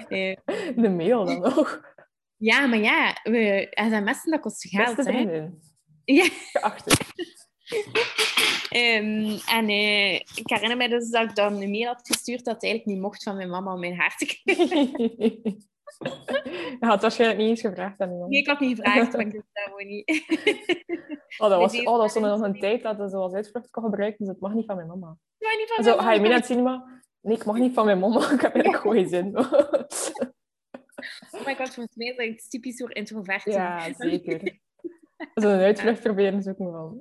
Uh, 0.08 0.36
de 0.82 0.90
mail 0.90 1.24
dan 1.24 1.44
ook? 1.44 1.96
Ja, 2.38 2.66
maar 2.66 2.78
ja, 2.78 3.16
we, 3.22 3.68
sms'en, 3.70 4.30
dat 4.30 4.40
kost 4.40 4.68
geld. 4.68 4.96
Beste 4.96 5.12
hè? 5.12 5.48
Ja. 6.04 6.28
Geachte. 6.52 6.96
um, 8.76 9.38
en 9.46 9.68
uh, 9.68 10.14
ik 10.14 10.42
herinner 10.44 10.76
me 10.76 10.88
dus 10.88 11.10
dat 11.10 11.22
ik 11.22 11.34
dan 11.34 11.62
een 11.62 11.70
mail 11.70 11.86
had 11.86 12.06
gestuurd 12.06 12.44
dat 12.44 12.54
het 12.54 12.62
eigenlijk 12.62 12.92
niet 12.94 13.02
mocht 13.02 13.22
van 13.22 13.36
mijn 13.36 13.50
mama 13.50 13.72
om 13.72 13.80
mijn 13.80 13.96
haar 13.96 14.16
te 14.16 14.26
knippen. 14.26 15.66
Je 16.80 16.86
had 16.86 17.00
waarschijnlijk 17.00 17.40
niet 17.40 17.48
eens 17.48 17.60
gevraagd 17.60 18.00
aan 18.00 18.28
Nee, 18.28 18.40
ik 18.40 18.46
had 18.46 18.60
niet 18.60 18.76
gevraagd, 18.76 19.12
maar 19.12 19.26
ik 19.26 19.32
wist 19.32 19.48
dat 19.52 19.64
gewoon 19.64 19.86
niet. 19.86 20.06
oh, 21.38 21.48
dat 21.48 21.58
was, 21.58 21.78
oh, 21.78 21.84
dat 21.84 21.96
was 21.96 22.12
zo 22.12 22.20
nog 22.20 22.40
een 22.40 22.60
tijd 22.60 22.82
dat 22.82 22.96
ze 22.96 23.08
zoals 23.08 23.32
uitvlucht 23.32 23.70
kon 23.70 23.82
gebruiken, 23.82 24.18
dus 24.18 24.28
het 24.28 24.40
mag 24.40 24.52
niet 24.52 24.66
van 24.66 24.76
mijn 24.76 24.88
mama. 24.88 25.16
Het 25.38 25.48
mag 25.48 25.56
niet 25.58 25.68
van 25.68 25.84
mijn 25.84 25.96
mama. 25.96 26.08
Ga 26.08 26.14
je 26.14 26.20
mee 26.20 26.28
naar 26.28 26.38
het 26.38 26.46
cinema? 26.46 27.02
Nee, 27.20 27.36
ik 27.36 27.44
mag 27.44 27.56
niet 27.56 27.74
van 27.74 27.84
mijn 27.84 27.98
mama. 27.98 28.20
Ik 28.32 28.40
heb 28.40 28.54
eigenlijk 28.54 28.82
gewoon 28.82 28.96
geen 28.96 29.08
zin. 29.08 29.32
Oh 31.30 31.46
my 31.46 31.54
god, 31.54 31.74
volgens 31.74 31.96
mij 31.96 32.06
is 32.06 32.16
dat 32.16 32.50
typisch 32.50 32.76
voor 32.76 32.94
introverten. 32.94 33.52
Ja, 33.52 33.92
zeker. 33.98 34.58
Zo'n 35.34 35.50
uitvlucht 35.50 36.02
proberen 36.02 36.42
zoeken 36.42 36.72
wel. 36.72 36.96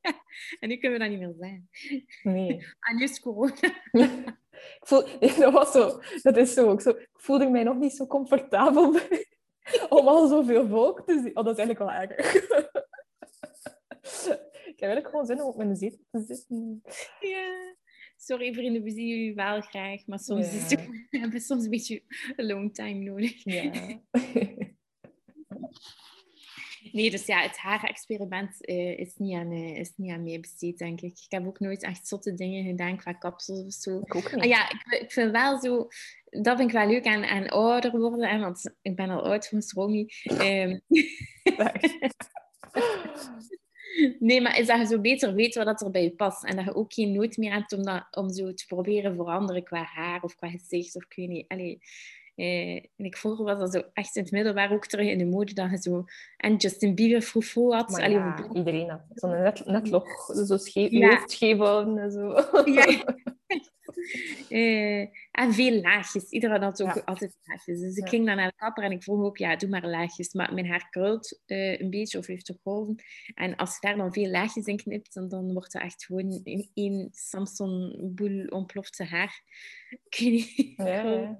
en 0.60 0.68
nu 0.68 0.76
kunnen 0.76 0.98
we 0.98 1.04
dat 1.04 1.08
niet 1.08 1.20
meer 1.20 1.34
zijn. 1.38 1.68
Nee. 2.22 2.66
En 2.80 2.96
nu 2.96 3.02
is 3.02 3.20
corona. 3.20 3.54
ik 3.92 4.80
voel, 4.80 5.18
dat 5.20 5.52
was 5.52 5.72
zo, 5.72 6.00
dat 6.22 6.36
is 6.36 6.52
zo 6.52 6.70
ook 6.70 6.80
zo. 6.80 6.90
Ik 6.90 7.08
voelde 7.12 7.50
mij 7.50 7.62
nog 7.62 7.76
niet 7.76 7.92
zo 7.92 8.06
comfortabel 8.06 8.94
om 9.88 10.08
al 10.08 10.26
zoveel 10.26 10.68
volk 10.68 11.06
te 11.06 11.20
zien. 11.22 11.36
Oh, 11.36 11.44
dat 11.44 11.58
is 11.58 11.64
eigenlijk 11.64 11.78
wel 11.78 11.92
erg. 11.92 12.34
ik 14.64 14.80
heb 14.80 14.90
eigenlijk 14.90 15.08
gewoon 15.08 15.26
zin 15.26 15.42
om 15.42 15.48
op 15.48 15.56
mijn 15.56 15.76
zetel 15.76 16.04
te 16.10 16.22
zitten. 16.26 16.82
Ja. 17.20 17.76
Sorry 18.20 18.52
vrienden, 18.52 18.82
we 18.82 18.90
zien 18.90 19.06
jullie 19.06 19.34
wel 19.34 19.60
graag, 19.60 20.06
maar 20.06 20.18
soms 20.18 20.52
is 20.52 20.70
het, 20.70 20.86
we 21.10 21.18
hebben 21.18 21.40
soms 21.40 21.64
een 21.64 21.70
beetje 21.70 22.02
long 22.36 22.74
time 22.74 23.04
nodig. 23.04 23.44
Ja. 23.44 23.70
Nee, 26.92 27.10
dus 27.10 27.26
ja, 27.26 27.42
het 27.42 27.56
haar-experiment 27.56 28.68
uh, 28.68 28.98
is, 28.98 29.16
niet 29.16 29.36
aan, 29.36 29.52
uh, 29.52 29.78
is 29.78 29.92
niet 29.96 30.12
aan 30.12 30.22
mij 30.22 30.40
besteed, 30.40 30.78
denk 30.78 31.00
ik. 31.00 31.18
Ik 31.24 31.30
heb 31.30 31.46
ook 31.46 31.60
nooit 31.60 31.82
echt 31.82 32.06
zotte 32.06 32.34
dingen 32.34 32.64
gedaan 32.64 32.96
qua 32.96 33.12
kapsels 33.12 33.64
of 33.64 33.72
zo. 33.72 33.98
Ik 33.98 34.14
ook 34.14 34.32
niet. 34.32 34.42
Ah, 34.42 34.48
ja, 34.48 34.70
ik, 34.70 35.00
ik, 35.00 35.12
vind 35.12 35.30
wel 35.30 35.60
zo... 35.60 35.88
Dat 36.24 36.56
vind 36.56 36.70
ik 36.70 36.76
wel 36.76 36.88
leuk 36.88 37.06
aan, 37.06 37.24
aan 37.24 37.48
ouder 37.48 37.90
worden, 37.90 38.40
want 38.40 38.74
ik 38.82 38.96
ben 38.96 39.10
al 39.10 39.24
oud 39.24 39.48
van 39.48 39.62
Stromi. 39.62 40.06
Um, 40.30 40.80
Nee, 44.18 44.40
maar 44.40 44.58
is 44.58 44.66
dat 44.66 44.78
je 44.78 44.86
zo 44.86 45.00
beter 45.00 45.34
weet 45.34 45.54
wat 45.54 45.80
er 45.80 45.90
bij 45.90 46.02
je 46.02 46.10
past. 46.10 46.44
En 46.44 46.56
dat 46.56 46.64
je 46.64 46.74
ook 46.74 46.92
geen 46.92 47.12
nood 47.12 47.36
meer 47.36 47.52
hebt 47.52 47.72
om, 47.72 47.82
dat, 47.82 48.06
om 48.10 48.30
zo 48.30 48.54
te 48.54 48.66
proberen 48.66 49.14
veranderen 49.14 49.62
qua 49.62 49.82
haar 49.82 50.22
of 50.22 50.34
qua 50.34 50.48
gezicht. 50.48 50.96
Of 50.96 51.04
ik 51.04 51.12
weet 51.16 51.28
niet. 51.28 51.48
Allee, 51.48 51.80
eh, 52.34 52.74
en 52.74 53.04
ik 53.04 53.16
vroeger 53.16 53.44
was 53.44 53.58
dat 53.58 53.72
zo 53.72 53.82
echt 53.92 54.16
in 54.16 54.22
het 54.22 54.32
middelbaar 54.32 54.72
ook 54.72 54.86
terug 54.86 55.06
in 55.06 55.18
de 55.18 55.26
mode 55.26 55.54
dat 55.54 55.70
je 55.70 55.78
zo... 55.78 56.04
En 56.36 56.56
Justin 56.56 56.94
Bieber 56.94 57.20
froufrou 57.20 57.74
had. 57.74 57.90
Maar 57.90 58.10
ja, 58.10 58.48
iedereen 58.52 58.88
had 58.88 59.00
zo'n 59.14 59.30
net, 59.30 59.66
netlog. 59.66 60.30
Zo 60.46 60.56
scheef, 60.56 60.90
ja. 60.90 61.56
houden 61.56 61.98
en 61.98 62.10
zo. 62.10 62.34
Ja. 62.64 63.04
Uh, 64.48 65.00
en 65.42 65.52
veel 65.52 65.80
laagjes. 65.80 66.30
Iedereen 66.30 66.62
had 66.62 66.82
ook 66.82 67.02
altijd 67.04 67.36
laagjes. 67.44 67.80
Dus 67.80 67.96
ik 67.96 68.08
ging 68.08 68.26
dan 68.26 68.36
naar 68.36 68.48
de 68.48 68.56
kapper 68.56 68.84
en 68.84 68.92
ik 68.92 69.02
vroeg 69.02 69.24
ook, 69.24 69.36
ja, 69.36 69.56
doe 69.56 69.68
maar 69.68 69.86
laagjes. 69.86 70.32
Maar 70.32 70.54
mijn 70.54 70.66
haar 70.66 70.88
krult 70.90 71.40
uh, 71.46 71.80
een 71.80 71.90
beetje 71.90 72.18
of 72.18 72.26
heeft 72.26 72.46
de 72.46 72.58
golven. 72.62 73.02
En 73.34 73.56
als 73.56 73.70
je 73.70 73.86
daar 73.86 73.96
dan 73.96 74.12
veel 74.12 74.30
laagjes 74.30 74.66
in 74.66 74.76
knipt, 74.76 75.14
dan, 75.14 75.28
dan 75.28 75.52
wordt 75.52 75.72
het 75.72 75.82
echt 75.82 76.04
gewoon 76.04 76.40
in 76.44 76.70
één 76.74 77.08
Samson-boel 77.12 78.46
ontplofte 78.46 79.04
haar. 79.04 79.42
Ik 80.08 80.18
weet 80.18 80.30
niet. 80.30 80.72
Ja, 80.76 81.38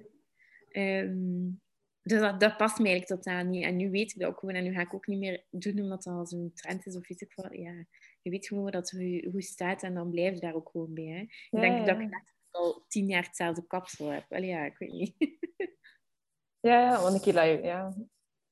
um, 0.72 1.60
Dus 2.02 2.20
dat, 2.20 2.40
dat 2.40 2.56
past 2.56 2.78
mij 2.78 2.90
eigenlijk 2.90 3.22
totaal 3.22 3.44
niet. 3.44 3.64
En 3.64 3.76
nu 3.76 3.90
weet 3.90 4.12
ik 4.12 4.18
dat 4.20 4.28
ook 4.28 4.38
gewoon. 4.38 4.54
En 4.54 4.64
nu 4.64 4.72
ga 4.72 4.80
ik 4.80 4.94
ook 4.94 5.06
niet 5.06 5.18
meer 5.18 5.44
doen 5.50 5.80
omdat 5.80 6.02
dat 6.02 6.14
al 6.14 6.26
zo'n 6.26 6.52
trend 6.54 6.86
is 6.86 6.96
of 6.96 7.08
iets. 7.08 7.22
Ik 7.22 7.32
van, 7.32 7.60
ja, 7.60 7.84
je 8.22 8.30
weet 8.30 8.46
gewoon 8.46 8.70
dat 8.70 8.90
het 8.90 9.24
goed 9.30 9.44
staat 9.44 9.82
en 9.82 9.94
dan 9.94 10.10
blijf 10.10 10.34
je 10.34 10.40
daar 10.40 10.54
ook 10.54 10.68
gewoon 10.68 10.94
bij. 10.94 11.04
Hè. 11.04 11.20
Ik 11.58 11.60
denk 11.60 11.86
dat 11.86 12.00
ik 12.00 12.22
al 12.58 12.84
tien 12.88 13.06
jaar 13.06 13.22
hetzelfde 13.22 13.66
kapsel 13.66 14.08
heb. 14.08 14.24
Allee, 14.32 14.48
ja, 14.48 14.64
ik 14.64 14.78
weet 14.78 14.92
niet. 14.92 15.14
Ja, 16.60 16.80
ja, 16.80 17.02
want 17.02 17.24
je... 17.24 17.32
Ja. 17.62 17.94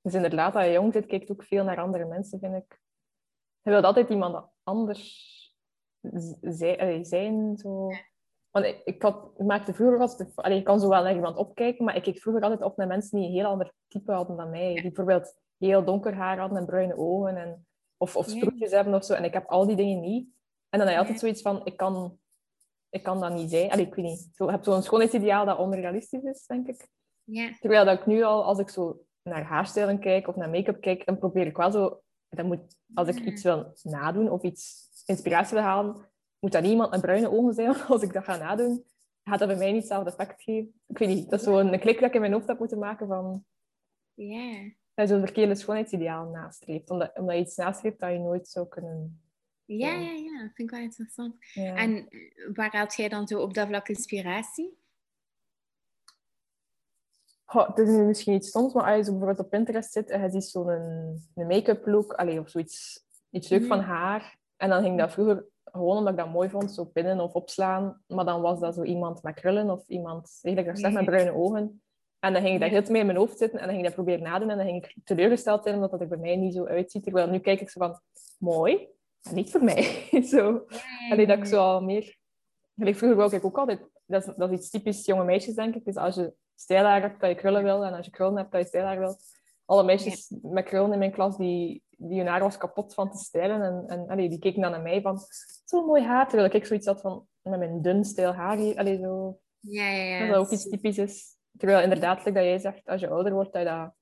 Dus 0.00 0.14
inderdaad, 0.14 0.52
dat 0.52 0.64
je 0.64 0.72
jong 0.72 0.92
zit, 0.92 1.06
kijkt 1.06 1.30
ook 1.30 1.42
veel 1.42 1.64
naar 1.64 1.80
andere 1.80 2.04
mensen, 2.04 2.38
vind 2.38 2.54
ik. 2.54 2.80
Je 3.62 3.70
wilt 3.70 3.84
altijd 3.84 4.08
iemand 4.08 4.48
anders 4.62 5.34
zijn. 7.00 7.56
Zo. 7.56 7.90
Want 8.50 8.66
ik, 8.66 8.80
ik, 8.84 9.02
had, 9.02 9.30
ik 9.36 9.46
maakte 9.46 9.74
vroeger 9.74 10.00
altijd... 10.00 10.36
Allee, 10.36 10.58
ik 10.58 10.64
kan 10.64 10.80
zo 10.80 10.88
wel 10.88 11.02
naar 11.02 11.14
iemand 11.14 11.36
opkijken, 11.36 11.84
maar 11.84 11.96
ik 11.96 12.02
keek 12.02 12.18
vroeger 12.18 12.42
altijd 12.42 12.62
op 12.62 12.76
naar 12.76 12.86
mensen 12.86 13.18
die 13.18 13.26
een 13.28 13.34
heel 13.34 13.44
ander 13.46 13.72
type 13.86 14.12
hadden 14.12 14.36
dan 14.36 14.50
mij. 14.50 14.72
Die 14.74 14.82
bijvoorbeeld 14.82 15.38
heel 15.58 15.84
donker 15.84 16.14
haar 16.14 16.38
hadden 16.38 16.58
en 16.58 16.66
bruine 16.66 16.96
ogen. 16.96 17.36
En, 17.36 17.66
of, 17.96 18.16
of 18.16 18.28
sproetjes 18.28 18.70
hebben 18.70 18.94
of 18.94 19.04
zo. 19.04 19.14
En 19.14 19.24
ik 19.24 19.32
heb 19.32 19.46
al 19.46 19.66
die 19.66 19.76
dingen 19.76 20.00
niet. 20.00 20.28
En 20.68 20.78
dan 20.78 20.88
heb 20.88 20.90
je 20.90 20.98
altijd 21.00 21.20
zoiets 21.20 21.42
van, 21.42 21.60
ik 21.64 21.76
kan, 21.76 22.18
ik 22.96 23.02
kan 23.02 23.20
dat 23.20 23.32
niet 23.32 23.50
zijn. 23.50 23.70
Allee, 23.70 23.86
ik 23.86 23.94
weet 23.94 24.04
niet. 24.04 24.28
Zo, 24.34 24.44
je 24.44 24.50
hebt 24.50 24.64
zo'n 24.64 24.82
schoonheidsideaal 24.82 25.44
dat 25.44 25.58
onrealistisch 25.58 26.22
is, 26.22 26.46
denk 26.46 26.66
ik. 26.66 26.88
Ja, 27.24 27.56
Terwijl 27.60 27.84
dat 27.84 27.98
ik 27.98 28.06
nu 28.06 28.22
al, 28.22 28.44
als 28.44 28.58
ik 28.58 28.68
zo 28.68 29.04
naar 29.22 29.42
haarstijlen 29.42 29.98
kijk 29.98 30.28
of 30.28 30.36
naar 30.36 30.50
make-up 30.50 30.80
kijk, 30.80 31.06
dan 31.06 31.18
probeer 31.18 31.46
ik 31.46 31.56
wel 31.56 31.70
zo... 31.70 32.00
Dat 32.28 32.46
moet, 32.46 32.76
als 32.94 33.08
ik 33.08 33.18
iets 33.18 33.42
wil 33.42 33.72
nadoen 33.82 34.30
of 34.30 34.42
iets 34.42 34.90
inspiratie 35.06 35.54
wil 35.54 35.64
halen, 35.64 35.96
moet 36.38 36.52
dat 36.52 36.62
niet 36.62 36.70
iemand 36.70 36.90
met 36.90 37.00
bruine 37.00 37.30
ogen 37.30 37.54
zijn. 37.54 37.74
Als 37.88 38.02
ik 38.02 38.12
dat 38.12 38.24
ga 38.24 38.36
nadoen, 38.36 38.84
gaat 39.24 39.38
dat 39.38 39.48
bij 39.48 39.56
mij 39.56 39.72
niet 39.72 39.80
hetzelfde 39.80 40.10
effect 40.10 40.42
geven. 40.42 40.80
Ik 40.86 40.98
weet 40.98 41.08
niet, 41.08 41.30
dat 41.30 41.40
is 41.40 41.46
zo 41.46 41.58
een 41.58 41.80
klik 41.80 42.00
dat 42.00 42.08
ik 42.08 42.14
in 42.14 42.20
mijn 42.20 42.32
hoofd 42.32 42.46
heb 42.46 42.58
moeten 42.58 42.78
maken 42.78 43.06
van... 43.06 43.44
ja. 44.14 44.70
Dat 44.94 45.08
je 45.08 45.14
zo'n 45.14 45.24
verkeerde 45.24 45.54
schoonheidsideaal 45.54 46.28
nastreeft. 46.28 46.90
Omdat, 46.90 47.18
omdat 47.18 47.34
je 47.34 47.40
iets 47.40 47.56
nastreeft 47.56 47.98
dat 47.98 48.10
je 48.10 48.18
nooit 48.18 48.48
zou 48.48 48.68
kunnen... 48.68 49.25
Ja, 49.66 49.88
Ja. 49.92 50.10
ja, 50.10 50.32
dat 50.42 50.50
vind 50.54 50.58
ik 50.58 50.70
wel 50.70 50.80
interessant. 50.80 51.34
Ja. 51.54 51.74
En 51.76 52.08
eh, 52.08 52.18
waar 52.54 52.72
haalt 52.76 52.94
jij 52.94 53.08
dan 53.08 53.26
zo 53.26 53.40
op 53.40 53.54
dat 53.54 53.66
vlak 53.68 53.88
inspiratie? 53.88 54.78
Goh, 57.44 57.68
het 57.68 57.78
is 57.78 57.88
nu 57.88 58.02
misschien 58.04 58.34
iets 58.34 58.48
stoms, 58.48 58.72
maar 58.72 58.84
als 58.84 58.96
je 59.06 59.10
bijvoorbeeld 59.12 59.38
op 59.38 59.50
Pinterest 59.50 59.92
zit 59.92 60.10
en 60.10 60.22
je 60.22 60.30
ziet 60.30 60.44
zo'n 60.44 60.68
een, 60.68 61.22
een 61.34 61.46
make-up 61.46 61.86
look, 61.86 62.12
allee, 62.12 62.40
of 62.40 62.48
zoiets 62.48 63.04
iets 63.30 63.48
leuk 63.48 63.60
Mhm. 63.60 63.68
van 63.68 63.80
haar. 63.80 64.38
En 64.56 64.68
dan 64.68 64.82
ging 64.82 64.98
dat 64.98 65.12
vroeger 65.12 65.44
gewoon 65.64 65.96
omdat 65.96 66.12
ik 66.12 66.18
dat 66.18 66.32
mooi 66.32 66.48
vond, 66.50 66.72
zo 66.72 66.84
pinnen 66.84 67.20
of 67.20 67.32
opslaan. 67.34 68.02
Maar 68.06 68.24
dan 68.24 68.40
was 68.40 68.60
dat 68.60 68.74
zo 68.74 68.82
iemand 68.82 69.22
met 69.22 69.34
krullen 69.34 69.70
of 69.70 69.88
iemand, 69.88 70.38
eigenlijk 70.42 70.78
zeg, 70.78 70.92
met 70.92 71.04
bruine 71.04 71.32
ogen. 71.34 71.82
En 72.18 72.32
dan 72.32 72.42
ging 72.42 72.54
ik 72.54 72.60
dat 72.60 72.70
heel 72.70 72.90
mee 72.92 73.00
in 73.00 73.06
mijn 73.06 73.18
hoofd 73.18 73.38
zitten 73.38 73.58
en 73.60 73.64
dan 73.66 73.74
ging 73.74 73.78
ik 73.78 73.94
dat 73.94 73.94
proberen 74.04 74.22
nadoen. 74.30 74.50
En 74.50 74.56
dan 74.56 74.66
ging 74.66 74.84
ik 74.84 74.96
teleurgesteld 75.04 75.62
zijn 75.62 75.74
omdat 75.74 75.90
dat 75.90 76.00
er 76.00 76.08
bij 76.08 76.18
mij 76.18 76.36
niet 76.36 76.54
zo 76.54 76.64
uitziet. 76.66 77.02
Terwijl 77.02 77.28
nu 77.28 77.38
kijk 77.38 77.60
ik 77.60 77.70
zo 77.70 77.80
van, 77.80 78.00
mooi, 78.38 78.88
niet 79.30 79.50
voor 79.50 79.64
mij. 79.64 80.08
zo. 80.32 80.66
Allee, 81.10 81.26
dat 81.26 81.38
ik 81.38 81.44
zo 81.44 81.60
al 81.60 81.82
meer... 81.82 82.16
Gelijk 82.76 82.96
vroeger 82.96 83.18
wou 83.18 83.36
ik 83.36 83.44
ook 83.44 83.58
altijd... 83.58 83.80
Dat 84.06 84.26
is, 84.26 84.34
dat 84.36 84.50
is 84.50 84.58
iets 84.58 84.70
typisch 84.70 85.04
jonge 85.04 85.24
meisjes, 85.24 85.54
denk 85.54 85.74
ik. 85.74 85.84
Dus 85.84 85.96
als 85.96 86.14
je 86.14 86.32
stijlhaar 86.54 87.00
hebt, 87.00 87.20
dat 87.20 87.30
je 87.30 87.36
krullen 87.36 87.62
wil. 87.62 87.84
En 87.84 87.92
als 87.92 88.04
je 88.06 88.12
krullen 88.12 88.36
hebt, 88.36 88.52
dat 88.52 88.60
je 88.60 88.66
stijlhaar 88.66 88.98
wil. 88.98 89.16
Alle 89.64 89.84
meisjes 89.84 90.34
met 90.42 90.64
krullen 90.64 90.92
in 90.92 90.98
mijn 90.98 91.12
klas, 91.12 91.36
die, 91.36 91.82
die 91.90 92.18
hun 92.18 92.26
haar 92.26 92.40
was 92.40 92.56
kapot 92.56 92.94
van 92.94 93.10
te 93.10 93.18
stijlen. 93.18 93.62
En, 93.62 93.84
en 93.86 94.08
allee, 94.08 94.28
die 94.28 94.38
keken 94.38 94.62
dan 94.62 94.70
naar 94.70 94.82
mij 94.82 95.00
van... 95.00 95.18
Zo'n 95.64 95.84
mooi 95.84 96.02
haar. 96.02 96.28
Terwijl 96.28 96.54
ik 96.54 96.66
zoiets 96.66 96.86
had 96.86 97.00
van... 97.00 97.26
Met 97.42 97.58
mijn 97.58 97.82
dun 97.82 98.04
stijl 98.04 98.32
haar 98.32 98.56
hier. 98.56 98.76
Allee, 98.78 98.98
zo, 98.98 99.38
Ja, 99.60 99.88
ja, 99.90 100.02
ja. 100.02 100.18
dat 100.18 100.28
dat 100.28 100.44
ook 100.44 100.50
iets 100.50 100.68
typisch 100.68 100.98
is. 100.98 101.36
Terwijl 101.58 101.82
inderdaad, 101.82 102.24
dat 102.24 102.34
jij 102.34 102.58
zegt, 102.58 102.88
als 102.88 103.00
je 103.00 103.08
ouder 103.08 103.32
wordt, 103.32 103.52
dat 103.52 103.62
je 103.62 103.68
dat 103.68 103.92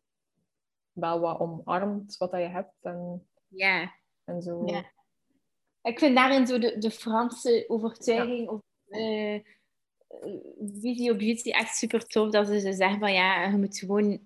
wel 0.93 1.21
wat 1.21 1.39
omarmt, 1.39 2.17
wat 2.17 2.31
dat 2.31 2.41
je 2.41 2.47
hebt. 2.47 2.75
En, 2.83 3.27
Ja. 3.49 3.93
en 4.25 4.43
zo. 4.43 4.63
Ja. 4.67 4.85
Ik 5.85 5.99
vind 5.99 6.17
daarin 6.17 6.47
zo 6.47 6.59
de, 6.59 6.79
de 6.79 6.91
Franse 6.91 7.65
overtuiging 7.69 8.49
of 8.49 8.61
eh, 8.89 9.35
eh, 9.35 9.43
visie 10.81 11.11
op 11.11 11.19
beauty 11.19 11.51
echt 11.51 11.77
super 11.77 12.07
tof. 12.07 12.31
Dat 12.31 12.47
ze 12.47 12.73
zeggen 12.73 12.99
van 12.99 13.13
ja, 13.13 13.45
je 13.45 13.57
moet 13.57 13.79
gewoon 13.79 14.21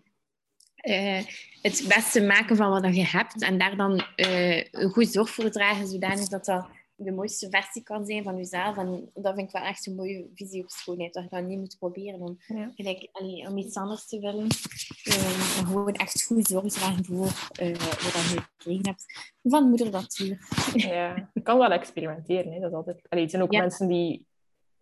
eh, 0.74 1.24
het 1.62 1.84
beste 1.88 2.22
maken 2.22 2.56
van 2.56 2.70
wat 2.70 2.96
je 2.96 3.06
hebt 3.06 3.42
en 3.42 3.58
daar 3.58 3.76
dan 3.76 4.04
eh, 4.16 4.64
een 4.72 4.90
goed 4.90 5.08
zorg 5.08 5.30
voor 5.30 5.50
dragen, 5.50 5.86
zodanig 5.86 6.28
dat 6.28 6.44
dat 6.44 6.66
de 7.00 7.12
mooiste 7.12 7.46
versie 7.50 7.82
kan 7.82 8.06
zijn 8.06 8.22
van 8.22 8.36
jezelf. 8.36 8.76
En 8.76 9.10
dat 9.14 9.34
vind 9.34 9.46
ik 9.46 9.52
wel 9.52 9.62
echt 9.62 9.86
een 9.86 9.94
mooie 9.94 10.26
visie 10.34 10.62
op 10.62 10.68
schoonheid. 10.70 11.12
Dat 11.14 11.22
je 11.22 11.28
dat 11.28 11.44
niet 11.44 11.58
moet 11.58 11.76
proberen 11.78 12.20
om, 12.20 12.38
Ja. 12.46 12.70
gelijk, 12.74 13.08
allee, 13.12 13.46
om 13.48 13.58
iets 13.58 13.76
anders 13.76 14.06
te 14.06 14.18
willen. 14.20 14.46
Maar 14.46 15.66
gewoon 15.66 15.92
echt 15.92 16.24
goed 16.24 16.46
zorg 16.46 16.72
dragen 16.72 17.04
voor 17.04 17.26
eh, 17.52 17.68
wat 17.68 18.30
je 18.30 18.40
gekregen 18.56 18.86
hebt 18.86 19.04
van 19.42 19.68
moeder 19.68 19.90
natuur. 19.90 20.38
Ja, 20.74 21.30
je 21.34 21.40
kan 21.40 21.58
wel 21.58 21.70
experimenteren. 21.72 22.52
Hè. 22.52 22.60
Dat 22.60 22.70
is 22.70 22.76
altijd... 22.76 23.00
Allee, 23.08 23.22
het 23.22 23.32
zijn 23.32 23.42
ook 23.42 23.52
Ja. 23.52 23.60
mensen 23.60 23.88
die... 23.88 24.26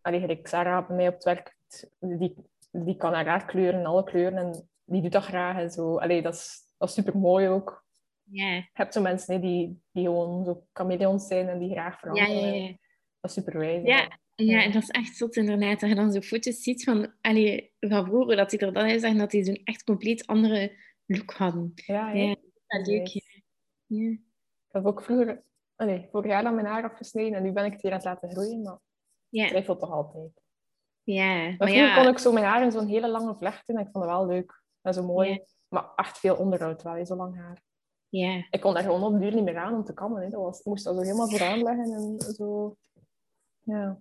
Allee, 0.01 0.21
gelijk 0.21 0.47
Sarah 0.49 0.87
bij 0.87 0.97
mij 0.97 1.09
op 1.09 1.15
het 1.15 1.25
werk, 1.25 1.57
die, 2.01 2.35
die 2.71 2.97
kan 2.97 3.13
haar 3.13 3.27
haar 3.27 3.45
kleuren, 3.47 3.87
alle 3.87 4.05
kleuren, 4.05 4.39
en 4.39 4.69
die 4.85 5.03
doet 5.03 5.13
dat 5.13 5.25
graag. 5.25 5.57
En 5.57 5.71
zo. 5.71 5.97
Allee, 5.99 6.23
dat 6.23 6.35
is, 6.35 6.61
dat 6.79 6.89
is 6.89 6.95
super 6.95 7.19
mooi 7.19 7.49
ook. 7.49 7.85
Ja, 8.31 8.53
Je 8.55 8.69
hebt 8.73 8.93
zo 8.95 9.01
mensen 9.01 9.35
hè, 9.35 9.41
die, 9.41 9.83
die 9.93 10.05
gewoon 10.05 10.45
zo 10.45 10.67
chameleons 10.73 11.27
zijn 11.27 11.49
en 11.49 11.59
die 11.59 11.71
graag 11.71 11.93
ja, 11.93 11.99
veranderen. 11.99 12.55
ja. 12.57 12.65
ja. 12.65 12.77
Dat 13.21 13.31
is 13.31 13.33
super 13.33 13.59
wijs. 13.59 13.83
Ja, 13.85 14.19
ja, 14.35 14.71
dat 14.71 14.83
is 14.83 14.89
echt 14.91 15.17
zot 15.17 15.37
inderdaad. 15.37 15.81
Dat 15.81 15.89
je 15.89 15.95
dan 15.95 16.13
zo 16.13 16.21
foto's 16.21 16.63
ziet 16.63 16.85
van, 16.85 17.13
allee, 17.21 17.75
van 17.81 18.05
vroeger, 18.05 18.37
dat 18.37 18.51
die 18.51 18.59
er 18.59 18.73
dan 18.73 18.85
uit 18.85 19.01
zagen 19.01 19.19
dat 19.19 19.31
die 19.31 19.45
zo'n 19.45 19.61
echt 19.65 19.85
compleet 19.85 20.27
andere 20.27 20.77
look 21.07 21.33
hadden. 21.33 21.73
Ja, 21.75 22.09
hè. 22.11 22.19
Ja, 22.19 22.35
dat 22.67 22.87
leuk. 22.87 23.07
Ja. 23.07 23.21
Ja. 23.87 24.11
Ik 24.11 24.21
heb 24.69 24.87
ook 24.87 25.03
vroeger... 25.03 25.45
Allee, 25.77 26.09
vorig 26.11 26.31
jaar 26.31 26.43
dan 26.43 26.55
mijn 26.55 26.67
haar 26.67 26.91
afgesneden 26.91 27.35
en 27.39 27.43
nu 27.43 27.53
ben 27.53 27.65
ik 27.65 27.73
het 27.73 27.83
weer 27.83 27.91
aan 27.93 27.97
het 27.99 28.07
laten 28.07 28.31
groeien, 28.31 28.63
maar 28.63 28.75
ik 28.75 28.81
Ja, 29.29 29.47
twijfel 29.49 29.77
toch 29.77 29.91
altijd. 29.91 30.31
ja. 31.03 31.25
Maar 31.35 31.55
maar 31.59 31.69
vroeger 31.69 31.87
ja, 31.87 31.95
kon 32.03 32.09
ik 32.13 32.19
zo 32.19 32.33
mijn 32.33 32.45
haar 32.45 32.63
in 32.63 32.73
zo'n 32.73 32.87
hele 32.89 33.09
lange 33.09 33.37
vlecht 33.37 33.67
doen 33.67 33.77
en 33.77 33.87
ik 33.87 33.91
vond 33.93 34.05
het 34.05 34.15
wel 34.15 34.27
leuk. 34.27 34.63
En 34.83 34.95
zo 34.95 35.03
mooi. 35.07 35.31
Ja. 35.31 35.39
Maar 35.69 35.93
echt 35.97 36.19
veel 36.19 36.37
onderhoud 36.37 36.83
wel, 36.83 37.07
zo 37.07 37.17
lang 37.17 37.37
haar. 37.37 37.63
Ja. 38.17 38.47
ik 38.51 38.61
kon 38.61 38.75
daar 38.75 38.83
gewoon 38.83 39.03
op 39.03 39.13
de 39.13 39.19
duur 39.19 39.35
niet 39.35 39.45
meer 39.45 39.59
aan 39.59 39.75
om 39.75 39.85
te 39.85 39.95
kammen. 39.95 40.23
Hè. 40.23 40.29
Dat 40.29 40.41
was, 40.41 40.59
ik 40.59 40.65
moest 40.65 40.85
dat 40.85 40.95
zo 40.95 41.01
helemaal 41.01 41.29
vooraan 41.31 41.63
leggen 41.63 41.93
en 41.93 42.35
zo. 42.35 42.77
Ja. 43.61 44.01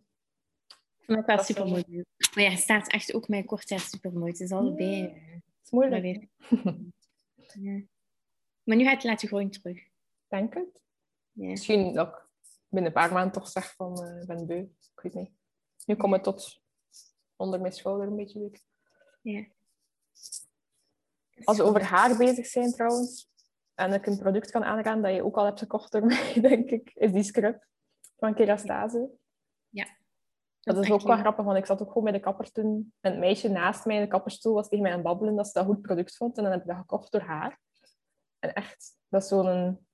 Ik 0.98 1.06
vond 1.06 1.26
het 1.26 1.40
is 1.40 1.46
super 1.46 1.68
mooi. 1.68 2.04
Maar 2.34 2.44
ja, 2.44 2.50
je 2.50 2.58
staat 2.58 2.88
echt 2.88 3.14
ook 3.14 3.28
met 3.28 3.46
kort 3.46 3.70
haar 3.70 3.80
super 3.80 4.14
mooi. 4.14 4.32
Het 4.32 4.40
is 4.40 4.52
allebei. 4.52 4.96
Ja. 4.96 5.04
Het 5.04 5.64
is 5.64 5.72
moeilijk. 5.72 6.02
maar 6.02 6.02
weer. 6.02 6.30
Ja. 7.62 7.82
Maar 8.64 8.78
nu 8.78 8.84
gaat 8.84 8.94
het 8.94 9.04
laten 9.04 9.28
groeien 9.28 9.50
terug. 9.50 9.88
Denk 10.28 10.54
het. 10.54 10.84
Ja. 11.32 11.48
Misschien 11.48 11.94
dat 11.94 12.08
ik 12.08 12.28
binnen 12.70 12.92
een 12.92 13.02
paar 13.02 13.14
maanden 13.14 13.32
toch 13.32 13.48
zeg 13.48 13.76
van 13.76 14.04
eh, 14.04 14.22
ik 14.22 14.28
ben 14.28 14.46
beu. 14.46 14.60
Ik 14.96 15.02
weet 15.02 15.14
niet. 15.14 15.32
Nu 15.86 15.96
komt 15.96 16.14
het 16.14 16.24
tot 16.24 16.62
onder 17.36 17.62
mijn 17.62 17.74
schouder 17.74 18.08
een 18.08 18.16
beetje. 18.16 18.52
Ja. 19.22 19.46
Als 21.44 21.58
we 21.58 21.64
over 21.64 21.84
haar 21.84 22.18
bezig 22.18 22.46
zijn 22.46 22.72
trouwens, 22.72 23.30
en 23.76 23.94
ik 23.94 24.06
een 24.06 24.18
product 24.20 24.52
kan 24.52 24.64
aanraden 24.64 25.02
dat 25.04 25.14
je 25.14 25.24
ook 25.24 25.38
al 25.38 25.46
hebt 25.46 25.60
gekocht 25.60 25.92
door 25.92 26.06
mij, 26.16 26.34
denk 26.42 26.70
ik, 26.70 26.92
is 26.94 27.12
die 27.12 27.24
scrub 27.24 27.66
van 28.18 28.34
Kerastase. 28.34 29.10
Dat 30.60 30.78
is 30.78 30.92
ook 30.92 31.02
wel 31.02 31.18
grappig, 31.18 31.46
want 31.46 31.58
ik 31.58 31.66
zat 31.66 31.82
ook 31.82 31.88
gewoon 31.88 32.04
bij 32.04 32.12
de 32.14 32.20
kapper 32.20 32.52
toen. 32.52 32.94
En 33.00 33.12
het 33.12 33.20
meisje 33.20 33.50
naast 33.50 33.86
mij 33.86 33.96
in 33.96 34.02
de 34.02 34.08
kapperstoel 34.08 34.54
was 34.54 34.68
tegen 34.68 34.84
mij 34.84 34.92
aan 34.92 34.98
het 35.00 35.08
babbelen 35.08 35.36
dat 35.36 35.48
ze 35.48 35.54
dat 35.54 35.66
goed 35.66 35.82
product 35.82 36.18
vond. 36.18 36.38
En 36.38 36.44
dan 36.44 36.52
heb 36.52 36.62
ik 36.62 36.68
dat 36.68 36.78
gekocht 36.78 37.12
door 37.12 37.22
haar. 37.22 37.60
En 38.40 38.54
echt, 38.54 38.98
dat 39.08 39.22
is 39.22 39.28
zo'n... 39.28 39.88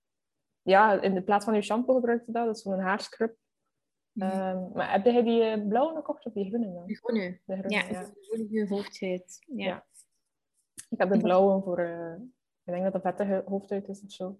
Ja, 0.61 1.01
in 1.01 1.13
de 1.13 1.23
plaats 1.23 1.45
van 1.45 1.53
je 1.53 1.61
shampoo 1.61 1.93
gebruikte 1.93 2.31
dat. 2.31 2.45
Dat 2.45 2.55
is 2.55 2.61
zo'n 2.61 2.79
haarscrub. 2.79 3.35
Ehm, 4.17 4.71
maar 4.73 4.91
heb 4.91 5.05
jij 5.05 5.23
die 5.23 5.43
eh, 5.43 5.67
blauwe 5.67 5.95
gekocht 5.95 6.25
of 6.25 6.33
die 6.33 6.47
groene 6.47 6.73
dan? 6.73 6.85
De 6.85 6.95
groene. 6.95 7.39
De 7.45 7.57
groene, 7.57 7.75
Ja, 7.75 7.83
ja. 7.89 8.03
de 8.03 8.13
groene 8.21 8.67
hoofdhuid. 8.67 9.45
Ja. 9.47 9.65
Ja. 9.65 9.85
Ik 10.89 10.97
heb 10.99 11.11
de 11.11 11.19
blauwe 11.19 11.61
voor... 11.61 11.77
eh, 11.79 12.15
ik 12.75 12.81
denk 12.81 12.93
dat 12.93 13.03
dat 13.03 13.15
vettige 13.15 13.43
hoofdhuid 13.47 13.87
is 13.87 14.03
of 14.03 14.11
zo. 14.11 14.39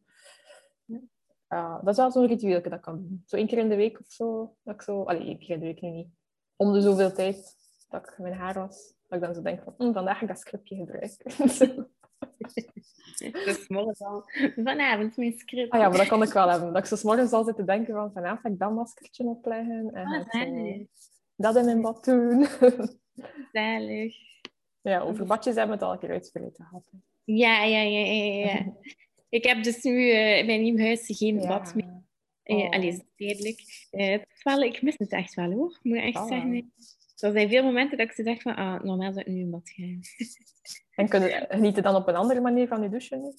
Ja, 1.48 1.80
dat 1.80 1.88
is 1.89 1.98
wel 1.98 2.12
zo'n 2.12 2.28
ritueel 2.28 2.62
dat 2.62 2.74
ik 2.74 2.82
kan 2.82 2.96
doen. 2.96 3.24
Zo 3.26 3.36
één 3.36 3.48
keer 3.48 3.58
in 3.58 3.70
de 3.70 3.76
week 3.76 4.00
of 4.00 4.06
zo. 4.08 4.56
Dat 4.63 4.76
ik 4.76 4.82
zo... 4.82 5.04
Allee, 5.04 5.26
één 5.26 5.39
keer 5.39 5.50
in 5.50 5.60
de 5.60 5.65
week 5.65 5.82
nu 5.82 5.89
niet. 5.89 6.10
Om 6.56 6.74
de 6.74 6.82
zoveel 6.82 7.13
tijd 7.13 7.56
dat 7.89 8.08
ik 8.08 8.17
mijn 8.17 8.34
haar 8.34 8.54
was. 8.54 8.94
Dat 9.08 9.20
ik 9.20 9.26
dan 9.26 9.36
zo 9.36 9.41
denk 9.41 9.63
van, 9.63 9.74
hm, 9.78 9.94
vandaag 9.94 10.15
ga 10.17 10.22
ik 10.22 10.28
dat 10.28 10.39
scriptje 10.39 10.76
gebruiken. 10.76 11.32
Dat 13.67 13.88
is 13.88 14.02
al. 14.02 14.23
Vanavond 14.56 15.17
mijn 15.17 15.34
script. 15.38 15.71
ah 15.71 15.79
ja, 15.79 15.90
maar 15.90 15.98
dat 15.98 16.08
kan 16.08 16.23
ik 16.23 16.34
wel 16.34 16.50
hebben. 16.50 16.73
Dat 16.73 16.92
ik 16.92 16.98
zo 16.98 17.08
morgens 17.08 17.32
al 17.32 17.44
zit 17.44 17.56
te 17.56 17.63
denken 17.63 17.94
van, 17.94 18.12
vanavond 18.12 18.40
ga 18.42 18.50
ik 18.50 18.60
dat 18.60 18.71
maskertje 18.71 19.23
opleggen. 19.23 19.92
En 19.94 20.06
Ah, 20.06 20.13
zo 20.29 20.86
dat 21.36 21.56
in 21.56 21.65
mijn 21.65 21.82
bad 21.82 22.04
doen. 22.06 22.48
Zalig. 23.52 24.15
ja, 24.82 25.00
over 25.00 25.25
badjes 25.25 25.56
hebben 25.56 25.77
we 25.77 25.84
het 25.84 25.84
al 25.84 25.94
een 25.94 26.00
keer 26.00 26.10
uitgebreid 26.12 26.56
gehad. 26.56 26.84
Ja, 27.24 27.63
ja, 27.63 27.82
ja, 27.82 28.00
ja, 28.06 28.24
ja. 28.46 28.74
Ik 29.30 29.44
heb 29.44 29.63
dus 29.63 29.84
nu 29.84 30.10
eh, 30.12 30.38
in 30.38 30.46
mijn 30.46 30.62
nieuw 30.62 30.78
huis 30.78 31.04
geen 31.06 31.42
Ja. 31.42 31.48
bad 31.48 31.76
meer. 31.76 31.86
Eh, 32.44 32.56
Oh. 32.56 32.69
Allee, 32.69 33.04
tijdelijk. 33.15 33.88
Eh, 33.92 34.13
is 34.13 34.44
wel, 34.44 34.62
ik 34.62 34.82
mis 34.82 34.98
het 34.98 35.12
echt 35.12 35.34
wel 35.34 35.52
hoor, 35.52 35.80
moet 35.84 35.98
ik 35.98 36.04
echt 36.04 36.28
zeggen. 36.28 36.72
er 37.17 37.32
zijn 37.32 37.50
veel 37.50 37.63
momenten 37.63 37.98
dat 37.98 38.08
ik 38.08 38.13
ze 38.13 38.24
zeg 38.24 38.42
van, 38.42 38.56
ah, 38.56 38.84
normaal 38.84 39.13
zou 39.13 39.26
ik 39.26 39.34
nu 39.34 39.40
in 39.40 39.50
bad 39.50 39.69
gaan. 39.69 40.00
En 40.96 41.08
kun 41.10 41.22
je 41.30 41.46
genieten 41.50 41.84
dan 41.84 41.96
op 41.96 42.08
een 42.08 42.15
andere 42.15 42.42
manier 42.42 42.67
van 42.67 42.82
je 42.82 42.90
douchen? 42.90 43.34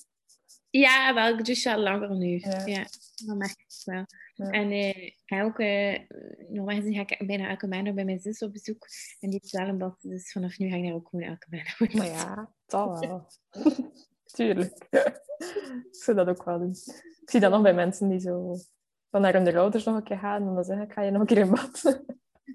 Ja, 0.72 1.14
wel, 1.14 1.38
ik 1.38 1.44
douche 1.44 1.74
al 1.74 1.80
langer 1.80 2.16
nu. 2.16 2.38
Ja. 2.38 2.66
Ja, 2.66 2.86
dat 3.26 3.36
merk 3.36 3.50
ik 3.50 3.66
wel. 3.84 4.04
Ja. 4.34 4.50
En 4.50 4.70
eh, 4.70 4.88
ik 4.88 5.22
ga 5.24 5.42
ook, 5.42 5.58
eh, 5.58 6.00
normaal 6.48 6.76
gezien 6.76 6.94
ga 6.94 7.00
ik 7.00 7.26
bijna 7.26 7.48
elke 7.48 7.66
maandag 7.66 7.94
bij 7.94 8.04
mijn 8.04 8.18
zus 8.20 8.42
op 8.42 8.52
bezoek. 8.52 8.86
En 9.20 9.30
die 9.30 9.38
heeft 9.42 9.52
wel 9.52 9.68
een 9.68 9.78
bad, 9.78 9.96
dus 10.00 10.32
vanaf 10.32 10.58
nu 10.58 10.68
ga 10.68 10.76
ik 10.76 10.84
daar 10.84 10.92
ook 10.92 11.08
gewoon 11.08 11.28
elke 11.28 11.46
maandag. 11.50 11.94
Maar 11.94 12.06
ja, 12.06 12.52
dat 12.66 13.06
wel. 13.06 13.26
Tuurlijk. 14.34 14.86
ik 14.90 15.88
zou 15.90 16.16
dat 16.16 16.28
ook 16.28 16.44
wel 16.44 16.58
doen. 16.58 16.76
Ik 17.20 17.30
zie 17.30 17.40
dat 17.40 17.50
nog 17.50 17.62
bij 17.62 17.74
mensen 17.74 18.08
die 18.08 18.20
zo 18.20 18.56
dan 19.10 19.20
naar 19.20 19.32
hun 19.32 19.56
ouders 19.56 19.84
nog 19.84 19.96
een 19.96 20.02
keer 20.02 20.18
gaan 20.18 20.48
en 20.48 20.54
dan 20.54 20.64
zeggen 20.64 20.84
ik 20.84 20.92
ga 20.92 21.02
je 21.02 21.10
nog 21.10 21.20
een 21.20 21.26
keer 21.26 21.38
in 21.38 21.50
bad. 21.50 21.82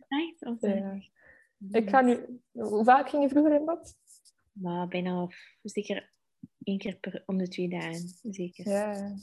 Echt? 0.07 0.45
Of, 0.45 0.61
Ja. 0.61 1.01
Ik 1.71 1.89
ga 1.89 2.01
nu... 2.01 2.41
Hoe 2.51 2.83
vaak 2.83 3.09
ging 3.09 3.23
je 3.23 3.29
vroeger 3.29 3.53
in 3.53 3.65
bad? 3.65 3.95
Maar 4.51 4.87
bijna 4.87 5.27
zeker 5.61 6.09
één 6.67 6.77
keer 6.77 6.95
per, 6.95 7.23
om 7.25 7.37
de 7.37 7.47
twee 7.47 7.69
dagen. 7.69 8.09
Zeker. 8.21 8.69
Ja. 8.69 9.15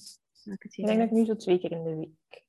Elke 0.45 0.69
Ik 0.71 0.87
denk 0.87 0.99
dat 0.99 1.07
ik 1.07 1.13
nu 1.13 1.25
zo 1.25 1.37
twee 1.37 1.59
keer 1.59 1.73
in 1.73 1.85
de 1.85 1.95
week. 1.95 2.45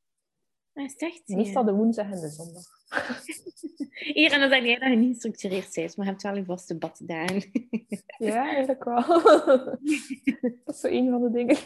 Ah, 0.74 0.84
is 0.84 0.96
echt? 0.96 1.22
Ja. 1.26 1.36
Meestal 1.36 1.64
de 1.64 1.74
woensdag 1.74 2.12
en 2.12 2.20
de 2.20 2.30
zondag. 2.30 2.64
Hier, 4.14 4.32
en 4.32 4.39
dan 4.39 4.50
zeg 4.50 4.64
jij 4.64 4.80
dat 4.80 4.89
je 4.89 4.96
niet 4.96 5.14
gestructureerd 5.14 5.74
bent, 5.74 5.98
maar 5.98 6.06
je 6.06 6.12
hebt 6.12 6.24
wel 6.24 6.36
je 6.36 6.46
vaste 6.46 6.78
baddagen. 6.78 7.70
Ja, 8.18 8.46
eigenlijk 8.54 8.84
wel. 8.84 9.04
dat 10.66 10.76
is 10.76 10.80
zo 10.80 10.88
een 10.88 11.10
van 11.10 11.22
de 11.22 11.32
dingen. 11.32 11.58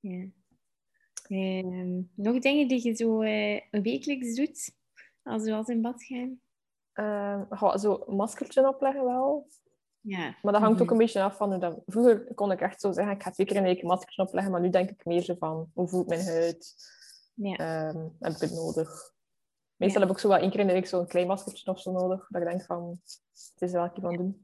Ja. 0.00 0.26
Ehm, 1.28 2.02
nog 2.14 2.38
dingen 2.38 2.68
die 2.68 2.84
je 2.84 2.94
zo 2.94 3.20
eh, 3.20 3.60
wekelijks 3.70 4.34
doet, 4.34 4.74
als 5.22 5.42
we 5.42 5.54
als 5.54 5.68
in 5.68 5.80
bad 5.80 6.04
gaan? 6.04 6.40
Ehm, 6.92 7.44
goh, 7.56 7.76
zo 7.76 8.04
een 8.06 8.16
maskertje 8.16 8.68
opleggen 8.68 9.04
wel. 9.04 9.48
Ja. 10.08 10.34
Maar 10.42 10.52
dat 10.52 10.62
hangt 10.62 10.80
ook 10.80 10.90
een 10.90 10.96
beetje 10.96 11.22
af 11.22 11.36
van 11.36 11.52
hoe. 11.52 11.82
Vroeger 11.86 12.34
kon 12.34 12.52
ik 12.52 12.60
echt 12.60 12.80
zo 12.80 12.92
zeggen, 12.92 13.14
ik 13.14 13.22
ga 13.22 13.30
twee 13.30 13.46
keer 13.46 13.56
in 13.56 13.62
de 13.62 13.68
week 13.68 13.82
een 13.82 13.88
maskertje 13.88 14.22
opleggen, 14.22 14.52
maar 14.52 14.60
nu 14.60 14.70
denk 14.70 14.90
ik 14.90 15.04
meer 15.04 15.22
zo 15.22 15.34
van, 15.38 15.70
hoe 15.74 15.88
voelt 15.88 16.08
mijn 16.08 16.24
huid? 16.24 16.74
Ja. 17.34 17.56
Ehm, 17.56 18.06
heb 18.18 18.32
ik 18.32 18.40
het 18.40 18.52
nodig? 18.52 19.12
Meestal 19.76 20.00
Ja. 20.00 20.06
heb 20.06 20.16
ik 20.16 20.22
zo 20.22 20.28
wel 20.28 20.38
één 20.38 20.50
keer 20.50 20.60
in 20.60 20.66
de 20.66 20.72
week 20.72 20.86
zo'n 20.86 21.06
klein 21.06 21.26
maskertje 21.26 21.70
of 21.70 21.80
zo 21.80 21.92
nodig, 21.92 22.26
dat 22.28 22.42
ik 22.42 22.48
denk 22.48 22.62
van, 22.62 23.00
het 23.52 23.62
is 23.62 23.72
wel 23.72 23.84
een 23.84 23.92
keer 23.92 24.02
van 24.02 24.16
doen. 24.16 24.40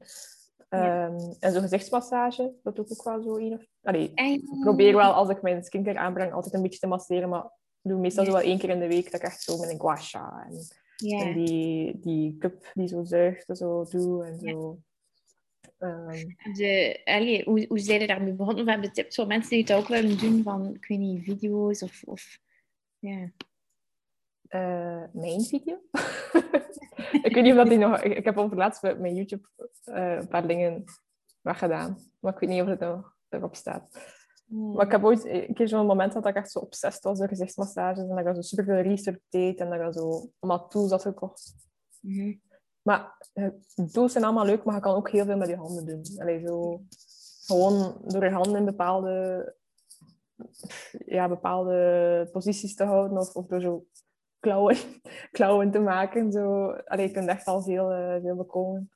Ehm, 0.69 1.33
en 1.39 1.51
zo'n 1.51 1.61
gezichtsmassage, 1.61 2.53
dat 2.63 2.75
doe 2.75 2.85
ik 2.85 2.91
ook 2.91 3.03
wel 3.03 3.21
zo 3.21 3.35
één 3.35 3.53
of... 3.53 3.65
Allee, 3.83 4.11
ik 4.13 4.59
probeer 4.59 4.95
wel, 4.95 5.13
als 5.13 5.29
ik 5.29 5.41
mijn 5.41 5.63
skincare 5.63 5.99
aanbreng, 5.99 6.33
altijd 6.33 6.53
een 6.53 6.61
beetje 6.61 6.79
te 6.79 6.87
masseren, 6.87 7.29
maar 7.29 7.43
ik 7.81 7.89
doe 7.89 7.99
meestal 7.99 8.25
zo 8.25 8.31
wel 8.31 8.41
één 8.41 8.57
keer 8.57 8.69
in 8.69 8.79
de 8.79 8.87
week 8.87 9.11
dat 9.11 9.21
ik 9.21 9.27
echt 9.27 9.41
zo 9.41 9.57
met 9.57 9.69
een 9.69 9.79
gua 9.79 9.95
sha 9.95 10.47
en, 10.49 10.67
die, 11.33 11.99
die 11.99 12.37
cup 12.37 12.71
die 12.73 12.87
zo 12.87 13.03
zuigt 13.03 13.49
en 13.49 13.55
zo 13.55 13.83
doe 13.89 14.25
en 14.25 14.39
zo. 14.39 14.79
Ehm, 15.77 16.53
De, 16.53 17.01
allee, 17.03 17.43
hoe, 17.43 17.65
hoe 17.67 17.79
zijn 17.79 17.99
je 17.99 18.07
daarmee 18.07 18.33
begonnen? 18.33 18.63
Of 18.63 18.69
hebben 18.69 18.93
tips 18.93 19.15
voor 19.15 19.27
mensen 19.27 19.49
die 19.49 19.59
het 19.59 19.73
ook 19.73 19.87
willen 19.87 20.17
doen 20.17 20.43
van, 20.43 20.75
ik 20.75 20.85
weet 20.85 20.99
niet, 20.99 21.23
video's 21.23 21.81
of... 21.81 22.03
of 22.05 22.39
ja. 22.99 23.31
eh, 24.47 25.03
mijn 25.11 25.41
video. 25.41 25.81
ik 27.27 27.33
weet 27.33 27.43
niet 27.43 27.51
of 27.51 27.57
dat 27.57 27.69
die 27.69 27.77
nog... 27.77 28.01
Ik, 28.01 28.25
heb 28.25 28.37
over 28.37 28.57
laatst 28.57 28.81
met 28.81 28.99
mijn 28.99 29.15
YouTube 29.15 29.47
eh, 29.83 30.15
een 30.15 30.27
paar 30.27 30.47
dingen 30.47 30.83
weggedaan. 31.41 31.97
Maar 32.19 32.33
ik 32.33 32.39
weet 32.39 32.49
niet 32.49 32.61
of 32.61 32.67
het 32.67 32.79
nog 32.79 33.15
erop 33.29 33.55
staat. 33.55 34.13
Maar 34.45 34.85
ik 34.85 34.91
heb 34.91 35.03
ooit 35.03 35.25
een 35.25 35.53
keer 35.53 35.67
zo'n 35.67 35.85
moment 35.85 36.07
gehad 36.07 36.23
dat 36.23 36.35
ik 36.35 36.41
echt 36.41 36.51
zo 36.51 36.59
obsessed 36.59 37.03
was 37.03 37.17
door 37.17 37.27
gezichtsmassages. 37.27 37.99
En 37.99 38.07
dat 38.07 38.19
ik 38.27 38.35
zo 38.35 38.41
superveel 38.41 38.81
research 38.81 39.19
deed. 39.29 39.59
En 39.59 39.69
dat 39.69 39.87
ik 39.87 39.93
zo 39.93 40.29
allemaal 40.39 40.67
tools 40.67 40.91
had 40.91 41.01
gekocht. 41.01 41.55
Mhm. 41.99 42.33
Maar 42.85 43.29
eh, 43.33 43.47
tools 43.91 44.11
zijn 44.11 44.23
allemaal 44.23 44.45
leuk, 44.45 44.63
maar 44.63 44.75
je 44.75 44.81
kan 44.81 44.95
ook 44.95 45.09
heel 45.09 45.25
veel 45.25 45.37
met 45.37 45.47
je 45.47 45.55
handen 45.55 45.85
doen. 45.85 46.19
Allee, 46.19 46.45
zo, 46.45 46.81
gewoon 47.45 48.01
door 48.05 48.23
je 48.23 48.29
handen 48.29 48.55
in 48.55 48.65
bepaalde, 48.65 49.55
ja, 51.05 51.27
bepaalde 51.27 52.29
posities 52.31 52.75
te 52.75 52.83
houden. 52.83 53.17
Of, 53.17 53.35
of 53.35 53.45
door 53.45 53.61
zo 53.61 53.85
klauwen, 54.39 54.77
klauwen 55.37 55.71
te 55.71 55.79
maken. 55.79 56.31
Zo. 56.31 56.71
Allee, 56.71 57.07
je 57.07 57.13
kunt 57.13 57.27
echt 57.27 57.45
al 57.45 57.61
veel, 57.61 57.91
eh, 57.91 58.21
veel 58.21 58.35
bekomen. 58.35 58.91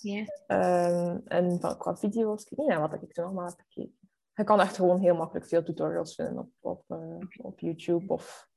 Ja. 0.00 0.24
Ehm, 0.46 1.18
en 1.24 1.60
van, 1.60 1.78
qua 1.78 1.96
video's, 1.96 2.44
ik 2.44 2.56
weet 2.56 2.68
niet 2.68 2.78
wat 2.78 3.02
ik 3.02 3.12
toen 3.12 3.24
allemaal 3.24 3.46
heb 3.46 3.58
gekeken. 3.58 3.98
Je 4.34 4.44
kan 4.44 4.60
echt 4.60 4.76
gewoon 4.76 5.00
heel 5.00 5.16
makkelijk 5.16 5.46
veel 5.46 5.62
tutorials 5.62 6.14
vinden 6.14 6.38
op, 6.38 6.50
op, 6.60 6.84
eh, 6.86 7.18
op 7.36 7.60
YouTube 7.60 8.12
of 8.12 8.48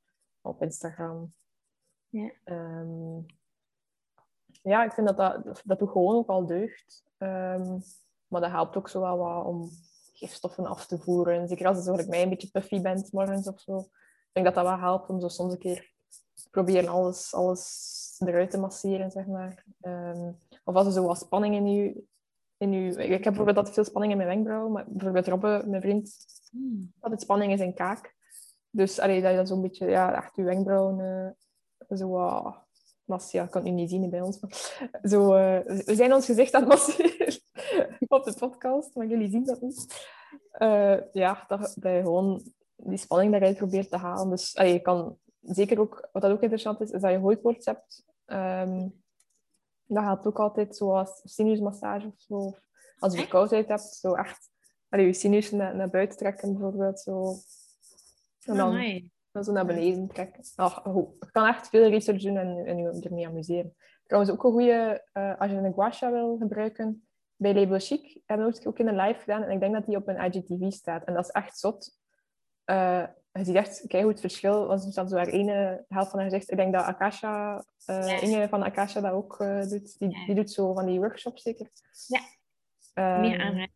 op 0.41 0.61
Instagram. 0.61 1.33
Ja. 2.09 2.31
Ehm, 2.43 3.19
ja, 4.61 4.83
ik 4.83 4.91
vind 4.91 5.07
dat 5.07 5.17
dat, 5.17 5.61
dat 5.65 5.79
doet 5.79 5.89
gewoon 5.89 6.15
ook 6.15 6.29
al 6.29 6.45
deugd. 6.45 7.03
Ehm, 7.17 7.79
maar 8.27 8.41
dat 8.41 8.51
helpt 8.51 8.77
ook 8.77 8.89
zo 8.89 9.01
wel 9.01 9.17
wat 9.17 9.45
om 9.45 9.69
gifstoffen 10.13 10.65
af 10.65 10.85
te 10.85 10.97
voeren. 10.97 11.47
Zeker 11.47 11.67
als 11.67 11.77
je 11.77 11.83
zo, 11.83 11.95
like 11.95 12.09
mij 12.09 12.23
een 12.23 12.29
beetje 12.29 12.51
puffy 12.51 12.81
bent 12.81 13.11
morgens 13.11 13.47
of 13.47 13.59
zo. 13.59 13.77
Ik 13.77 14.29
denk 14.31 14.45
dat 14.45 14.55
dat 14.55 14.65
wel 14.65 14.79
helpt 14.79 15.09
om 15.09 15.19
zo 15.19 15.27
soms 15.27 15.53
een 15.53 15.59
keer 15.59 15.91
te 16.33 16.49
proberen 16.49 16.89
alles, 16.89 17.33
alles 17.33 18.15
eruit 18.25 18.51
te 18.51 18.59
masseren, 18.59 19.11
zeg 19.11 19.25
maar. 19.25 19.65
Ehm, 19.81 20.31
of 20.63 20.75
als 20.75 20.85
er 20.85 20.91
zo 20.93 21.05
wat 21.05 21.17
spanning 21.17 21.55
in 21.55 21.71
je... 21.71 22.03
In 22.57 22.71
je 22.71 22.89
ik 22.89 23.09
heb 23.09 23.23
bijvoorbeeld 23.23 23.57
altijd 23.57 23.75
veel 23.75 23.83
spanning 23.83 24.11
in 24.11 24.17
mijn 24.17 24.29
wenkbrauw. 24.29 24.69
Maar 24.69 24.85
bijvoorbeeld 24.87 25.27
Robbe, 25.27 25.63
mijn 25.65 25.81
vriend, 25.81 26.15
Hmm. 26.51 26.93
had 26.99 27.11
het 27.11 27.21
spanning 27.21 27.51
in 27.51 27.57
zijn 27.57 27.73
kaak. 27.73 28.15
Dus 28.69 28.99
allee, 28.99 29.21
dat 29.21 29.29
je 29.29 29.37
dan 29.37 29.47
zo'n 29.47 29.61
beetje, 29.61 29.89
ja, 29.89 30.15
echt 30.15 30.35
je 30.35 30.43
wenkbrauwen 30.43 31.35
eh, 31.87 31.97
zo 31.97 32.09
wat... 32.09 32.55
mas- 33.05 33.31
ja, 33.31 33.43
ik 33.43 33.49
kan 33.49 33.61
het 33.61 33.71
nu 33.71 33.77
niet 33.77 33.89
zien 33.89 34.09
bij 34.09 34.21
ons. 34.21 34.39
Maar 34.39 34.71
zo, 35.03 35.33
eh, 35.33 35.59
we 35.85 35.95
zijn 35.95 36.13
ons 36.13 36.25
gezicht 36.25 36.53
aan 36.53 36.61
het 36.61 36.69
masseren 36.69 37.33
op 38.07 38.23
de 38.23 38.33
podcast, 38.39 38.95
maar 38.95 39.07
jullie 39.07 39.29
zien 39.29 39.45
dat 39.45 39.61
niet. 39.61 40.07
Eh, 40.51 40.97
ja, 41.11 41.43
dat, 41.47 41.59
dat 41.59 41.93
je 41.93 42.01
gewoon 42.01 42.53
die 42.75 42.97
spanning 42.97 43.31
daaruit 43.31 43.57
probeert 43.57 43.89
te 43.89 43.97
halen. 43.97 44.29
Dus 44.29 44.55
allee, 44.55 44.73
je 44.73 44.79
kan 44.79 45.17
zeker 45.41 45.79
ook, 45.79 46.09
wat 46.11 46.21
dat 46.21 46.31
ook 46.31 46.41
interessant 46.41 46.81
is, 46.81 46.91
is 46.91 47.01
dat 47.01 47.11
je 47.11 47.17
hooikoorts 47.17 47.65
hebt. 47.65 48.05
Ehm, 48.25 48.89
dat 49.85 50.03
helpt 50.03 50.27
ook 50.27 50.39
altijd, 50.39 50.75
zoals 50.75 51.21
sinusmassage 51.23 52.07
of 52.07 52.13
zo. 52.17 52.33
Of 52.35 52.59
als 52.99 53.13
je 53.13 53.19
verkoudheid 53.19 53.67
hebt, 53.67 53.81
zo 53.95 54.13
echt 54.13 54.49
allee, 54.89 55.05
je 55.05 55.13
sinus 55.13 55.51
naar, 55.51 55.75
naar 55.75 55.89
buiten 55.89 56.17
trekken 56.17 56.51
bijvoorbeeld. 56.53 56.99
Zo. 56.99 57.35
En 58.41 58.55
dan, 58.55 58.69
Amai. 58.69 59.11
Dan 59.31 59.43
zo 59.43 59.51
naar 59.51 59.65
beneden 59.65 60.07
trekken. 60.07 60.43
Goed. 60.83 61.15
Je 61.19 61.31
kan 61.31 61.45
echt 61.47 61.69
veel 61.69 61.89
research 61.89 62.21
doen 62.21 62.37
en, 62.37 62.65
en 62.65 62.77
je 62.77 62.99
ermee 63.01 63.27
amuseren. 63.27 63.75
Trouwens, 64.05 64.33
ook 64.33 64.43
een 64.43 64.51
goede, 64.51 65.07
eh, 65.13 65.39
als 65.39 65.51
je 65.51 65.57
een 65.57 65.73
gua 65.73 65.91
sha 65.91 66.11
wil 66.11 66.37
gebruiken, 66.39 67.07
bij 67.35 67.53
Label 67.53 67.79
Chic 67.79 68.21
hebben 68.25 68.51
we 68.51 68.67
ook 68.67 68.79
in 68.79 68.87
een 68.87 68.95
live 68.95 69.19
gedaan. 69.19 69.43
En 69.43 69.51
ik 69.51 69.59
denk 69.59 69.73
dat 69.73 69.85
die 69.85 69.95
op 69.95 70.07
een 70.07 70.23
IGTV 70.33 70.71
staat. 70.71 71.03
En 71.03 71.13
dat 71.13 71.25
is 71.25 71.31
echt 71.31 71.59
zot. 71.59 71.99
Eh, 72.63 73.03
je 73.31 73.43
ziet 73.45 73.55
echt 73.55 73.83
kijk 73.87 74.07
het 74.07 74.19
verschil. 74.19 74.67
Want 74.67 74.83
er 74.85 74.91
staat 74.91 75.09
zo 75.09 75.15
haar 75.15 75.27
ene 75.27 75.85
helft 75.87 76.09
van 76.09 76.19
haar 76.19 76.29
gezicht. 76.29 76.51
Ik 76.51 76.57
denk 76.57 76.73
dat 76.73 76.83
Akasha, 76.83 77.63
eh 77.85 78.07
Ja. 78.07 78.21
Inge 78.21 78.47
van 78.49 78.63
Akasha 78.63 79.01
dat 79.01 79.11
ook 79.11 79.37
doet. 79.69 79.99
Die, 79.99 80.09
Ja. 80.09 80.25
die 80.25 80.35
doet 80.35 80.51
zo 80.51 80.73
van 80.73 80.85
die 80.85 80.99
workshops 80.99 81.41
zeker. 81.41 81.69
Ja. 82.07 82.19
Ehm, 82.93 83.21
Meer 83.21 83.41
aanraden. 83.41 83.71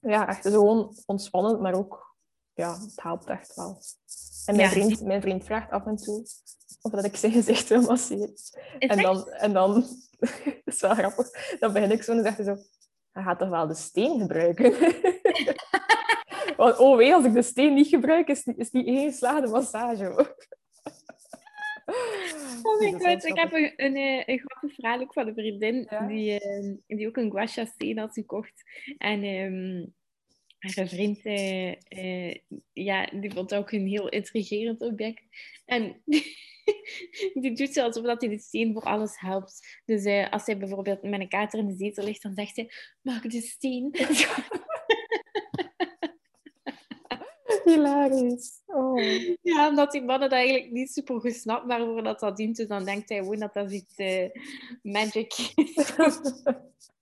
ja, 0.00 0.28
echt 0.28 0.46
gewoon 0.48 0.94
ontspannend, 1.06 1.60
maar 1.60 1.74
ook, 1.74 2.07
ja, 2.58 2.78
het 2.80 3.02
helpt 3.02 3.26
echt 3.26 3.54
wel. 3.54 3.78
En 4.46 4.56
mijn, 4.56 4.68
Ja. 4.68 4.74
vriend, 4.74 5.02
mijn 5.02 5.20
vriend 5.20 5.44
vraagt 5.44 5.70
af 5.70 5.86
en 5.86 5.96
toe 5.96 6.26
of 6.82 6.90
dat 6.92 7.04
ik 7.04 7.16
zijn 7.16 7.32
gezicht 7.32 7.68
wil 7.68 7.82
masseren. 7.82 8.34
En 8.78 9.02
dan, 9.02 9.28
en 9.30 9.52
dan, 9.52 9.72
dat 10.64 10.74
is 10.74 10.80
wel 10.80 10.94
grappig, 10.94 11.56
dan 11.58 11.72
begin 11.72 11.90
ik 11.90 12.02
zo 12.02 12.12
en 12.12 12.22
zegt 12.22 12.36
hij 12.36 12.46
zo, 12.46 12.56
hij 13.12 13.22
gaat 13.22 13.38
toch 13.38 13.48
wel 13.48 13.66
de 13.66 13.74
steen 13.74 14.20
gebruiken? 14.20 14.70
Want, 16.56 16.76
oh 16.78 16.96
wee, 16.96 17.14
als 17.14 17.24
ik 17.24 17.32
de 17.32 17.42
steen 17.42 17.74
niet 17.74 17.86
gebruik, 17.88 18.28
is 18.28 18.42
die, 18.44 18.54
is 18.56 18.70
die 18.70 18.86
één 18.86 19.10
geslaagde 19.10 19.48
massage. 19.48 20.04
hoor. 20.04 20.34
Oh 22.62 22.78
my 22.80 22.90
Dus 22.90 23.02
god, 23.06 23.24
ik 23.24 23.38
heb 23.38 23.52
een, 23.52 23.72
een, 23.76 23.96
eh, 23.96 24.22
een 24.26 24.38
grappig 24.38 24.74
verhaal 24.74 25.00
ook 25.00 25.12
van 25.12 25.26
een 25.26 25.34
vriendin 25.34 25.86
Ja? 25.90 26.06
die, 26.06 26.40
eh, 26.40 26.74
die 26.86 27.08
ook 27.08 27.16
een 27.16 27.30
guasha 27.30 27.64
steen 27.64 27.98
had 27.98 28.12
gekocht. 28.12 28.62
En 28.98 29.22
ehm, 29.22 29.86
haar 30.58 30.88
vriend, 30.88 31.24
eh, 31.24 31.70
eh, 31.88 32.34
ja, 32.72 33.06
die 33.06 33.32
vond 33.32 33.54
ook 33.54 33.72
een 33.72 33.86
heel 33.86 34.08
intrigerend 34.08 34.80
object. 34.80 35.22
En 35.64 36.02
die 37.40 37.52
doet 37.54 37.72
zo 37.72 37.82
alsof 37.82 38.04
dat 38.04 38.20
hij 38.20 38.30
de 38.30 38.38
steen 38.38 38.72
voor 38.72 38.82
alles 38.82 39.20
helpt. 39.20 39.80
Dus 39.84 40.04
eh, 40.04 40.30
als 40.30 40.46
hij 40.46 40.58
bijvoorbeeld 40.58 41.02
met 41.02 41.20
een 41.20 41.28
kater 41.28 41.58
in 41.58 41.66
de 41.66 41.76
zetel 41.76 42.04
ligt, 42.04 42.22
dan 42.22 42.34
zegt 42.34 42.56
hij, 42.56 42.70
maak 43.02 43.30
de 43.30 43.40
steen. 43.40 43.94
Hilarisch. 47.64 48.62
Oh. 48.66 49.00
Ja, 49.42 49.68
omdat 49.68 49.92
die 49.92 50.02
mannen 50.02 50.30
dat 50.30 50.38
eigenlijk 50.38 50.70
niet 50.70 50.92
super 50.92 51.20
goed 51.20 51.34
snapt 51.34 51.66
waarvoor 51.66 52.02
dat, 52.02 52.20
dat 52.20 52.36
dient. 52.36 52.56
Dus 52.56 52.66
dan 52.66 52.84
denkt 52.84 53.08
hij 53.08 53.18
gewoon 53.18 53.38
dat 53.38 53.54
dat 53.54 53.72
iets 53.72 53.94
magic 54.82 55.52
is. 55.54 55.92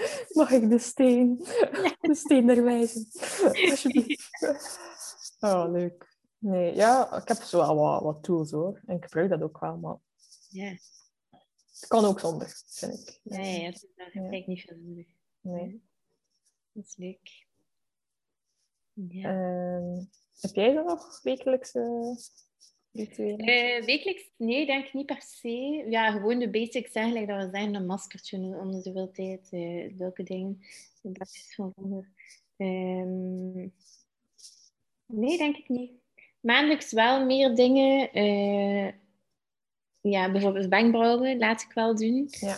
Mag 0.38 0.50
ik 0.50 0.70
de 0.70 0.78
steen? 0.78 1.36
De 2.00 2.14
steen 2.14 2.48
er 2.48 2.64
wijzen. 2.64 3.06
Alsjeblieft. 3.70 4.28
Oh, 5.40 5.64
leuk. 5.70 6.16
Nee, 6.38 6.74
ja, 6.74 7.16
ik 7.16 7.28
heb 7.28 7.36
zo 7.36 7.58
wel 7.58 7.74
wat, 7.76 8.02
wat 8.02 8.22
tools 8.22 8.50
hoor. 8.50 8.80
En 8.86 8.96
ik 8.96 9.02
gebruik 9.02 9.30
dat 9.30 9.42
ook 9.42 9.58
wel, 9.60 9.76
maar 9.76 9.96
Ja, 10.48 10.68
Het 11.70 11.86
kan 11.88 12.04
ook 12.04 12.20
zonder, 12.20 12.62
vind 12.66 12.92
ik. 12.98 13.20
ja, 13.22 13.38
ja, 13.38 13.70
daar 13.70 13.80
Ja. 13.96 14.04
eigenlijk 14.12 14.46
niet 14.46 14.60
veel 14.60 14.76
nodig. 14.76 15.06
Nee. 15.40 15.82
Dat 16.72 16.84
is 16.84 16.96
leuk. 16.96 17.46
Ja. 18.92 19.28
Ehm, 19.30 20.04
heb 20.40 20.54
jij 20.54 20.74
dan 20.74 20.84
nog 20.84 21.22
wekelijkse 21.22 22.14
Eh, 23.36 23.84
wekelijks? 23.84 24.30
Nee, 24.36 24.66
denk 24.66 24.86
ik 24.86 24.92
niet 24.92 25.06
per 25.06 25.22
se. 25.22 25.84
Ja, 25.88 26.10
gewoon 26.10 26.38
de 26.38 26.50
basics 26.50 26.92
eigenlijk 26.92 27.26
dat 27.26 27.44
we 27.44 27.50
zeggen, 27.52 27.74
een 27.74 27.86
maskertje 27.86 28.36
om 28.38 28.72
de 28.72 28.80
zoveel 28.80 29.10
tijd, 29.10 29.48
eh 29.50 29.92
welke 29.96 30.22
dingen. 30.22 30.60
De 31.02 31.08
bakjes 31.08 31.54
van 31.54 31.72
vroeger. 31.76 32.08
Ehm, 32.56 33.68
nee, 35.06 35.38
denk 35.38 35.56
ik 35.56 35.68
niet. 35.68 35.92
Maandelijks 36.40 36.92
wel 36.92 37.24
meer 37.26 37.54
dingen. 37.54 38.12
eh, 38.12 38.92
ja, 40.00 40.30
bijvoorbeeld 40.32 40.66
wenkbrauwen 40.66 41.38
laat 41.38 41.62
ik 41.62 41.72
wel 41.72 41.96
doen. 41.96 42.26
Ja. 42.30 42.56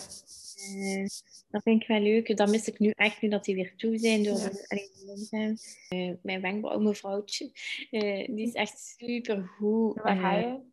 Eh, 1.53 1.59
dat 1.59 1.63
vind 1.63 1.81
ik 1.81 1.87
wel 1.87 1.99
leuk. 1.99 2.37
Dat 2.37 2.49
mis 2.49 2.67
ik 2.67 2.79
nu 2.79 2.89
echt 2.95 3.21
nu 3.21 3.29
dat 3.29 3.45
die 3.45 3.55
weer 3.55 3.75
toe 3.75 3.97
zijn 3.97 4.23
door 4.23 4.35
de, 4.35 4.89
lockdown. 5.05 5.57
Eh, 5.89 6.11
mijn 6.21 6.41
wenkbrauwmevrouwtje, 6.41 7.51
eh 7.91 8.35
die 8.35 8.47
is 8.47 8.53
echt 8.53 8.95
super 8.97 9.43
goed. 9.43 10.01
Waar 10.01 10.17
ga 10.17 10.37
je? 10.37 10.71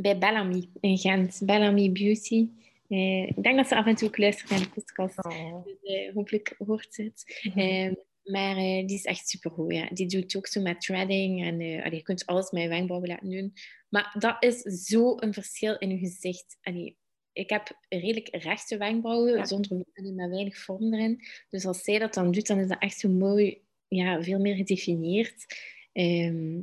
bij 0.00 0.18
Bellamy 0.18 0.68
in 0.80 0.98
Gent. 0.98 1.40
Bellamy 1.44 1.92
Beauty. 1.92 2.48
Eh, 2.88 3.28
ik 3.28 3.42
denk 3.42 3.56
dat 3.56 3.68
ze 3.68 3.76
af 3.76 3.86
en 3.86 3.94
toe 3.94 4.08
ook 4.08 4.18
luistert 4.18 4.50
naar 4.50 4.60
de 4.60 4.68
podcast. 4.68 5.24
Oh. 5.24 5.64
Dus, 5.64 5.82
eh, 5.82 6.14
hopelijk 6.14 6.54
hoort 6.58 6.94
ze 6.94 7.02
het. 7.02 7.40
Mhm. 7.42 7.58
Eh, 7.58 7.92
maar 8.24 8.56
eh, 8.56 8.86
die 8.86 8.96
is 8.96 9.04
echt 9.04 9.28
supergoed. 9.28 9.72
Ja. 9.72 9.88
Die 9.92 10.06
doet 10.06 10.36
ook 10.36 10.46
zo 10.46 10.60
met 10.60 10.80
threading. 10.80 11.44
En 11.44 11.60
eh, 11.60 11.84
allee, 11.84 11.98
je 11.98 12.02
kunt 12.02 12.26
alles 12.26 12.50
met 12.50 12.62
je 12.62 12.68
wenkbrauwen 12.68 13.08
laten 13.08 13.30
doen. 13.30 13.52
Maar 13.88 14.16
dat 14.18 14.36
is 14.40 14.60
zo 14.60 15.14
een 15.16 15.32
verschil 15.32 15.78
in 15.78 15.90
je 15.90 15.98
gezicht. 15.98 16.58
Allee, 16.62 16.96
ik 17.38 17.50
heb 17.50 17.78
redelijk 17.88 18.28
rechte 18.36 18.76
wenkbrauwen, 18.76 19.36
Ja. 19.36 19.44
zonder 19.44 19.84
allee, 19.94 20.12
met 20.12 20.30
weinig 20.30 20.58
vorm 20.58 20.94
erin. 20.94 21.22
Dus 21.50 21.66
als 21.66 21.82
zij 21.82 21.98
dat 21.98 22.14
dan 22.14 22.32
doet, 22.32 22.46
dan 22.46 22.58
is 22.58 22.68
dat 22.68 22.78
echt 22.78 22.98
zo 22.98 23.08
mooi, 23.08 23.64
ja, 23.88 24.22
veel 24.22 24.38
meer 24.38 24.54
gedefinieerd. 24.54 25.46
Ehm, 25.92 26.58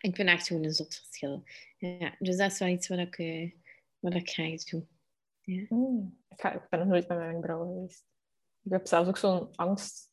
ik 0.00 0.14
vind 0.14 0.28
echt 0.28 0.46
gewoon 0.46 0.64
een 0.64 0.72
zot 0.74 0.94
verschil. 0.94 1.42
Ja, 1.78 2.14
dus 2.18 2.36
dat 2.36 2.52
is 2.52 2.58
wel 2.58 2.68
iets 2.68 2.88
wat 2.88 2.98
ik, 2.98 3.18
eh, 3.18 3.50
wat 3.98 4.14
ik 4.14 4.30
graag 4.30 4.64
doe. 4.64 4.86
Mm. 5.44 6.18
Ik, 6.28 6.40
ga, 6.40 6.52
ik 6.52 6.68
ben 6.68 6.78
nog 6.78 6.88
nooit 6.88 7.08
met 7.08 7.18
mijn 7.18 7.30
wenkbrauwen 7.30 7.68
geweest. 7.74 8.04
Ik 8.62 8.72
heb 8.72 8.86
zelfs 8.86 9.08
ook 9.08 9.16
zo'n 9.18 9.54
angst. 9.54 10.10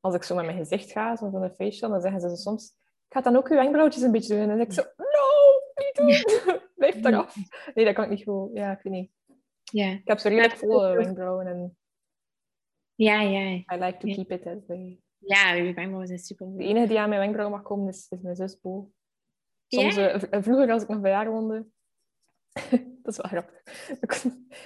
Als 0.00 0.14
ik 0.14 0.22
zo 0.22 0.34
met 0.34 0.44
mijn 0.44 0.58
gezicht 0.58 0.90
ga, 0.90 1.16
zo 1.16 1.30
van 1.30 1.42
een 1.42 1.54
facial, 1.56 1.90
dan 1.90 2.00
zeggen 2.00 2.20
ze 2.20 2.36
soms... 2.36 2.74
Ik 3.08 3.12
ga 3.12 3.20
dan 3.20 3.36
ook 3.36 3.48
je 3.48 3.54
wenkbrauwtjes 3.54 4.02
een 4.02 4.12
beetje 4.12 4.36
doen. 4.36 4.50
En 4.50 4.60
ik 4.60 4.72
zo... 4.72 4.82
doen! 6.46 6.60
Blijf 6.74 7.04
eraf. 7.04 7.36
Nee, 7.74 7.84
dat 7.84 7.94
kan 7.94 8.04
ik 8.04 8.10
niet 8.10 8.22
goed. 8.22 8.50
Ja, 8.54 8.72
ik 8.72 8.82
weet 8.82 8.92
niet. 8.92 9.10
Ja, 9.62 9.86
Ik 9.90 10.00
heb 10.04 10.18
zo 10.18 10.28
redelijk 10.28 10.56
volle 10.56 10.96
wenkbrauwen 10.96 11.46
en 11.46 11.76
ja, 12.94 13.20
ja. 13.20 13.40
I 13.50 13.64
like 13.78 13.96
to 13.98 14.08
keep 14.14 14.30
it 14.30 14.42
that 14.42 14.66
way. 14.66 15.00
Ja, 15.18 15.52
je 15.52 15.62
wenkbrauwen 15.62 16.06
zijn 16.06 16.18
super 16.18 16.56
De 16.56 16.64
enige 16.64 16.86
die 16.86 16.98
aan 16.98 17.08
mijn 17.08 17.20
wenkbrauwen 17.20 17.56
mag 17.58 17.66
komen 17.66 17.88
is, 17.88 18.06
is 18.08 18.20
mijn 18.20 18.36
zus 18.36 18.60
Bo. 18.60 18.90
Soms, 19.68 19.96
eh, 19.96 20.18
v- 20.20 20.44
vroeger, 20.44 20.70
als 20.70 20.82
ik 20.82 20.88
nog 20.88 21.00
bij 21.00 21.12
haar 21.12 21.30
woonde... 21.30 21.66
dat 23.02 23.12
is 23.12 23.16
wel 23.16 23.30
grappig. 23.30 23.62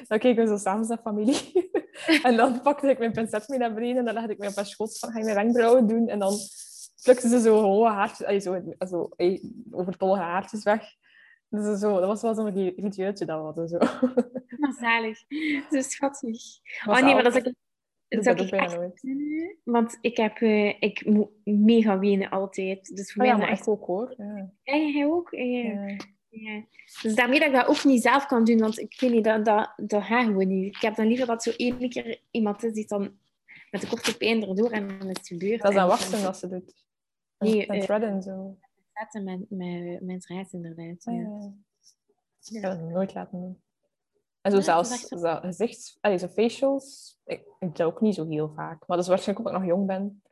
Dan 0.09 0.18
keken 0.18 0.43
we 0.43 0.49
zo 0.49 0.57
samen 0.57 0.89
als 0.89 1.01
familie. 1.01 1.70
en 2.22 2.37
dan 2.37 2.61
pakte 2.62 2.89
ik 2.91 2.99
mijn 2.99 3.12
pincet 3.12 3.49
mee 3.49 3.59
naar 3.59 3.74
beneden 3.74 3.97
en 3.97 4.05
dan 4.05 4.14
legde 4.14 4.33
ik 4.33 4.39
mij 4.39 4.49
op 4.49 4.55
haar 4.55 4.66
schoot 4.66 4.99
van, 4.99 5.11
ga 5.11 5.18
je 5.18 5.24
mijn 5.24 5.37
wenkbrauwen 5.37 5.87
doen? 5.87 6.09
En 6.09 6.18
dan 6.18 6.33
plukte 7.03 7.28
ze 7.28 7.41
zo 7.41 7.61
holle 7.62 7.89
haartjes, 7.91 8.26
allee, 8.26 8.41
zo, 8.41 8.62
zo 8.89 9.09
eh, 9.16 9.43
overtollige 9.70 10.22
haartjes 10.22 10.62
weg. 10.62 10.83
Dus 11.51 11.78
zo, 11.80 11.98
dat 11.98 12.07
was 12.07 12.22
wel 12.22 12.34
zo'n 12.34 12.55
ri- 12.55 12.74
ritueeltje 12.76 13.24
dat 13.24 13.38
we 13.38 13.44
hadden. 13.44 13.68
Zo. 13.68 13.78
Maar 14.61 14.72
zalig. 14.72 15.18
Zo 15.70 15.80
schattig. 15.80 16.42
Was 16.84 16.98
oh 16.98 17.05
nee, 17.05 17.14
maar 17.14 17.22
dat 17.22 17.36
is 17.36 17.53
zou 18.09 18.36
dat 18.36 18.46
ik 18.46 18.55
ook 18.55 18.61
echt 18.61 18.76
nooit. 18.76 19.05
Want 19.64 19.98
ik 20.01 20.16
heb... 20.16 20.36
eh, 20.36 20.82
ik 20.82 21.05
moet 21.07 21.28
mega 21.44 21.98
wenen 21.98 22.30
altijd. 22.30 22.96
Dus 22.96 23.12
voor 23.12 23.22
Oh 23.22 23.28
ja, 23.28 23.36
maar 23.36 23.46
is 23.46 23.53
ik 23.53 23.59
echt... 23.59 23.68
ook 23.68 23.86
hoor. 23.86 24.14
Ja. 24.16 24.51
Ja, 24.62 24.76
jij 24.76 25.07
ook? 25.07 25.30
Ja. 25.30 25.42
Ja. 25.42 25.96
Ja. 26.28 26.64
Dus 27.03 27.14
daarmee 27.14 27.38
dat 27.38 27.48
ik 27.48 27.55
dat 27.55 27.66
ook 27.66 27.84
niet 27.84 28.03
zelf 28.03 28.26
kan 28.26 28.44
doen, 28.44 28.59
want 28.59 28.78
ik 28.78 29.01
weet 29.01 29.11
niet, 29.12 29.24
dat, 29.24 29.44
dat, 29.44 29.72
dat 29.76 30.03
gaat 30.03 30.24
gewoon 30.24 30.46
niet. 30.48 30.76
Ik 30.76 30.82
heb 30.82 30.94
dan 30.94 31.07
liever 31.07 31.26
dat 31.26 31.42
zo 31.42 31.51
één 31.57 31.88
keer 31.88 32.20
iemand 32.30 32.62
is 32.64 32.72
die 32.72 32.86
dan 32.86 33.18
met 33.70 33.80
de 33.80 33.86
korte 33.88 34.16
pijn 34.16 34.42
erdoor 34.48 34.70
en 34.70 34.88
dan 34.88 35.09
is 35.09 35.16
het 35.18 35.26
gebeurd. 35.26 35.61
Dat 35.62 35.70
is 35.70 35.76
En 35.76 35.82
aan 35.82 35.88
dan 35.88 35.98
wachten 35.98 36.22
dat 36.22 36.36
ze 36.36 36.48
doet. 36.48 36.84
En, 37.38 37.48
Nee, 37.48 37.66
en 37.66 37.74
eh, 37.76 37.82
threaden 37.82 38.22
zo. 38.22 38.59
Zetten 39.01 39.24
met, 39.24 39.51
met, 39.51 40.26
met 40.28 40.53
inderdaad. 40.53 41.05
Ja. 41.05 41.12
Ja. 41.12 41.53
Ja. 42.40 42.59
Ik 42.59 42.62
heb 42.62 42.70
het 42.72 42.88
nooit 42.88 43.14
laten 43.14 43.40
doen. 43.40 43.62
En 44.40 44.51
zo 44.51 44.57
Ja, 44.57 44.62
zelfs 44.62 45.09
zo 45.09 45.40
gezichts... 45.40 45.98
Allee, 46.01 46.18
zo 46.18 46.28
facials, 46.28 47.18
ik, 47.24 47.46
ik 47.59 47.76
doe 47.76 47.86
ook 47.86 48.01
niet 48.01 48.14
zo 48.14 48.28
heel 48.28 48.53
vaak. 48.55 48.78
Maar 48.86 48.96
dat 48.96 48.98
is 48.98 49.09
waarschijnlijk 49.09 49.48
omdat 49.48 49.62
ik 49.62 49.68
nog 49.68 49.76
jong 49.76 49.86
ben. 49.86 50.22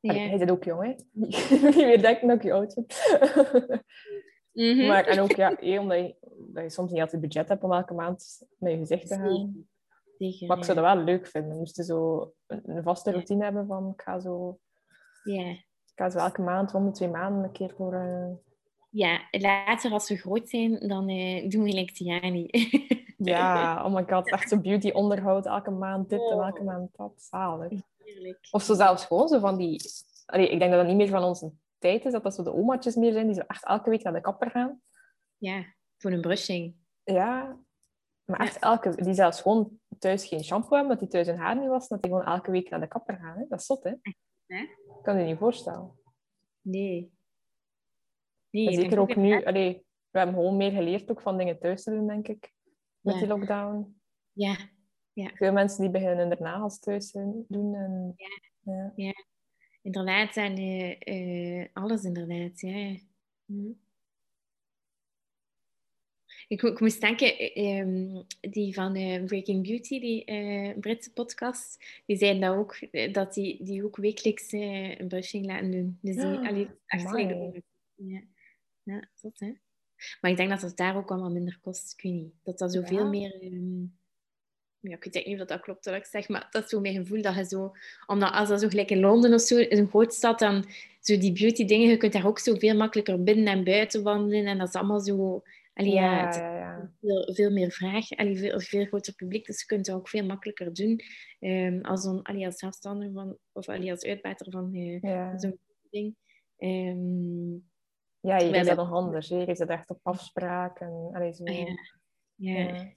Allee, 0.00 0.22
Ja. 0.22 0.28
Hij 0.28 0.38
zit 0.38 0.50
ook 0.50 0.64
jong, 0.64 0.82
hè. 0.82 0.94
Niet 1.12 1.74
meer 1.76 2.02
denken 2.02 2.28
dat 2.28 2.36
ik 2.36 2.42
je 2.42 2.52
oud 2.52 2.74
ben. 2.74 2.86
Mhm. 4.52 4.86
maar, 4.86 5.04
en 5.06 5.20
ook, 5.20 5.32
ja, 5.32 5.56
eh, 5.56 5.80
omdat, 5.80 5.98
je, 5.98 6.16
dat 6.52 6.62
je 6.62 6.70
soms 6.70 6.90
niet 6.90 7.00
altijd 7.00 7.20
budget 7.20 7.48
hebt 7.48 7.62
om 7.62 7.72
elke 7.72 7.94
maand 7.94 8.46
met 8.58 8.72
je 8.72 8.78
gezicht 8.78 9.08
te 9.08 9.14
gaan. 9.14 9.68
Maar 10.46 10.58
ik 10.58 10.64
zou 10.64 10.80
dat 10.80 10.94
wel 10.94 11.04
leuk 11.04 11.26
vinden. 11.26 11.56
Moest 11.56 11.76
je 11.76 11.84
zo 11.84 12.32
een, 12.46 12.62
een 12.64 12.82
vaste 12.82 13.10
routine 13.10 13.44
hebben 13.44 13.66
van... 13.66 13.92
Ik 13.92 14.02
ga 14.02 14.20
zo... 14.20 14.58
Ja. 15.24 15.56
Ik 15.96 16.02
ga 16.02 16.10
zo 16.10 16.18
elke 16.18 16.42
maand, 16.42 16.74
om 16.74 16.84
de 16.84 16.90
twee 16.90 17.08
maanden, 17.08 17.44
een 17.44 17.52
keer 17.52 17.72
voor... 17.76 17.94
eh, 17.94 18.32
ja, 18.90 19.20
later 19.30 19.90
als 19.92 20.08
we 20.08 20.16
groot 20.16 20.48
zijn, 20.48 20.88
dan 20.88 21.08
eh, 21.08 21.48
doen 21.50 21.62
we 21.62 21.70
gelijk 21.70 21.90
Tiani. 21.90 22.46
Ja, 23.18 23.84
oh 23.84 23.94
my 23.94 24.04
god, 24.08 24.30
echt 24.30 24.48
zo 24.48 24.60
beauty 24.60 24.90
onderhoud. 24.90 25.46
Elke 25.46 25.70
maand 25.70 26.08
dit 26.08 26.20
en 26.20 26.36
Oh. 26.36 26.46
elke 26.46 26.62
maand 26.62 26.96
dat. 26.96 27.12
Zalig. 27.16 27.80
Heerlijk. 28.04 28.48
Of 28.50 28.62
zo 28.62 28.74
zelfs 28.74 29.04
gewoon 29.06 29.28
zo 29.28 29.38
van 29.38 29.56
die... 29.56 29.80
Allee, 30.26 30.48
ik 30.50 30.58
denk 30.58 30.70
dat 30.70 30.80
dat 30.80 30.88
niet 30.88 30.96
meer 30.96 31.08
van 31.08 31.22
onze 31.22 31.52
tijd 31.78 32.04
is, 32.04 32.12
dat 32.12 32.22
dat 32.22 32.34
zo 32.34 32.42
de 32.42 32.52
omaatjes 32.54 32.94
meer 32.94 33.12
zijn, 33.12 33.26
die 33.26 33.34
zo 33.34 33.40
echt 33.46 33.64
elke 33.64 33.90
week 33.90 34.02
naar 34.02 34.12
de 34.12 34.20
kapper 34.20 34.50
gaan. 34.50 34.80
Ja, 35.36 35.64
voor 35.98 36.10
een 36.10 36.20
brushing. 36.20 36.74
Ja, 37.04 37.56
maar 38.24 38.40
echt 38.40 38.58
elke... 38.58 39.02
Die 39.02 39.14
zelfs 39.14 39.40
gewoon 39.40 39.78
thuis 39.98 40.26
geen 40.26 40.44
shampoo 40.44 40.76
hebben, 40.76 40.88
dat 40.88 40.98
die 41.00 41.08
thuis 41.08 41.26
hun 41.26 41.38
haar 41.38 41.58
niet 41.58 41.68
was, 41.68 41.88
dat 41.88 42.02
die 42.02 42.10
gewoon 42.10 42.26
elke 42.26 42.50
week 42.50 42.70
naar 42.70 42.80
de 42.80 42.88
kapper 42.88 43.16
gaan. 43.16 43.38
Hè? 43.38 43.44
Dat 43.48 43.60
is 43.60 43.66
zot, 43.66 43.84
hè? 43.84 43.92
Hè? 44.46 44.60
Ik 44.60 45.02
kan 45.02 45.18
je 45.18 45.24
niet 45.24 45.38
voorstellen. 45.38 45.98
Nee. 46.60 47.12
Nee, 48.50 48.66
En 48.66 48.74
zeker 48.74 48.98
ook 48.98 49.16
nu... 49.16 49.44
Allee, 49.44 49.86
we 50.10 50.18
hebben 50.18 50.34
gewoon 50.36 50.56
meer 50.56 50.70
geleerd 50.70 51.10
ook 51.10 51.20
van 51.20 51.38
dingen 51.38 51.58
thuis 51.58 51.82
te 51.82 51.90
doen, 51.90 52.06
denk 52.06 52.28
ik. 52.28 52.52
Met 53.00 53.14
Ja. 53.14 53.20
die 53.20 53.28
lockdown. 53.28 54.00
Ja, 54.32 54.56
Veel 55.34 55.52
mensen 55.52 55.82
die 55.82 55.90
beginnen 55.90 56.28
hun 56.28 56.36
nagels 56.40 56.78
thuis 56.78 57.10
te 57.10 57.44
doen. 57.48 57.74
En, 57.74 58.14
ja. 58.96 59.12
inderdaad. 59.82 60.36
En 60.36 60.56
eh, 60.56 61.60
eh, 61.60 61.68
alles 61.72 62.04
inderdaad, 62.04 62.60
ja. 62.60 62.96
Hm. 63.44 63.72
Ik, 66.48 66.62
ik 66.62 66.80
moest 66.80 67.00
denken, 67.00 67.38
eh, 67.38 67.78
ehm, 67.78 68.22
die 68.40 68.74
van 68.74 68.94
eh, 68.94 69.24
Breaking 69.24 69.66
Beauty, 69.66 70.00
die 70.00 70.24
eh, 70.24 70.78
Britse 70.78 71.12
podcast, 71.12 71.84
die 72.06 72.16
zeiden 72.16 72.40
dat 72.40 72.56
ook, 72.56 72.78
dat 73.12 73.34
die, 73.34 73.64
die 73.64 73.84
ook 73.84 73.96
wekelijks 73.96 74.52
een 74.52 75.08
brushing 75.08 75.46
laten 75.46 75.70
doen. 75.70 75.98
Dus 76.02 76.14
die, 76.14 76.24
Ah, 76.24 76.48
allee, 76.48 76.68
echt. 76.86 77.12
Ja, 77.94 78.22
ja 78.82 79.08
zot, 79.14 79.40
hè? 79.40 79.52
Maar 80.20 80.30
ik 80.30 80.36
denk 80.36 80.50
dat 80.50 80.62
het 80.62 80.76
daar 80.76 80.96
ook 80.96 81.10
allemaal 81.10 81.30
minder 81.30 81.58
kost. 81.62 81.92
Ik 81.92 82.02
weet 82.02 82.12
niet. 82.12 82.32
Dat 82.42 82.58
dat 82.58 82.72
zoveel 82.72 82.98
Ja. 82.98 83.08
meer... 83.08 83.42
ehm, 83.42 83.80
ja, 84.80 84.96
ik 84.96 85.04
weet 85.12 85.26
niet 85.26 85.40
of 85.40 85.46
dat 85.46 85.60
klopt 85.60 85.84
wat 85.84 85.94
ik 85.94 86.04
zeg, 86.04 86.28
maar 86.28 86.48
dat 86.50 86.64
is 86.64 86.70
zo 86.70 86.80
mijn 86.80 86.94
gevoel 86.94 87.22
dat 87.22 87.34
je 87.34 87.44
zo... 87.44 87.72
Omdat 88.06 88.32
als 88.32 88.48
dat 88.48 88.60
zo 88.60 88.68
gelijk 88.68 88.90
in 88.90 89.00
Londen 89.00 89.34
of 89.34 89.40
zo, 89.40 89.56
een 89.68 89.88
groot 89.88 90.14
stad, 90.14 90.38
dan 90.38 90.64
zo 91.00 91.18
die 91.18 91.32
beauty 91.32 91.64
dingen, 91.64 91.88
je 91.88 91.96
kunt 91.96 92.12
daar 92.12 92.26
ook 92.26 92.38
zo 92.38 92.54
veel 92.54 92.76
makkelijker 92.76 93.22
binnen 93.22 93.46
en 93.46 93.64
buiten 93.64 94.02
wandelen. 94.02 94.46
En 94.46 94.58
dat 94.58 94.68
is 94.68 94.74
allemaal 94.74 95.00
zo... 95.00 95.42
Allee, 95.76 95.92
ja, 95.92 96.16
ja, 96.16 96.26
het 96.26 96.34
is 96.34 96.40
ja, 96.40 96.56
ja. 96.56 96.92
veel, 97.00 97.34
veel 97.34 97.50
meer 97.50 97.70
vraag, 97.70 98.10
allee, 98.10 98.36
veel, 98.36 98.60
veel 98.60 98.84
groter 98.84 99.14
publiek, 99.14 99.46
dus 99.46 99.60
je 99.60 99.66
kunt 99.66 99.86
dat 99.86 99.96
ook 99.96 100.08
veel 100.08 100.24
makkelijker 100.24 100.74
doen 100.74 101.00
ehm, 101.38 101.80
als, 101.80 102.04
een, 102.04 102.22
allee, 102.22 102.46
als 102.46 102.56
zelfstandige 102.56 103.12
van, 103.12 103.38
of 103.52 103.68
allee, 103.68 103.90
als 103.90 104.04
uitbater 104.04 104.50
van 104.50 104.74
eh, 104.74 105.00
ja. 105.00 105.38
zo'n 105.38 105.58
ding. 105.90 106.16
Ehm, 106.56 107.52
Ja, 108.20 108.38
Terwijl 108.38 108.60
is 108.60 108.66
dat 108.66 108.76
nog 108.76 108.92
anders. 108.92 109.28
Hier 109.28 109.48
is 109.48 109.58
het 109.58 109.68
echt 109.68 109.90
op 109.90 110.00
afspraak. 110.02 110.80
En, 110.80 111.10
allee, 111.12 111.32
zo. 111.32 111.44
ah 111.44 111.76
ja. 112.34 112.94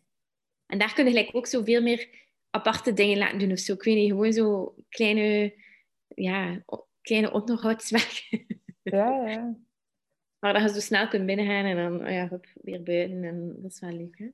En 0.65 0.77
daar 0.77 0.93
kun 0.93 1.03
je 1.03 1.09
gelijk 1.09 1.35
ook 1.35 1.47
zo 1.47 1.63
veel 1.63 1.81
meer 1.81 2.27
aparte 2.49 2.93
dingen 2.93 3.17
laten 3.17 3.39
doen 3.39 3.51
of 3.51 3.59
zo. 3.59 3.73
Ik 3.73 3.83
weet 3.83 3.95
niet, 3.95 4.11
gewoon 4.11 4.33
zo 4.33 4.75
kleine, 4.89 5.55
ja, 6.07 6.63
kleine 7.01 7.31
onderhoudswerk. 7.31 8.45
Ja, 8.83 9.27
ja. 9.29 9.55
maar 10.39 10.53
dat 10.53 10.61
je 10.61 10.69
zo 10.69 10.79
snel 10.79 11.07
kunt 11.07 11.25
binnengaan 11.25 11.65
en 11.65 11.75
dan 11.75 12.07
oh 12.07 12.11
ja, 12.11 12.29
weer 12.61 12.83
buiten. 12.83 13.23
En 13.23 13.55
dat 13.61 13.71
is 13.71 13.79
wel 13.79 13.91
leuk, 13.91 14.17
hè? 14.17 14.27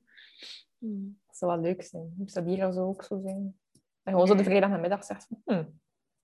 Hmm. 0.78 1.18
Dat 1.26 1.36
zou 1.36 1.52
wel 1.52 1.60
leuk 1.60 1.82
zijn. 1.82 2.14
Moest 2.16 2.34
dat 2.34 2.44
hier 2.44 2.72
zo 2.72 2.86
ook 2.86 3.04
zo 3.04 3.20
zijn? 3.22 3.58
En 4.02 4.12
gewoon 4.12 4.26
zo 4.26 4.34
de 4.34 4.44
vrijdag 4.44 4.70
namiddag 4.70 5.04
zegt 5.04 5.26
van, 5.26 5.42
hm, 5.44 5.64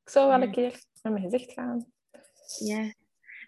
ik 0.04 0.10
zou 0.10 0.28
wel 0.28 0.38
Ja. 0.38 0.44
een 0.46 0.52
keer 0.52 0.80
met 1.02 1.12
mijn 1.12 1.24
gezicht 1.30 1.52
gaan. 1.52 1.92
Ja. 2.58 2.92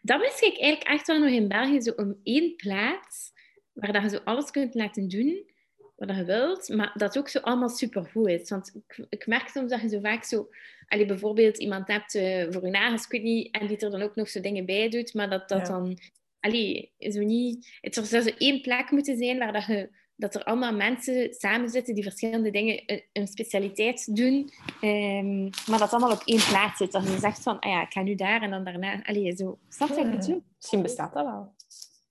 Dat 0.02 0.20
mis 0.20 0.40
ik 0.40 0.58
eigenlijk 0.58 0.82
echt 0.82 1.06
wel 1.06 1.18
nog 1.18 1.30
in 1.30 1.48
België, 1.48 1.80
zo 1.80 1.92
om 1.96 2.20
één 2.22 2.56
plaats 2.56 3.32
waar 3.72 3.92
dat 3.92 4.02
je 4.02 4.08
zo 4.08 4.20
alles 4.24 4.50
kunt 4.50 4.74
laten 4.74 5.08
doen 5.08 5.52
wat 5.96 6.16
je 6.16 6.24
wilt, 6.24 6.68
maar 6.68 6.92
dat 6.96 7.18
ook 7.18 7.28
zo 7.28 7.38
allemaal 7.38 7.68
supergoed 7.68 8.28
is. 8.28 8.48
Want 8.50 8.74
ik, 8.74 9.06
ik 9.08 9.26
merk 9.26 9.48
soms 9.48 9.70
dat 9.70 9.80
je 9.80 9.88
zo 9.88 10.00
vaak 10.00 10.24
zo... 10.24 10.48
Allee, 10.86 11.06
bijvoorbeeld 11.06 11.58
iemand 11.58 11.88
hebt 11.88 12.14
uh, 12.14 12.46
voor 12.52 12.64
je 12.64 12.70
nagels, 12.70 13.04
ik 13.04 13.10
weet 13.10 13.22
niet, 13.22 13.54
en 13.54 13.66
die 13.66 13.76
er 13.78 13.90
dan 13.90 14.02
ook 14.02 14.14
nog 14.14 14.28
zo 14.28 14.40
dingen 14.40 14.66
bij 14.66 14.88
doet, 14.88 15.14
maar 15.14 15.30
dat 15.30 15.48
dat 15.48 15.60
Ja. 15.66 15.72
dan... 15.72 15.98
Allee, 16.44 16.94
zo 16.98 17.20
niet... 17.20 17.78
Het 17.80 17.94
zou 17.94 18.06
zo 18.06 18.30
één 18.38 18.60
plek 18.60 18.90
moeten 18.90 19.16
zijn 19.16 19.38
waar 19.38 19.52
dat 19.52 19.66
je 19.66 19.90
dat 20.16 20.34
er 20.34 20.44
allemaal 20.44 20.74
mensen 20.74 21.34
samen 21.34 21.70
zitten 21.70 21.94
die 21.94 22.02
verschillende 22.02 22.50
dingen, 22.50 22.82
een, 22.86 23.04
een 23.12 23.26
specialiteit 23.26 24.16
doen, 24.16 24.50
ehm, 24.80 25.42
maar 25.42 25.78
dat 25.78 25.92
allemaal 25.92 26.12
op 26.12 26.22
één 26.24 26.48
plaats 26.48 26.76
zit. 26.76 26.92
Dat 26.92 27.02
je 27.02 27.18
zegt 27.18 27.42
van, 27.42 27.58
ah 27.58 27.70
ja, 27.70 27.82
ik 27.82 27.92
ga 27.92 28.02
nu 28.02 28.14
daar 28.14 28.42
en 28.42 28.50
dan 28.50 28.64
daarna. 28.64 29.04
Allee, 29.04 29.36
zo. 29.36 29.58
Snap 29.68 29.88
je 29.88 29.94
wat 29.94 30.10
bedoel? 30.10 30.42
Misschien 30.56 30.82
bestaat 30.82 31.12
dat 31.12 31.24
wel. 31.24 31.54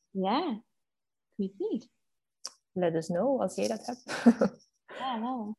Ja. 0.10 0.64
Ik 1.36 1.54
weet 1.58 1.70
niet. 1.70 1.90
Let 2.72 2.96
us 2.96 3.08
know 3.08 3.42
als 3.42 3.56
jij 3.56 3.68
dat 3.68 3.86
hebt. 3.86 4.04
Ja, 4.98 5.20
wel. 5.20 5.58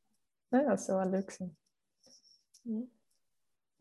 ja, 0.48 0.68
dat 0.68 0.80
zou 0.80 0.98
wel 0.98 1.10
leuk 1.10 1.30
zijn. 1.30 1.56
Ja. 2.62 2.80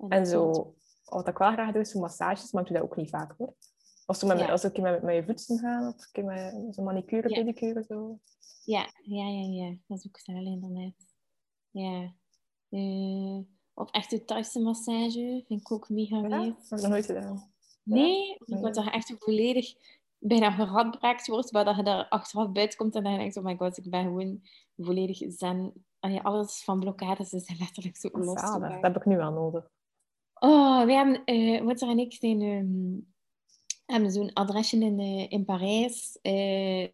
En 0.08 0.26
zo, 0.26 0.74
wat 1.04 1.28
ik 1.28 1.38
wel 1.38 1.52
graag 1.52 1.72
doe, 1.72 1.82
is 1.82 1.92
zo 1.92 2.00
massages, 2.00 2.52
maar 2.52 2.62
ik 2.62 2.68
doe 2.68 2.78
dat 2.78 2.86
ook 2.86 2.96
niet 2.96 3.10
vaak 3.10 3.34
hoor. 3.38 3.54
Of 4.06 4.16
zo 4.18 4.28
met, 4.28 4.40
Ja. 4.40 4.52
als 4.52 4.64
ik 4.64 4.78
met, 4.78 5.02
met 5.04 5.16
je 5.16 5.24
voeten 5.24 5.58
gaan, 5.60 5.88
of 5.88 5.94
een 5.94 6.08
keer 6.12 6.26
met 6.26 6.76
zo'n 6.76 6.84
manicure, 6.86 7.30
Ja. 7.30 7.36
pedicure, 7.44 7.84
zo. 7.84 8.20
Ja, 8.64 8.88
ja, 9.04 9.28
ja, 9.28 9.48
ja. 9.66 9.76
Dat 9.88 9.98
is 9.98 10.08
ook 10.08 10.18
snel 10.18 10.46
inderdaad. 10.46 10.94
Ja. 11.72 12.14
Eh, 12.70 13.40
of 13.74 13.92
echt 13.92 14.10
de 14.10 14.26
Thaise 14.26 14.60
massage 14.62 15.44
vind 15.48 15.62
ik 15.62 15.72
ook 15.72 15.90
mega 15.90 16.16
Ja, 16.18 16.22
dat 16.30 16.42
heb 16.46 16.54
ik 16.70 16.70
nog 16.82 16.88
nooit 16.90 17.06
gedaan. 17.06 17.52
Nee, 17.84 18.02
Nee. 18.46 18.58
omdat 18.58 18.78
er 18.78 18.88
echt 18.92 19.16
volledig 19.20 19.74
bijna 20.18 20.52
geradbraakt 20.52 21.28
wordt, 21.28 21.52
waar 21.52 21.66
dat 21.66 21.76
je 21.76 21.84
daar 21.84 22.08
achteraf 22.10 22.52
buiten 22.52 22.78
komt 22.78 22.96
en 22.96 23.04
dan 23.04 23.18
denk 23.18 23.34
je, 23.34 23.40
oh 23.40 23.46
my 23.46 23.56
god, 23.56 23.78
ik 23.78 23.90
ben 23.90 24.04
gewoon 24.04 24.42
volledig 24.78 25.18
zen. 25.28 25.86
Allee, 26.00 26.22
alles 26.22 26.64
van 26.64 26.80
blokkades 26.80 27.34
is 27.34 27.60
letterlijk 27.60 27.98
zo 27.98 28.10
los. 28.12 28.42
dat 28.42 28.82
heb 28.82 28.96
ik 28.96 29.06
nu 29.06 29.18
wel 29.18 29.32
nodig. 29.32 29.70
Oh, 30.34 30.86
we 30.86 30.94
hebben, 30.94 31.24
eh 31.26 31.62
Wouter 31.62 31.90
en 31.90 32.00
ik 32.00 32.14
zijn, 32.14 32.42
ehm, 32.42 33.12
hebben 33.86 34.12
zo'n 34.12 34.34
adresje 34.34 34.78
in, 34.78 35.00
eh, 35.00 35.32
in 35.32 35.46
Parijs, 35.46 36.20
eh, 36.22 36.88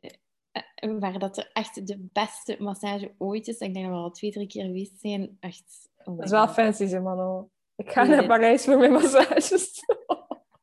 waar 1.00 1.20
dat 1.20 1.38
er 1.38 1.50
echt 1.54 1.88
de 1.88 2.08
beste 2.14 2.56
massage 2.60 3.14
ooit 3.18 3.48
is. 3.48 3.58
Ik 3.58 3.74
denk 3.74 3.86
dat 3.86 3.96
we 3.96 4.02
al 4.02 4.12
twee, 4.12 4.32
drie 4.32 4.48
keer 4.48 4.66
geweest 4.66 5.00
zijn. 5.00 5.38
Echt, 5.40 5.90
oh 6.04 6.16
Dat 6.16 6.26
is 6.26 6.32
wel 6.32 6.48
fancy, 6.48 6.86
zeg 6.86 7.02
Mano. 7.02 7.50
Ik 7.76 7.92
ga 7.92 8.04
naar. 8.04 8.28
Parijs 8.28 8.64
voor 8.64 8.78
mijn 8.78 8.92
massages. 8.92 9.72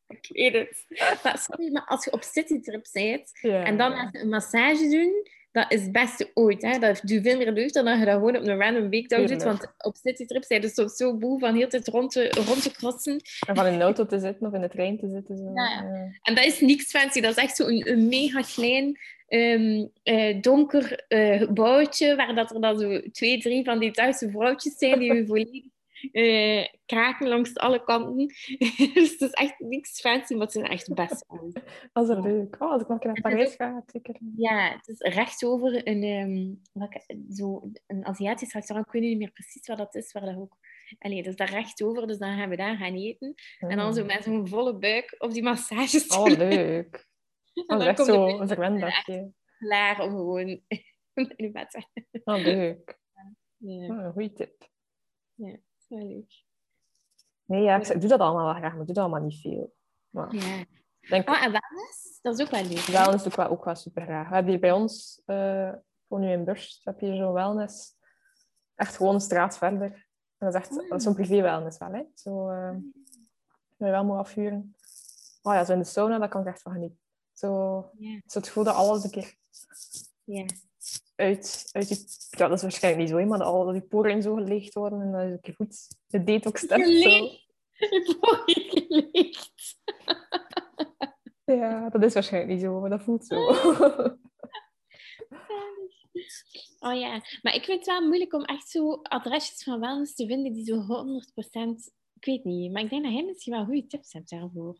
Ik 0.08 0.28
weet 0.28 0.52
het. 0.52 0.84
Maar, 1.22 1.38
sorry, 1.38 1.72
maar 1.72 1.86
als 1.86 2.04
je 2.04 2.12
op 2.12 2.22
citytrip 2.22 2.86
bent 2.92 3.30
en 3.42 3.76
dan 3.76 4.08
een 4.12 4.28
massage 4.28 4.88
doen, 4.88 5.28
dat 5.56 5.72
is 5.72 5.82
het 5.82 5.92
beste 5.92 6.30
ooit. 6.34 6.62
Hè? 6.62 6.78
Dat 6.78 7.00
doet 7.02 7.22
veel 7.22 7.36
meer 7.36 7.54
deugd 7.54 7.74
dan 7.74 7.84
dat 7.84 7.98
je 7.98 8.04
dat 8.04 8.14
gewoon 8.14 8.36
op 8.36 8.46
een 8.46 8.58
random 8.58 8.88
weekdag 8.88 9.26
doet. 9.26 9.42
Want 9.42 9.72
op 9.78 9.96
citytrip 9.96 10.44
zijn 10.44 10.62
je 10.62 10.68
soms 10.68 10.96
zo 10.96 11.16
boe 11.16 11.38
van 11.38 11.54
heel 11.54 11.68
tijd 11.68 11.88
rond 11.88 12.12
te, 12.12 12.28
rond 12.46 12.62
te 12.62 12.70
crossen. 12.70 13.20
En 13.46 13.54
van 13.54 13.66
in 13.66 13.78
de 13.78 13.84
auto 13.84 14.06
te 14.06 14.18
zitten 14.18 14.46
of 14.46 14.52
in 14.52 14.60
de 14.60 14.68
trein 14.68 14.98
te 14.98 15.08
zitten. 15.08 15.36
Zo. 15.36 15.52
Ja, 15.54 15.70
ja. 15.70 16.08
En 16.22 16.34
dat 16.34 16.44
is 16.44 16.60
niks 16.60 16.84
fancy. 16.84 17.20
Dat 17.20 17.36
is 17.36 17.42
echt 17.42 17.56
zo'n 17.56 17.70
een, 17.70 17.90
een 17.90 18.08
mega 18.08 18.40
klein, 18.40 18.98
ehm, 19.28 19.86
eh, 20.02 20.40
donker 20.40 21.04
eh, 21.08 21.38
gebouwtje, 21.38 22.16
waar 22.16 22.34
dat 22.34 22.54
er 22.54 22.60
dan 22.60 22.78
zo 22.78 23.00
twee, 23.12 23.40
drie 23.40 23.64
van 23.64 23.78
die 23.78 23.92
Duitse 23.92 24.30
vrouwtjes 24.30 24.78
zijn 24.78 24.98
die 24.98 25.14
je 25.14 25.26
volledig 25.26 25.64
eh, 26.12 26.66
kraken 26.86 27.28
langs 27.28 27.56
alle 27.56 27.84
kanten. 27.84 28.26
dus 28.94 29.10
het 29.10 29.20
is 29.20 29.30
echt 29.30 29.58
niks 29.58 30.00
fancy, 30.00 30.32
maar 30.32 30.42
het 30.42 30.52
zijn 30.52 30.64
echt 30.66 30.94
best 30.94 31.24
goed. 31.26 31.52
Dat 31.92 32.08
is 32.08 32.16
leuk. 32.24 32.56
Oh, 32.62 32.70
als 32.70 32.82
ik 32.82 32.88
nog 32.88 32.96
een 32.96 32.98
keer 32.98 33.12
naar 33.12 33.20
Parijs 33.32 33.54
ga, 33.54 33.82
zeker. 33.86 34.16
Ja, 34.36 34.72
het 34.76 34.88
is 34.88 35.00
recht 35.14 35.44
over 35.44 35.88
een, 35.88 36.02
ehm, 36.02 36.54
welke- 36.72 37.24
zo, 37.34 37.70
een 37.86 38.04
Aziatisch 38.06 38.52
restaurant. 38.52 38.86
Ik 38.86 38.92
weet 38.92 39.02
niet 39.10 39.18
meer 39.18 39.30
precies 39.32 39.66
wat 39.66 39.76
dat 39.78 39.94
is, 39.94 40.12
waar 40.12 40.24
dat 40.24 40.36
ook... 40.36 40.56
Allee, 40.98 41.22
is 41.22 41.36
daar 41.36 41.50
recht 41.50 41.82
over, 41.82 42.06
dus 42.06 42.18
dan 42.18 42.36
gaan 42.38 42.48
we 42.48 42.56
daar 42.56 42.76
gaan 42.76 42.94
eten. 42.94 43.34
En 43.58 43.76
dan 43.76 43.94
zo 43.94 44.04
met 44.04 44.22
zo'n 44.24 44.48
volle 44.48 44.78
buik 44.78 45.14
op 45.18 45.32
die 45.32 45.42
massages 45.42 46.06
Oh, 46.16 46.26
leuk. 46.26 47.04
Oh, 47.54 47.66
dat 47.66 47.80
is 47.80 47.86
echt 47.86 48.04
zo 48.04 48.26
een 48.40 48.48
verwend 48.48 48.80
dagje. 48.80 49.32
klaar 49.58 50.00
om 50.02 50.10
gewoon 50.10 50.48
in 50.48 51.32
je 51.36 51.50
bed 51.50 51.70
te 51.70 51.80
gaan. 52.22 52.36
Oh, 52.38 52.42
leuk. 52.44 52.98
Ja, 53.56 53.86
Oh, 53.86 54.04
een 54.04 54.12
goede 54.12 54.32
tip. 54.32 54.68
is 55.36 55.56
wel 55.88 56.06
leuk. 56.06 56.44
Nee, 57.44 57.62
ja, 57.62 57.76
ik, 57.76 58.00
doe 58.00 58.08
dat 58.10 58.20
allemaal 58.20 58.44
wel 58.44 58.54
graag, 58.54 58.72
maar 58.72 58.80
ik 58.80 58.86
doe 58.86 58.94
dat 58.94 59.04
allemaal 59.04 59.20
niet 59.22 59.40
veel. 59.40 59.74
Maar 60.10 60.34
Ja. 60.34 60.64
denk, 61.08 61.28
Ah, 61.28 61.42
en 61.44 61.52
wellness, 61.52 62.18
dat 62.22 62.38
is 62.38 62.44
ook 62.44 62.50
wel 62.50 62.62
leuk. 62.64 62.78
wellness 62.78 63.22
doe 63.22 63.32
ik 63.32 63.38
wel, 63.38 63.48
ook 63.48 63.64
wel 63.64 63.74
super 63.74 64.02
graag. 64.02 64.28
We 64.28 64.34
hebben 64.34 64.52
hier 64.52 64.60
bij 64.60 64.72
ons, 64.72 65.22
eh 65.26 65.72
voor 66.08 66.18
nu 66.20 66.30
in 66.32 66.44
Burst, 66.44 66.84
heb 66.84 67.00
je 67.00 67.16
zo'n 67.16 67.32
wellness. 67.32 67.94
Echt 68.74 68.96
gewoon 68.96 69.14
een 69.14 69.20
straat 69.20 69.58
verder. 69.58 69.90
En 70.38 70.52
dat 70.52 70.54
is 70.54 70.60
echt 70.60 70.88
dat 70.88 70.98
is 70.98 71.02
zo'n 71.04 71.14
privé 71.14 71.40
wellness 71.40 71.78
wel, 71.78 71.92
hè. 71.92 72.02
Zo, 72.14 72.46
dat 73.76 73.88
je 73.88 73.94
wel 73.94 74.04
moet 74.04 74.16
afhuren. 74.18 74.74
Oh 75.42 75.52
ja, 75.54 75.64
zo 75.64 75.72
in 75.72 75.78
de 75.78 75.84
sauna, 75.84 76.18
daar 76.18 76.28
kan 76.28 76.40
ik 76.40 76.46
echt 76.46 76.62
van 76.62 76.72
genieten. 76.72 76.98
Zo, 77.32 77.80
zo 78.26 78.38
het 78.38 78.46
gevoel 78.46 78.64
dat 78.64 78.74
alles 78.74 79.04
een 79.04 79.10
keer 79.10 79.34
Ja. 80.24 80.44
Uit, 81.16 81.68
uit 81.72 81.88
je... 81.88 82.04
Ja, 82.30 82.48
dat 82.48 82.56
is 82.56 82.62
waarschijnlijk 82.62 83.02
niet 83.02 83.12
zo, 83.12 83.18
hè, 83.18 83.26
maar 83.26 83.38
dat 83.38 83.46
al 83.46 83.64
dat 83.64 83.74
die 83.74 83.82
poren 83.82 84.22
zo 84.22 84.34
geleegd 84.34 84.74
worden 84.74 85.00
en 85.00 85.12
dat 85.12 85.22
je 85.22 85.28
een 85.28 85.40
keer 85.40 85.54
goed 85.54 85.76
de 86.06 86.24
detox. 86.24 86.60
Zo. 86.60 86.76
Geleegd. 86.76 87.46
Word 88.20 88.42
hier 88.46 88.70
geleegd. 88.70 89.52
Ja, 91.44 91.88
dat 91.88 92.02
is 92.02 92.14
waarschijnlijk 92.14 92.52
niet 92.52 92.62
zo, 92.62 92.80
maar 92.80 92.90
dat 92.90 93.02
voelt 93.02 93.26
zo. 93.26 93.36
Oh 96.78 96.98
ja, 96.98 97.22
maar 97.42 97.54
ik 97.54 97.64
vind 97.64 97.78
het 97.78 97.86
wel 97.86 98.06
moeilijk 98.06 98.32
om 98.32 98.44
echt 98.44 98.68
zo 98.68 98.92
adresjes 99.02 99.62
van 99.62 99.80
wellness 99.80 100.14
te 100.14 100.26
vinden 100.26 100.52
die 100.52 100.64
zo 100.64 100.76
100%... 100.76 100.84
Ik 102.14 102.24
weet 102.24 102.44
niet, 102.44 102.72
maar 102.72 102.82
ik 102.82 102.90
denk 102.90 103.02
dat 103.04 103.12
jij 103.12 103.24
misschien 103.24 103.52
wel 103.52 103.64
goede 103.64 103.86
tips 103.86 104.12
hebt 104.12 104.30
daarvoor. 104.30 104.78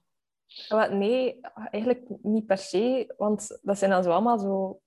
Nee, 0.90 1.40
eigenlijk 1.70 2.08
niet 2.22 2.46
per 2.46 2.58
se, 2.58 3.14
want 3.16 3.58
dat 3.62 3.78
zijn 3.78 3.90
dan 3.90 4.02
zo 4.02 4.10
allemaal 4.10 4.38
zo 4.38 4.80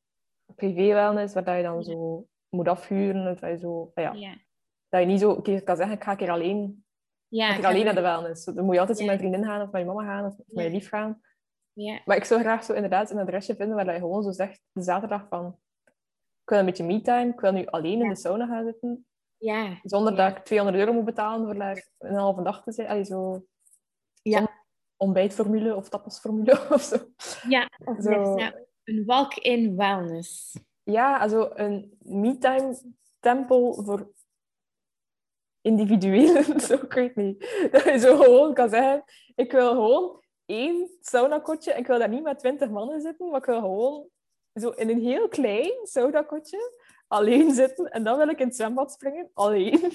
privé-wellness, 0.60 1.34
waar 1.34 1.44
dat 1.44 1.56
je 1.56 1.64
dan 1.64 1.84
zo 1.84 2.26
moet 2.50 2.68
afhuren. 2.68 3.24
Dat 3.26 3.40
je, 3.40 3.58
zo, 3.58 3.92
ja, 3.96 4.14
Ja. 4.14 4.36
dat 4.90 5.00
je 5.02 5.06
niet 5.08 5.20
zo 5.20 5.42
keer 5.42 5.64
kan 5.64 5.76
zeggen, 5.76 5.96
ik 5.96 6.04
ga 6.04 6.12
een 6.12 6.18
keer 6.18 6.30
alleen, 6.32 6.84
Ja, 7.28 7.56
ik 7.56 7.62
ga 7.62 7.68
alleen 7.68 7.86
naar 7.86 7.96
de 7.96 8.02
wellness. 8.02 8.46
Dan 8.46 8.66
moet 8.66 8.74
je 8.74 8.80
altijd 8.80 8.98
zo 8.98 9.04
met 9.06 9.14
een 9.14 9.20
vriendin 9.20 9.46
gaan, 9.46 9.62
of 9.62 9.72
met 9.72 9.82
je 9.82 9.88
mama 9.88 10.04
gaan, 10.04 10.26
of 10.26 10.36
met 10.46 10.64
je 10.66 10.72
lief 10.72 10.90
gaan. 10.90 11.22
Ja, 11.74 12.02
Maar 12.06 12.18
ik 12.18 12.24
zou 12.24 12.42
graag 12.42 12.64
zo 12.64 12.74
inderdaad 12.74 13.10
een 13.12 13.20
adresje 13.20 13.56
vinden 13.56 13.76
waar 13.76 13.86
dat 13.86 13.94
je 13.94 14.00
gewoon 14.02 14.24
zo 14.24 14.32
zegt, 14.32 14.62
de 14.72 14.82
zaterdag 14.82 15.28
van, 15.30 15.60
ik 16.44 16.50
wil 16.50 16.60
een 16.60 16.66
beetje 16.66 16.84
me-time, 16.84 17.32
ik 17.32 17.40
wil 17.40 17.52
nu 17.52 17.66
alleen 17.66 18.02
in 18.02 18.10
de 18.10 18.16
sauna 18.16 18.46
gaan 18.48 18.66
zitten, 18.66 19.06
ja. 19.38 19.80
zonder 19.84 20.16
dat 20.16 20.38
ik 20.38 20.44
200 20.44 20.80
euro 20.84 20.94
moet 20.94 21.06
betalen 21.06 21.46
voor 21.46 21.56
daar 21.56 21.88
een 21.98 22.16
halve 22.16 22.42
dag 22.44 22.64
te 22.64 22.72
zijn. 22.72 22.88
Allee, 22.88 23.04
zo 23.04 23.46
Ja. 24.22 24.48
ontbijtformule 24.98 25.76
of 25.76 25.90
tapasformule 25.90 26.52
of 26.74 26.82
zo. 26.82 26.98
ja. 27.50 27.70
Of 27.86 27.98
Zo. 28.02 28.38
Een 28.90 29.06
walk-in 29.06 29.76
wellness. 29.76 30.58
Ja, 30.84 31.18
also 31.18 31.52
een 31.54 31.98
me-time 32.00 32.82
tempel 33.20 33.84
voor 33.84 34.12
individuelen, 35.62 36.60
zo, 36.62 36.74
ik 36.74 36.94
weet 36.94 37.16
niet. 37.16 37.68
Dat 37.72 37.84
je 37.84 38.00
zo 38.00 38.18
gewoon 38.18 38.54
kan 38.54 38.70
zeggen, 38.70 39.04
ik 39.36 39.52
wil 39.52 39.70
gewoon 39.70 40.24
één 40.46 40.90
saunakotje, 41.02 41.74
ik 41.74 41.88
wil 41.88 42.00
daar 42.00 42.10
niet 42.10 42.24
met 42.24 42.40
twintig 42.40 42.70
mannen 42.70 43.02
zitten, 43.02 43.30
maar 43.30 43.40
ik 43.40 43.46
wil 43.46 43.60
gewoon 43.60 44.08
zo 44.54 44.70
in 44.70 44.90
een 44.90 45.02
heel 45.02 45.28
klein 45.28 45.74
saunakotje 45.84 46.74
alleen 47.08 47.54
zitten 47.54 47.92
en 47.92 48.04
dan 48.04 48.18
wil 48.18 48.28
ik 48.28 48.40
in 48.40 48.48
het 48.48 48.56
zwembad 48.56 48.92
springen, 48.92 49.30
alleen. 49.34 49.80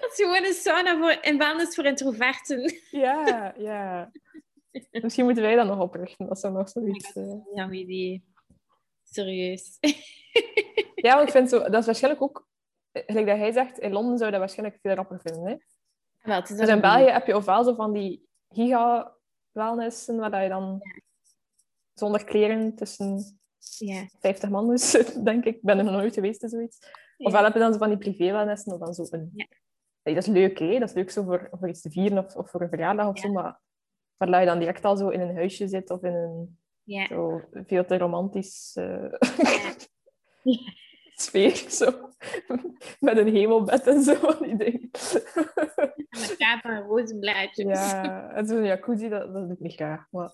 Dat 0.00 0.10
is 0.10 0.24
gewoon 0.24 0.44
een 0.44 0.52
sauna 0.52 0.98
voor, 0.98 1.10
en 1.10 1.38
wellness 1.38 1.74
voor 1.74 1.84
introverten. 1.84 2.80
ja, 2.90 3.54
ja. 3.56 4.10
Misschien 5.02 5.24
moeten 5.24 5.42
wij 5.42 5.56
dat 5.56 5.66
nog 5.66 5.80
oprichten, 5.80 6.26
dat 6.26 6.40
zou 6.40 6.52
nog 6.52 6.68
zoiets... 6.68 7.12
eh. 7.12 7.34
Ja, 7.54 7.64
goed 7.64 7.74
idee. 7.74 8.24
Serieus. 9.04 9.78
Ja, 10.94 11.14
want 11.14 11.26
ik 11.26 11.32
vind 11.34 11.48
zo, 11.48 11.58
dat 11.58 11.74
is 11.80 11.86
waarschijnlijk 11.86 12.22
ook, 12.22 12.46
eh, 12.92 13.02
gelijk 13.06 13.26
dat 13.26 13.36
hij 13.36 13.52
zegt, 13.52 13.78
in 13.78 13.92
Londen 13.92 14.12
zou 14.18 14.24
je 14.24 14.30
dat 14.30 14.40
waarschijnlijk 14.40 14.78
veel 14.82 14.94
rapper 14.94 15.20
vinden, 15.20 15.46
hè? 15.46 15.56
Wel, 16.22 16.40
Dus 16.40 16.68
in 16.68 16.80
België 16.80 17.10
heb 17.10 17.26
je 17.26 17.36
ofwel 17.36 17.64
zo 17.64 17.74
van 17.74 17.92
die 17.92 18.28
giga-wellnessen, 18.48 20.16
waar 20.16 20.30
dat 20.30 20.42
je 20.42 20.48
dan 20.48 20.80
zonder 21.94 22.24
kleren 22.24 22.74
tussen 22.74 23.38
Ja. 23.78 24.06
50 24.18 24.50
man 24.50 24.78
zitten, 24.78 25.24
denk 25.30 25.44
ik. 25.44 25.54
Ik 25.56 25.62
ben 25.62 25.78
er 25.78 25.84
nog 25.84 25.92
nooit 25.92 26.14
geweest, 26.14 26.40
dus 26.40 26.50
zoiets. 26.50 26.78
Ofwel 27.18 27.44
heb 27.44 27.52
je 27.52 27.58
dan 27.58 27.72
zo 27.72 27.78
van 27.78 27.88
die 27.88 27.98
privé-wellnessen, 27.98 28.72
of 28.72 28.78
dan 28.78 28.94
zo 28.94 29.06
een... 29.10 29.30
Ja. 29.34 29.46
Dat 30.02 30.16
is 30.16 30.26
leuk, 30.26 30.58
hè? 30.58 30.78
Dat 30.78 30.88
is 30.88 30.94
leuk 30.94 31.10
zo 31.10 31.22
voor, 31.22 31.48
voor 31.52 31.68
iets 31.68 31.80
te 31.80 31.90
vieren 31.90 32.24
of, 32.24 32.36
of 32.36 32.50
voor 32.50 32.60
een 32.60 32.68
verjaardag 32.68 33.08
of 33.08 33.18
zo, 33.18 33.32
maar 33.32 33.60
waar 34.28 34.40
je 34.40 34.46
dan 34.46 34.58
direct 34.58 34.84
al 34.84 34.96
zo 34.96 35.08
in 35.08 35.20
een 35.20 35.34
huisje 35.34 35.68
zit 35.68 35.90
of 35.90 36.02
in 36.02 36.14
een 36.14 36.58
Ja. 36.84 37.06
zo 37.06 37.40
veel 37.52 37.84
te 37.84 37.98
romantisch 37.98 38.70
Ja. 38.74 39.10
sfeer, 41.20 41.56
zo. 41.56 41.90
Met 43.00 43.16
een 43.16 43.28
hemelbed 43.34 43.86
en 43.86 44.02
zo, 44.02 44.14
die 44.44 44.56
dingen. 44.56 44.88
Met 46.10 46.34
kaap 46.38 46.64
en 46.64 46.80
rozenblaadjes. 46.82 47.66
Ja, 47.66 48.30
en 48.30 48.46
zo'n 48.46 48.64
jacuzzi, 48.64 49.08
dat, 49.08 49.32
dat 49.32 49.44
doe 49.46 49.52
ik 49.52 49.60
niet 49.60 49.74
graag. 49.74 50.06
Maar 50.10 50.28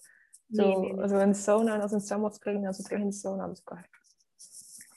Zo, 0.51 0.69
Nee, 0.69 0.77
nee, 0.79 0.93
nee. 0.93 1.09
zo 1.09 1.19
in 1.19 1.29
de 1.29 1.35
sauna 1.39 1.75
en 1.75 1.81
als 1.81 1.91
het 1.91 2.07
zwembad 2.07 2.35
springen 2.35 2.59
en 2.59 2.65
dan 2.65 2.75
zo 2.75 2.83
terug 2.83 3.01
in 3.01 3.09
de 3.09 3.15
sauna. 3.15 3.49
Dus 3.49 3.63
ik 3.65 3.89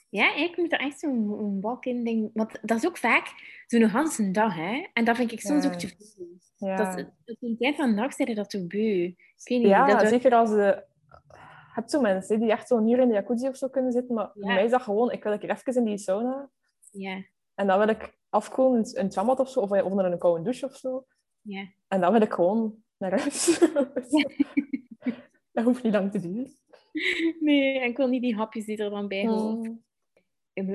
Ja, 0.08 0.34
ik 0.34 0.56
moet 0.56 0.72
er 0.72 0.78
echt 0.80 0.98
zo'n 0.98 1.38
een 1.38 1.60
walk-in 1.60 2.04
ding... 2.04 2.30
Want 2.34 2.58
dat 2.62 2.76
is 2.78 2.86
ook 2.86 2.98
vaak 2.98 3.26
zo'n 3.70 3.88
hele 3.88 4.30
dag, 4.30 4.54
hè. 4.54 4.86
En 4.92 5.04
dat 5.04 5.16
vind 5.16 5.32
ik 5.32 5.40
soms 5.40 5.64
Ja. 5.64 5.70
ook 5.72 5.78
te 5.78 5.88
veel. 5.88 6.26
ja. 6.56 6.76
Dat, 6.76 6.98
in 7.24 7.36
de 7.50 7.56
tijd 7.56 7.76
van 7.76 7.90
de 7.90 7.96
dag 7.96 8.12
zijn 8.12 8.34
dat 8.34 8.50
toch 8.50 8.66
beu. 8.66 9.02
Ik 9.04 9.16
weet 9.44 9.58
niet, 9.58 9.68
ja, 9.68 9.86
dat, 9.98 10.08
zeker 10.08 10.34
als 10.34 10.50
je... 10.50 10.88
Je 11.70 11.76
hebt 11.76 11.90
zo 11.90 12.00
mensen 12.00 12.40
die 12.40 12.50
echt 12.50 12.68
zo'n 12.68 12.88
uur 12.88 12.98
in 12.98 13.08
de 13.08 13.14
jacuzzi 13.14 13.48
of 13.48 13.56
zo 13.56 13.68
kunnen 13.68 13.92
zitten, 13.92 14.14
maar 14.14 14.30
voor 14.34 14.46
mij 14.52 14.64
is 14.64 14.70
dat 14.70 14.82
gewoon, 14.82 15.12
ik 15.12 15.22
wil 15.22 15.32
een 15.32 15.38
keer 15.38 15.50
even 15.50 15.74
in 15.74 15.84
die 15.84 15.98
sauna 15.98 16.50
Ja, 16.90 17.22
en 17.54 17.66
dan 17.66 17.78
wil 17.78 17.88
ik 17.88 18.18
afkoelen 18.28 18.84
in 18.94 19.04
het 19.04 19.12
zwembad 19.12 19.40
of 19.40 19.48
zo, 19.50 19.60
of 19.60 19.70
of 19.70 19.82
onder 19.82 20.04
een 20.04 20.18
koude 20.18 20.42
douche 20.42 20.66
of 20.66 20.76
zo. 20.76 21.06
ja. 21.42 21.66
En 21.88 22.00
dan 22.00 22.12
wil 22.12 22.20
ik 22.20 22.32
gewoon 22.32 22.74
naar 22.98 23.20
huis. 23.20 23.58
dat 25.52 25.64
hoeft 25.64 25.82
niet 25.82 25.92
lang 25.92 26.10
te 26.12 26.20
duren. 26.20 26.50
Nee, 27.40 27.78
en 27.80 27.88
ik 27.88 27.96
wil 27.96 28.08
niet 28.08 28.22
die 28.22 28.36
hapjes 28.36 28.64
die 28.64 28.76
er 28.76 28.90
dan 28.90 29.08
bij 29.08 29.26
horen. 29.26 29.84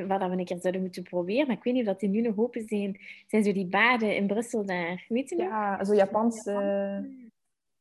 Wat 0.08 0.20
we 0.20 0.26
een 0.26 0.46
keer 0.46 0.60
zouden 0.60 0.82
moeten 0.82 1.04
proberen, 1.04 1.48
maar 1.48 1.56
ik 1.56 1.64
weet 1.64 1.74
niet 1.74 1.82
of 1.84 1.90
dat 1.90 2.00
die 2.00 2.10
nu 2.10 2.22
nog 2.22 2.38
open 2.38 2.68
zijn, 2.68 3.00
zijn 3.28 3.44
zo 3.44 3.52
die 3.54 3.66
baden 3.68 4.16
in 4.16 4.28
Brussel 4.28 4.66
daar. 4.66 5.06
Weet 5.10 5.30
je 5.30 5.36
nog? 5.36 5.48
Ja, 5.48 5.84
zo 5.84 5.94
Japans. 5.96 6.46
eh, 6.46 7.00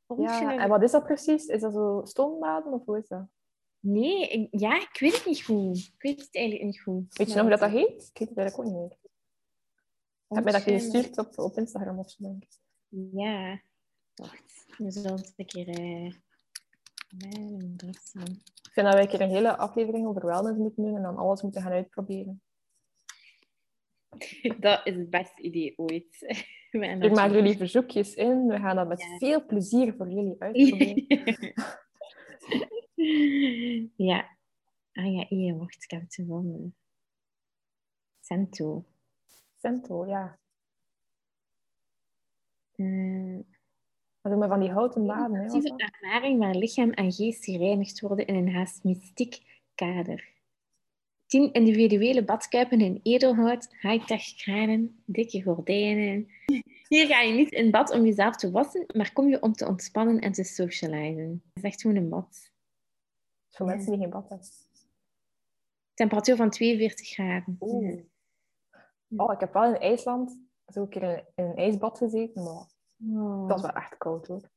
Rondje 0.07 0.25
ja, 0.35 0.41
naar- 0.43 0.59
en 0.59 0.69
wat 0.69 0.83
is 0.83 0.91
dat 0.91 1.05
precies? 1.05 1.47
Is 1.47 1.61
dat 1.61 1.73
zo 1.73 2.01
stoombaden 2.05 2.73
of 2.73 2.85
hoe 2.85 2.99
is 2.99 3.09
dat? 3.09 3.27
Nee, 3.81 4.29
ik- 4.29 4.49
ja, 4.61 4.77
ik 4.81 4.97
weet 5.01 5.15
het 5.15 5.27
niet 5.27 5.43
goed. 5.45 5.77
Ik 5.79 6.03
weet 6.03 6.21
het 6.21 6.35
eigenlijk 6.35 6.65
niet 6.67 6.81
goed. 6.81 7.17
Weet 7.17 7.27
je 7.29 7.33
nog 7.35 7.43
hoe 7.43 7.51
dat, 7.51 7.61
dat 7.61 7.71
heet? 7.71 8.11
Ik 8.13 8.19
weet 8.19 8.29
het 8.29 8.39
eigenlijk 8.39 8.59
ook 8.59 8.65
niet 8.65 8.75
meer. 8.75 8.99
Je 10.29 10.35
hebt 10.41 10.45
mij 10.45 10.53
dat 10.53 10.63
gestuurd 10.63 11.19
op, 11.19 11.39
op 11.39 11.57
Instagram 11.57 11.99
of 11.99 12.11
zo, 12.11 12.23
denk 12.23 12.43
ik. 12.43 12.49
Ja. 13.13 13.61
Wacht, 14.15 14.65
we 14.79 14.91
zullen 14.91 15.13
het 15.13 15.33
een 15.37 15.47
keer... 15.47 15.69
eh 15.69 16.13
Ik 17.19 18.71
vind 18.73 18.87
dat 18.87 18.93
wij 18.93 19.03
een 19.03 19.09
keer 19.09 19.21
een 19.21 19.29
hele 19.29 19.57
aflevering 19.57 20.07
over 20.07 20.27
wellness 20.27 20.59
moeten 20.59 20.85
doen 20.85 20.97
en 20.97 21.03
dan 21.03 21.17
alles 21.17 21.43
moeten 21.43 21.63
gaan 21.63 21.73
uitproberen. 21.73 22.43
Dat 24.61 24.87
is 24.87 24.95
het 24.97 25.11
beste 25.11 25.43
idee 25.43 25.79
ooit. 25.79 26.17
Ik 26.71 27.15
maak 27.15 27.31
jullie 27.31 27.57
verzoekjes 27.57 28.15
in. 28.15 28.47
We 28.47 28.59
gaan 28.59 28.77
dat 28.77 28.89
met 28.89 29.01
Ja. 29.01 29.19
veel 29.19 29.47
plezier 29.47 29.95
voor 29.95 30.09
jullie 30.11 30.37
uitproberen. 30.43 31.07
ja. 33.97 34.37
Ah 34.93 35.13
ja, 35.13 35.27
hier, 35.29 35.57
wacht, 35.57 35.83
ik 35.85 35.91
heb 35.91 36.01
het 36.01 36.15
gevonden. 36.15 36.75
Cento. 38.21 38.85
Cento, 39.57 40.07
ja. 40.07 40.39
Eh, 42.73 43.39
Dat 44.25 44.33
doen 44.33 44.43
we 44.43 44.49
van 44.49 44.61
die 44.61 44.71
houten 44.71 45.11
actieve 45.11 45.69
dat? 45.69 45.81
ervaring 45.81 46.39
waar 46.39 46.55
lichaam 46.55 46.91
en 46.91 47.13
geest 47.13 47.45
gereinigd 47.45 48.01
worden 48.01 48.27
in 48.27 48.35
een 48.35 48.55
haast 48.55 48.85
mystiek 48.85 49.63
kader. 49.75 50.33
Tien 51.27 51.53
individuele 51.53 52.25
badkuipen 52.25 52.81
in 52.81 53.01
edelhout, 53.03 53.77
high-tech 53.81 54.35
kranen, 54.37 55.03
dikke 55.05 55.43
gordijnen. 55.43 56.29
Hier 56.89 57.07
ga 57.07 57.21
je 57.21 57.33
niet 57.33 57.53
in 57.53 57.71
bad 57.71 57.91
om 57.91 58.05
jezelf 58.05 58.37
te 58.37 58.51
wassen, 58.51 58.87
maar 58.95 59.13
kom 59.13 59.29
je 59.29 59.43
om 59.43 59.53
te 59.53 59.67
ontspannen 59.67 60.19
en 60.19 60.33
te 60.33 60.45
socializen. 60.45 61.43
Het 61.55 61.65
is 61.65 61.71
echt 61.71 61.81
gewoon 61.81 61.97
een 61.97 62.09
bad. 62.09 62.53
Voor 63.51 63.67
mensen 63.67 63.91
die 63.91 64.01
geen 64.01 64.11
bad 64.11 64.29
hebben. 64.29 64.49
Temperatuur 65.95 66.37
van 66.37 66.51
42 66.51 67.09
graden. 67.09 67.57
Oeh. 67.61 68.01
Oh, 69.17 69.33
ik 69.33 69.41
heb 69.41 69.53
wel 69.53 69.75
in 69.75 69.81
IJsland 69.81 70.39
zo 70.67 70.83
een 70.83 70.89
keer 70.89 71.25
in 71.35 71.45
een 71.45 71.57
ijsbad 71.57 71.99
gezeten, 71.99 72.43
maar 72.43 72.73
Oh, 72.99 73.49
dat 73.49 73.61
was 73.61 73.73
wel 73.73 73.83
echt 73.83 73.97
koud 73.99 74.27
hoor. 74.27 74.51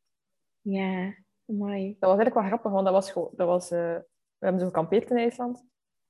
Ja, 0.62 1.14
mooi. 1.46 1.96
Dat 2.00 2.10
was 2.10 2.20
eigenlijk 2.20 2.34
wel 2.34 2.44
grappig, 2.44 2.72
want 2.72 2.86
dat 2.86 2.94
was 2.94 3.12
gewoon, 3.12 3.30
dat 3.36 3.48
was, 3.48 3.72
eh, 3.72 3.96
we 4.38 4.46
hebben 4.46 4.62
zo 4.62 4.68
gekampeerd 4.68 5.10
in 5.10 5.18
IJsland. 5.18 5.66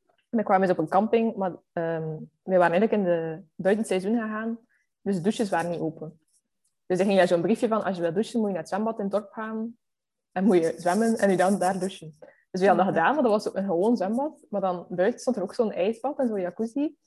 En 0.05 0.37
dan 0.37 0.43
kwamen 0.43 0.61
we 0.61 0.67
eens 0.67 0.77
op 0.77 0.83
een 0.83 0.91
camping, 0.91 1.35
maar 1.35 1.55
ehm 1.73 2.17
we 2.43 2.57
waren 2.57 2.79
eigenlijk 2.79 2.91
in 2.91 3.03
de 3.03 3.43
buitenseizoen 3.55 4.19
gegaan, 4.19 4.59
dus 5.01 5.15
de 5.15 5.21
douches 5.21 5.49
waren 5.49 5.71
niet 5.71 5.79
open. 5.79 6.19
Dus 6.85 6.99
er 6.99 7.05
ging 7.05 7.17
daar 7.17 7.27
zo'n 7.27 7.41
briefje 7.41 7.67
van, 7.67 7.83
als 7.83 7.95
je 7.95 8.01
wil 8.01 8.13
douchen, 8.13 8.39
moet 8.39 8.47
je 8.47 8.53
naar 8.53 8.63
het 8.63 8.71
zwembad 8.71 8.97
in 8.97 9.03
het 9.03 9.13
dorp 9.13 9.31
gaan. 9.31 9.77
En 10.31 10.43
moet 10.43 10.57
je 10.57 10.73
zwemmen 10.77 11.17
en 11.17 11.29
je 11.31 11.37
dan 11.37 11.59
daar 11.59 11.79
douchen. 11.79 12.17
Dus 12.51 12.61
we 12.61 12.67
hadden 12.67 12.85
dat 12.85 12.95
gedaan, 12.95 13.13
maar 13.13 13.23
dat 13.23 13.31
was 13.31 13.47
ook 13.47 13.55
een 13.55 13.65
gewoon 13.65 13.97
zwembad. 13.97 14.45
Maar 14.49 14.61
dan 14.61 14.85
buiten 14.89 15.19
stond 15.19 15.35
er 15.35 15.41
ook 15.41 15.53
zo'n 15.53 15.71
ijsbad 15.71 16.19
en 16.19 16.27
zo'n 16.27 16.41
jacuzzi. 16.41 16.97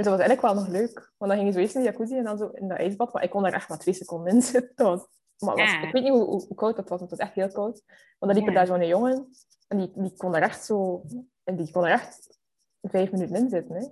Dus 0.00 0.08
dat 0.08 0.18
was 0.18 0.26
eigenlijk 0.28 0.54
wel 0.54 0.64
nog 0.64 0.72
leuk. 0.80 1.12
Want 1.18 1.30
dan 1.30 1.40
ging 1.40 1.46
je 1.46 1.52
zo 1.52 1.58
eerst 1.60 1.74
in 1.74 1.80
de 1.82 1.86
jacuzzi 1.90 2.16
en 2.16 2.24
dan 2.24 2.38
zo 2.38 2.48
in 2.48 2.68
dat 2.68 2.78
ijsbad. 2.78 3.12
Maar 3.12 3.22
ik 3.22 3.30
kon 3.30 3.42
daar 3.42 3.52
echt 3.52 3.68
maar 3.68 3.78
twee 3.78 3.94
seconden 3.94 4.32
in 4.34 4.42
zitten. 4.42 4.84
Was, 4.86 5.06
maar 5.38 5.56
was- 5.56 5.70
Ja. 5.70 5.82
ik 5.82 5.92
weet 5.92 6.02
niet 6.02 6.12
hoe, 6.12 6.24
hoe, 6.24 6.44
hoe 6.46 6.56
koud 6.56 6.76
dat 6.76 6.88
was, 6.88 6.98
want 6.98 7.10
het 7.10 7.18
was 7.20 7.28
echt 7.28 7.36
heel 7.38 7.52
koud. 7.52 7.82
Want 8.18 8.32
dan 8.32 8.34
liep 8.34 8.42
er 8.46 8.52
Ja. 8.52 8.58
daar 8.58 8.66
zo'n 8.66 8.86
jongen 8.86 9.28
en 9.68 9.78
die, 9.78 9.90
die 9.94 10.16
kon 10.16 10.34
er 10.34 10.42
echt 10.42 10.64
zo... 10.64 11.02
En 11.44 11.56
die 11.56 11.70
kon 11.70 11.84
er 11.84 11.90
echt 11.92 12.38
vijf 12.82 13.10
minuten 13.12 13.36
in 13.36 13.48
zitten. 13.48 13.74
Hè. 13.76 13.84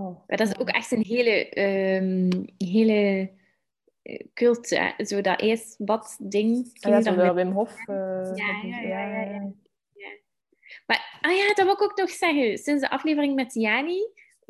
Oh. 0.00 0.26
Maar 0.26 0.36
dat 0.36 0.48
is 0.48 0.58
ook 0.58 0.68
echt 0.68 0.90
een 0.90 1.02
hele, 1.02 1.48
ehm, 1.48 2.42
hele 2.56 3.30
eh, 4.02 4.26
cult, 4.34 4.70
hè. 4.70 5.04
zo 5.04 5.20
dat 5.20 5.40
ijsbad-ding. 5.40 6.70
Ah 6.80 6.90
ja, 6.90 7.02
zo 7.02 7.14
met- 7.14 7.34
Wim 7.34 7.50
Hof. 7.52 7.78
eh, 7.88 8.30
Ja, 8.34 8.60
ja, 8.64 8.80
ja, 8.80 9.20
ja. 9.20 9.52
Maar, 10.86 11.18
ah 11.20 11.36
ja, 11.36 11.46
dat 11.54 11.64
wil 11.64 11.72
ik 11.74 11.82
ook 11.82 11.96
nog 11.96 12.10
zeggen. 12.10 12.58
Sinds 12.58 12.82
de 12.82 12.90
aflevering 12.90 13.34
met 13.34 13.54
Jani, 13.54 14.00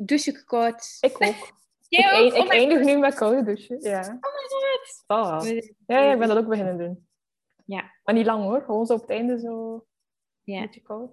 douche 0.05 0.29
ik 0.31 0.43
koud. 0.45 0.97
Ik 0.99 1.13
ook. 1.13 1.19
Jij 1.87 2.25
ik 2.25 2.33
ook? 2.33 2.39
Oh 2.39 2.45
ik 2.45 2.51
eindig 2.51 2.83
nu 2.83 2.97
met 2.97 3.13
koude 3.13 3.43
douchen. 3.43 3.81
Ja. 3.81 3.99
Oh 3.99 4.05
my 4.07 4.47
god. 4.47 5.03
Ah. 5.07 5.41
We- 5.41 5.73
Ja, 5.87 5.99
ja, 5.99 6.11
ik 6.13 6.19
ben 6.19 6.27
dat 6.27 6.37
ook 6.37 6.47
beginnen 6.47 6.77
doen. 6.77 7.07
Ja. 7.65 7.91
Maar 8.03 8.15
niet 8.15 8.25
lang 8.25 8.43
hoor, 8.43 8.61
gewoon 8.61 8.85
zo 8.85 8.93
op 8.93 9.01
het 9.01 9.09
einde 9.09 9.39
zo 9.39 9.85
Ja. 10.43 10.55
een 10.55 10.65
beetje 10.65 10.81
koud. 10.81 11.11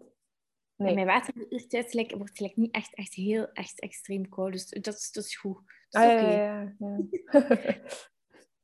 Nee. 0.76 0.94
Mijn 0.94 1.06
water 1.06 1.34
wordt 1.34 1.72
like, 1.72 2.16
like, 2.36 2.52
niet 2.60 2.74
echt, 2.74 2.94
echt 2.94 3.14
heel 3.14 3.52
echt 3.52 3.80
extreem 3.80 4.28
koud. 4.28 4.52
Dus 4.52 4.66
dat 4.68 4.94
is, 4.94 5.10
dat 5.12 5.24
is 5.24 5.36
goed. 5.36 5.58
Dat 5.88 6.02
Ah, 6.02 6.12
is 6.12 6.20
oké. 6.22 6.30
ja, 6.30 6.74
ja, 6.78 6.96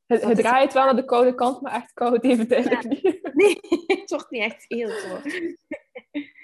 het, 0.07 0.23
het 0.23 0.37
draait 0.37 0.73
wel 0.73 0.85
naar 0.85 0.95
de 0.95 1.05
koude 1.05 1.35
kant, 1.35 1.61
maar 1.61 1.73
echt 1.73 1.93
koud 1.93 2.23
het 2.23 2.51
eigenlijk 2.51 2.83
niet. 3.03 3.29
Nee, 3.33 3.57
het 3.99 4.09
wordt 4.09 4.29
niet 4.29 4.41
echt 4.41 4.65
heel 4.67 4.89
koud. 4.89 5.23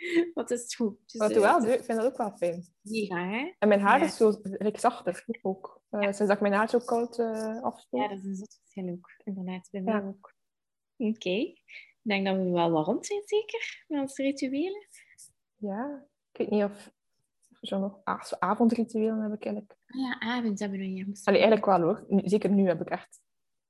Wat 0.34 0.52
is 0.52 0.62
het 0.62 0.76
goed. 0.76 0.98
Dus, 1.06 1.14
Maar 1.14 1.32
eh, 1.32 1.40
wel, 1.40 1.64
ik 1.74 1.84
vind 1.84 1.98
dat 2.00 2.06
ook 2.12 2.18
wel 2.18 2.38
fijn. 2.38 2.64
Mega, 2.82 3.28
hè? 3.30 3.52
En 3.60 3.68
mijn 3.68 3.80
haar 3.82 4.00
Ja. 4.00 4.06
is 4.06 4.16
zo 4.16 4.42
zachter 4.74 5.26
ook. 5.42 5.82
Eh, 5.90 6.00
Sinds 6.02 6.18
dat 6.18 6.32
ik 6.32 6.40
mijn 6.42 6.54
haar 6.54 6.70
zo 6.70 6.80
koud 6.80 7.20
afspoel. 7.62 8.02
Ja, 8.02 8.08
dat 8.08 8.18
is 8.18 8.24
een 8.26 8.36
zot 8.36 8.60
verschil 8.62 8.90
ook. 8.90 9.12
Inderdaad, 9.24 9.68
bij 9.72 9.82
mij 9.82 9.94
Ja. 9.94 10.08
ook. 10.08 10.34
Oké. 10.98 11.30
Ik 11.30 11.62
denk 12.02 12.26
dat 12.26 12.36
we 12.36 12.50
wel 12.50 12.72
wat 12.72 12.86
rond 12.86 13.06
zijn, 13.06 13.22
zeker? 13.26 13.84
Met 13.88 14.02
onze 14.02 14.22
rituelen. 14.24 14.88
Ja, 15.56 16.06
ik 16.32 16.38
weet 16.38 16.50
niet 16.50 16.64
of 16.64 16.92
zo 17.62 17.80
nog 17.80 18.00
ah, 18.04 18.22
zo 18.24 18.36
avondrituelen 18.40 19.22
heb 19.22 19.34
ik 19.34 19.46
eigenlijk. 19.46 19.78
Ah 19.86 20.00
ja, 20.02 20.20
avond 20.20 20.60
hebben 20.60 20.80
we 20.80 20.94
ja. 20.94 21.06
Allee, 21.24 21.40
eigenlijk 21.42 21.66
wel 21.66 21.82
hoor. 21.82 22.06
Zeker 22.24 22.50
nu 22.50 22.68
heb 22.68 22.82
ik 22.82 22.90
echt 22.90 23.22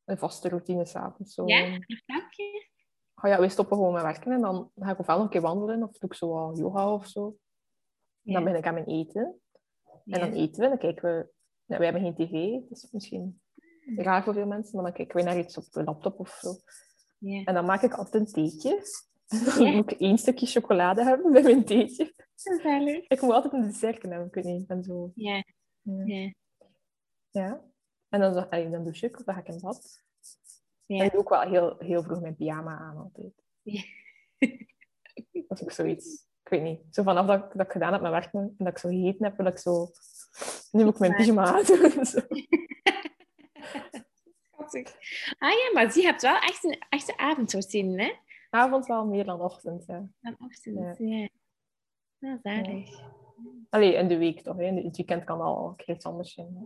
een 0.06 0.18
vaste 0.18 0.50
routine 0.50 0.86
s'avonds. 0.86 1.34
Zo. 1.34 1.48
Ja? 1.48 1.70
Dank 2.06 2.34
je. 2.34 2.68
Oh 3.24 3.30
ja, 3.30 3.40
we 3.40 3.50
stoppen 3.50 3.78
gewoon 3.78 3.94
met 3.94 4.02
werken 4.02 4.32
en 4.32 4.42
dan 4.42 4.72
ga 4.76 4.92
ik 4.92 5.00
ofwel 5.00 5.16
nog 5.16 5.26
een 5.26 5.32
keer 5.32 5.42
wandelen 5.42 5.84
of 5.84 5.98
doe 5.98 6.10
ik 6.10 6.16
zo 6.16 6.28
wat 6.34 6.58
yoga 6.58 6.94
of 6.94 7.08
zo. 7.08 7.38
Dan 8.22 8.44
ben 8.44 8.56
ik 8.56 8.68
aan 8.68 8.74
mijn 8.74 8.86
eten. 8.86 9.40
En 10.06 10.20
dan 10.20 10.32
eten 10.32 10.62
we, 10.62 10.68
dan 10.68 10.78
kijken 10.78 11.04
we... 11.04 11.32
We 11.78 11.84
hebben 11.84 12.02
geen 12.02 12.16
tv, 12.16 12.32
is 12.72 12.88
misschien 12.92 13.42
raar 13.96 14.24
voor 14.24 14.34
veel 14.34 14.46
mensen, 14.46 14.76
maar 14.76 14.84
dan 14.84 14.94
kijken 14.94 15.16
we 15.18 15.24
naar 15.24 15.38
iets 15.38 15.58
op 15.58 15.72
de 15.72 15.84
laptop 15.84 16.20
of 16.20 16.30
zo. 16.30 16.54
En 17.46 17.54
dan 17.54 17.66
maak 17.66 17.82
ik 17.82 17.94
altijd 17.94 18.14
een 18.14 18.32
theetje. 18.32 18.82
Dan 19.56 19.66
Ja. 19.66 19.72
moet 19.76 19.92
ik 19.92 20.00
één 20.00 20.18
stukje 20.18 20.46
chocolade 20.46 21.04
hebben 21.04 21.32
bij 21.32 21.42
mijn 21.42 21.66
theetje. 21.66 22.14
Gezellig. 22.36 23.08
Ik 23.08 23.22
moet 23.22 23.32
altijd 23.32 23.54
een 23.54 23.62
dessert 23.62 24.02
hebben, 24.02 24.28
ik 24.28 24.34
weet 24.34 24.44
niet. 24.44 24.70
En 24.70 24.84
zo. 24.84 25.12
Ja. 25.16 25.44
Ja. 27.32 27.62
En 28.10 28.20
dan, 28.20 28.50
allee, 28.50 28.70
dan 28.70 28.84
douche 28.84 29.06
ik 29.06 29.20
of 29.20 29.24
dan 29.24 29.36
ga 29.36 29.40
ik 29.42 29.48
in 29.48 29.60
bad. 29.62 30.04
Ja. 30.96 31.04
ik 31.04 31.12
doe 31.12 31.20
ook 31.20 31.30
wel 31.30 31.42
heel, 31.42 31.76
heel 31.80 32.04
vroeg 32.04 32.22
mijn 32.22 32.36
pyjama 32.36 32.78
aan 32.78 32.98
altijd. 32.98 33.34
Ja. 33.62 33.82
Dat 35.48 35.60
is 35.60 35.64
ook 35.64 35.72
zoiets. 35.72 36.28
Ik 36.44 36.50
weet 36.50 36.62
niet. 36.62 36.82
Zo 36.92 37.04
vanaf 37.04 37.26
dat, 37.28 37.44
ik- 37.44 37.52
dat 37.58 37.66
ik 37.66 37.72
gedaan 37.72 37.94
heb 37.94 38.02
met 38.02 38.12
werken 38.12 38.40
en 38.40 38.56
dat 38.58 38.68
ik 38.68 38.78
zo 38.78 38.90
gegeten 38.90 39.26
heb, 39.26 39.38
wil 39.38 39.46
ik 39.46 39.58
zo... 39.58 39.88
Nu 40.72 40.84
moet 40.84 40.94
ik 40.94 41.00
mijn 41.00 41.16
pyjama 41.16 41.44
aan 41.46 41.64
doen. 41.66 42.06
Zo. 42.06 42.20
Schattig. 44.52 44.96
Ah 45.40 45.52
ja, 45.52 45.70
maar 45.74 45.96
je 45.96 46.02
hebt 46.02 46.22
wel 46.22 46.36
echt 46.36 46.64
een 46.64 46.82
echte 46.90 47.18
avondroutine, 47.18 48.04
hè? 48.04 48.12
Avond 48.50 48.86
wel 48.86 49.06
meer 49.06 49.26
dan 49.26 49.42
ochtend, 49.42 49.86
ja. 49.86 50.08
Dan 50.22 50.36
ochtend, 50.40 50.98
ja. 50.98 51.30
Ja, 52.20 52.40
zalig. 52.44 53.00
Allee, 53.70 53.94
in 53.94 54.08
de 54.08 54.18
week 54.18 54.42
toch. 54.42 54.58
Hè. 54.58 54.64
In 54.64 54.76
het 54.78 54.96
weekend 54.98 55.24
kan 55.24 55.42
al 55.42 55.76
iets 55.86 56.06
anders 56.06 56.34
zijn. 56.34 56.56
hè. 56.56 56.66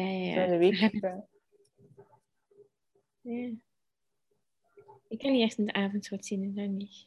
Ja, 0.00 0.08
ja, 0.08 0.34
ja. 0.34 0.44
in 0.44 0.50
de 0.50 0.56
week... 0.58 1.00
ja. 3.22 3.50
Ik 5.08 5.22
heb 5.22 5.32
niet 5.32 5.42
echt 5.42 5.58
een 5.58 5.74
avondroutine, 5.74 6.52
dat 6.52 6.68
niet. 6.68 7.06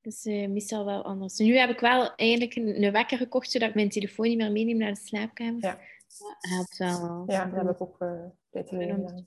Dat 0.00 0.12
is 0.12 0.24
eh, 0.26 0.48
meestal 0.48 0.84
wel 0.84 1.02
anders. 1.04 1.38
Nu 1.38 1.56
heb 1.56 1.70
ik 1.70 1.80
wel 1.80 2.14
eigenlijk 2.14 2.54
een, 2.56 2.82
een 2.82 2.92
wekker 2.92 3.18
gekocht, 3.18 3.50
zodat 3.50 3.68
ik 3.68 3.74
mijn 3.74 3.88
telefoon 3.88 4.28
niet 4.28 4.36
meer 4.36 4.52
meeneem 4.52 4.76
naar 4.76 4.92
de 4.92 4.98
slaapkamer. 5.00 5.62
Ja. 5.62 5.78
Dat 6.18 6.36
helpt 6.40 6.76
wel. 6.76 7.24
Ja, 7.26 7.44
dat 7.46 7.64
heb 7.66 7.70
ik 7.74 7.80
ook 7.80 8.00
eh 8.00 8.24
tijd 8.50 8.68
geleden 8.68 8.94
En 8.94 9.00
om- 9.00 9.06
gedaan. 9.08 9.24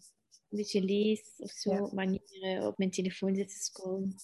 beetje 0.49 0.82
lees 0.84 1.34
of 1.38 1.51
zo, 1.51 1.73
Ja. 1.73 1.89
maar 1.93 2.07
niet 2.07 2.38
meer 2.41 2.57
eh, 2.59 2.65
op 2.67 2.78
mijn 2.78 2.89
telefoon 2.91 3.36
zit 3.36 3.47
te 3.47 3.63
scrollen. 3.63 4.15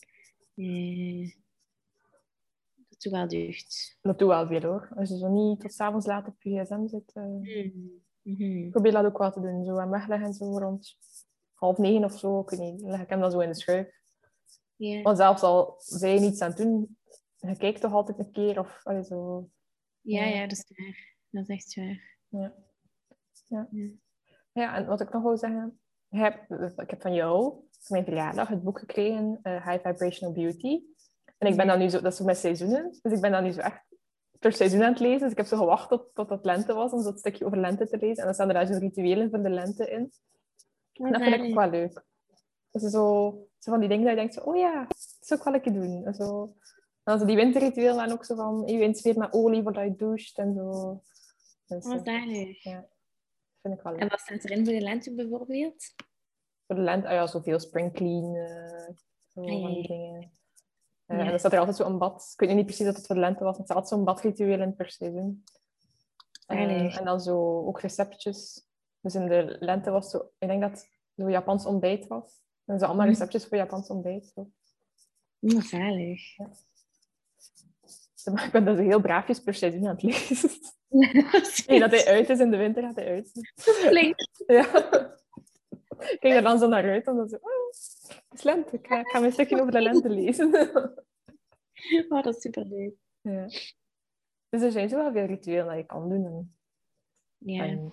Eh, 0.56 1.32
dat 2.76 3.00
doet 3.02 3.12
wel 3.12 3.28
deugd. 3.28 3.98
Dat 4.02 4.20
doe 4.20 4.28
wel 4.28 4.48
veel 4.48 4.62
hoor. 4.62 4.90
Als 4.96 5.10
je 5.10 5.18
zo 5.18 5.30
niet 5.30 5.60
tot 5.60 5.74
's 5.74 5.80
avonds 5.80 6.06
laat 6.06 6.28
op 6.28 6.42
je 6.44 6.64
gsm 6.64 6.88
zit, 6.88 7.12
eh. 7.14 7.72
Mhm. 8.22 8.70
probeer 8.70 8.92
dat 8.92 9.06
ook 9.06 9.18
wel 9.18 9.32
te 9.32 9.42
doen. 9.42 9.66
Zo 9.66 9.78
en 9.78 9.90
wegleggen 9.90 10.28
en 10.28 10.34
zo 10.34 10.58
rond 10.60 10.98
half 11.62 11.78
negen 11.78 12.04
of 12.04 12.20
zo. 12.20 12.40
Ik 12.40 12.50
weet 12.50 12.60
niet, 12.60 12.82
leg 12.82 13.02
ik 13.02 13.10
hem 13.10 13.20
dan 13.20 13.32
zo 13.32 13.40
in 13.40 13.50
de 13.50 13.56
schuif. 13.56 13.88
Ja. 14.76 15.02
Want 15.02 15.18
zelfs 15.18 15.42
al 15.42 15.76
zijn 15.78 16.14
je 16.14 16.20
niets 16.20 16.42
aan 16.42 16.50
het 16.50 16.58
doen, 16.58 16.98
je 17.36 17.58
kijkt 17.58 17.82
toch 17.82 17.94
altijd 17.94 18.20
een 18.20 18.32
keer 18.32 18.60
of 18.60 18.80
allee, 18.84 19.04
zo. 19.04 19.50
Ja, 20.02 20.24
Ja. 20.26 20.36
ja, 20.36 20.42
dat 20.48 20.58
is 20.58 20.66
waar. 20.76 21.16
Dat 21.30 21.50
is 21.50 21.56
echt 21.56 21.76
waar. 21.76 22.18
Ja. 22.28 22.54
Ja. 23.46 23.68
Ja. 23.72 23.90
ja, 24.52 24.76
en 24.76 24.86
wat 24.86 25.02
ik 25.02 25.14
nog 25.14 25.24
wil 25.24 25.38
zeggen, 25.38 25.80
ik 26.10 26.20
heb, 26.20 26.52
ik 26.76 26.90
heb 26.90 27.02
van 27.02 27.14
jou 27.14 27.42
voor 27.80 27.96
mijn 27.96 28.06
verjaardag 28.06 28.48
het 28.48 28.64
boek 28.64 28.80
gekregen, 28.80 29.40
eh, 29.42 29.68
High 29.68 29.88
Vibrational 29.88 30.34
Beauty. 30.34 30.84
En 31.38 31.48
ik 31.48 31.56
ben 31.58 31.68
dan 31.68 31.80
nu 31.80 31.90
zo, 31.90 32.02
dat 32.02 32.12
is 32.12 32.18
zo 32.18 32.26
met 32.26 32.38
seizoenen, 32.38 32.98
dus 33.02 33.12
ik 33.14 33.22
ben 33.22 33.32
dan 33.32 33.44
nu 33.44 33.52
zo 33.52 33.60
echt 33.60 33.84
per 34.40 34.54
seizoen 34.54 34.84
aan 34.84 34.92
het 34.92 35.00
lezen. 35.00 35.20
Dus 35.20 35.32
ik 35.32 35.38
heb 35.38 35.46
zo 35.46 35.58
gewacht 35.58 35.90
tot, 35.90 36.10
tot 36.14 36.30
het 36.30 36.46
lente 36.46 36.74
was 36.74 36.92
om 36.92 37.02
zo'n 37.02 37.18
stukje 37.18 37.46
over 37.46 37.58
lente 37.58 37.88
te 37.88 37.98
lezen. 37.98 38.18
En 38.18 38.24
dan 38.26 38.34
staan 38.34 38.48
er 38.48 38.54
daar 38.54 38.66
zo 38.66 38.78
rituelen 38.80 39.30
voor 39.30 39.44
de 39.44 39.50
lente 39.50 39.90
in. 39.90 40.12
En 40.94 41.12
dat 41.12 41.22
vind 41.22 41.36
ik 41.36 41.44
ook 41.44 41.54
wel 41.56 41.70
leuk. 41.70 42.04
Dus 42.72 42.82
zo, 42.82 42.90
zo 43.60 43.72
van 43.72 43.80
die 43.80 43.90
dingen 43.90 44.04
dat 44.06 44.14
je 44.14 44.20
denkt, 44.20 44.34
zo, 44.34 44.42
oh 44.42 44.56
ja, 44.58 44.80
dat 44.88 45.18
is 45.22 45.32
ook 45.34 45.44
wel 45.44 45.54
een 45.54 45.62
keer 45.62 45.74
doen. 45.74 46.06
En 46.06 46.14
zo. 46.14 46.44
En 47.04 47.12
dan 47.12 47.20
zo 47.20 47.26
die 47.26 47.36
winterritueel 47.36 48.02
en 48.02 48.12
ook 48.12 48.26
zo 48.26 48.36
van, 48.36 48.64
je 48.66 48.80
insmeert 48.82 49.18
met 49.18 49.34
olie 49.34 49.64
voordat 49.64 49.84
je 49.84 49.96
doucht 49.96 50.38
en 50.38 50.54
zo. 50.54 51.02
Dus, 51.66 51.86
Oh, 51.86 51.94
eh, 51.94 52.04
zalig. 52.04 52.62
vind 53.62 53.74
ik 53.78 53.82
wel 53.82 53.92
leuk. 53.92 54.02
En 54.02 54.08
wat 54.10 54.20
staat 54.20 54.44
erin 54.44 54.66
voor 54.66 54.74
de 54.74 54.82
lente 54.82 55.14
bijvoorbeeld? 55.16 55.94
Voor 56.68 56.76
de 56.76 56.82
lente, 56.82 57.08
ah 57.08 57.14
ja, 57.14 57.28
zoveel 57.28 57.60
spring 57.60 57.94
clean, 57.94 58.36
eh, 58.36 58.88
zo 59.28 59.42
Ah, 59.42 59.48
ja, 59.48 59.60
van 59.62 59.74
die 59.74 59.82
ja. 59.82 59.88
dingen. 59.88 60.22
Eh, 60.22 61.18
Ja. 61.18 61.24
En 61.24 61.30
dan 61.30 61.40
staat 61.40 61.54
er 61.54 61.60
altijd 61.60 61.78
zo'n 61.78 61.98
bad. 61.98 62.32
Ik 62.38 62.40
weet 62.48 62.56
niet 62.56 62.66
precies 62.66 62.86
dat 62.86 62.96
het 62.96 63.06
voor 63.06 63.16
de 63.16 63.22
lente 63.22 63.44
was, 63.44 63.52
maar 63.52 63.60
er 63.60 63.66
staat 63.66 63.78
altijd 63.78 63.96
zo'n 63.96 64.04
badritueel 64.06 64.62
in 64.62 64.76
per 64.76 64.90
seizoen. 64.92 65.44
Eh, 66.46 66.58
Zalig. 66.58 66.98
en 67.00 67.06
dan 67.06 67.20
zo 67.22 67.66
ook 67.68 67.80
receptjes. 67.82 68.66
Dus 69.02 69.16
in 69.16 69.28
de 69.28 69.56
lente 69.60 69.92
was 69.92 70.10
zo, 70.10 70.18
ik 70.40 70.48
denk 70.48 70.62
dat 70.62 70.72
het 70.72 70.90
zo 71.16 71.30
Japans 71.30 71.66
ontbijt 71.66 72.08
was. 72.08 72.42
En 72.66 72.80
zo 72.80 72.86
allemaal 72.86 73.06
Mhm. 73.06 73.14
receptjes 73.14 73.46
voor 73.48 73.58
Japans 73.58 73.90
ontbijt. 73.90 74.32
Zo. 74.36 74.50
Oh, 75.40 75.62
zalig. 75.62 76.38
Maar 78.32 78.46
Ik 78.46 78.52
ben 78.52 78.66
dus 78.66 78.78
heel 78.78 79.02
braafjes 79.02 79.40
per 79.40 79.54
seizoen 79.54 79.88
aan 79.88 79.94
het 79.96 80.04
lezen. 80.04 80.50
Nee, 81.68 81.80
dat 81.80 81.92
hij 81.92 82.06
uit 82.06 82.30
is 82.30 82.40
in 82.40 82.52
de 82.52 82.58
winter, 82.58 82.84
gaat 82.84 82.96
hij 82.96 83.08
uit. 83.08 83.32
Flink. 83.56 84.16
Ja. 84.48 84.66
Ik 86.10 86.20
kijk 86.20 86.34
er 86.36 86.42
dan 86.42 86.60
zo 86.60 86.68
naar 86.68 86.90
uit, 86.90 87.08
omdat 87.08 87.30
zo, 87.30 87.36
oh, 87.36 87.68
het 88.30 88.38
is 88.38 88.44
lente. 88.44 88.76
Ik 88.78 88.88
ga, 88.88 89.00
ik 89.00 89.08
ga 89.08 89.20
mijn 89.20 89.32
stukje 89.32 89.60
over 89.60 89.72
de 89.72 89.82
lente 89.82 90.10
lezen. 90.10 90.54
Oh, 92.10 92.24
dat 92.24 92.36
is 92.36 92.42
superleuk. 92.42 92.94
Ja. 93.22 93.46
Dus 94.50 94.62
er 94.62 94.72
zijn 94.72 94.90
zo 94.90 94.96
wel 94.98 95.12
veel 95.12 95.26
rituelen 95.26 95.66
dat 95.66 95.76
je 95.78 95.86
kan 95.86 96.10
doen. 96.10 96.26
En, 96.26 96.56
Ja. 97.38 97.64
en 97.66 97.92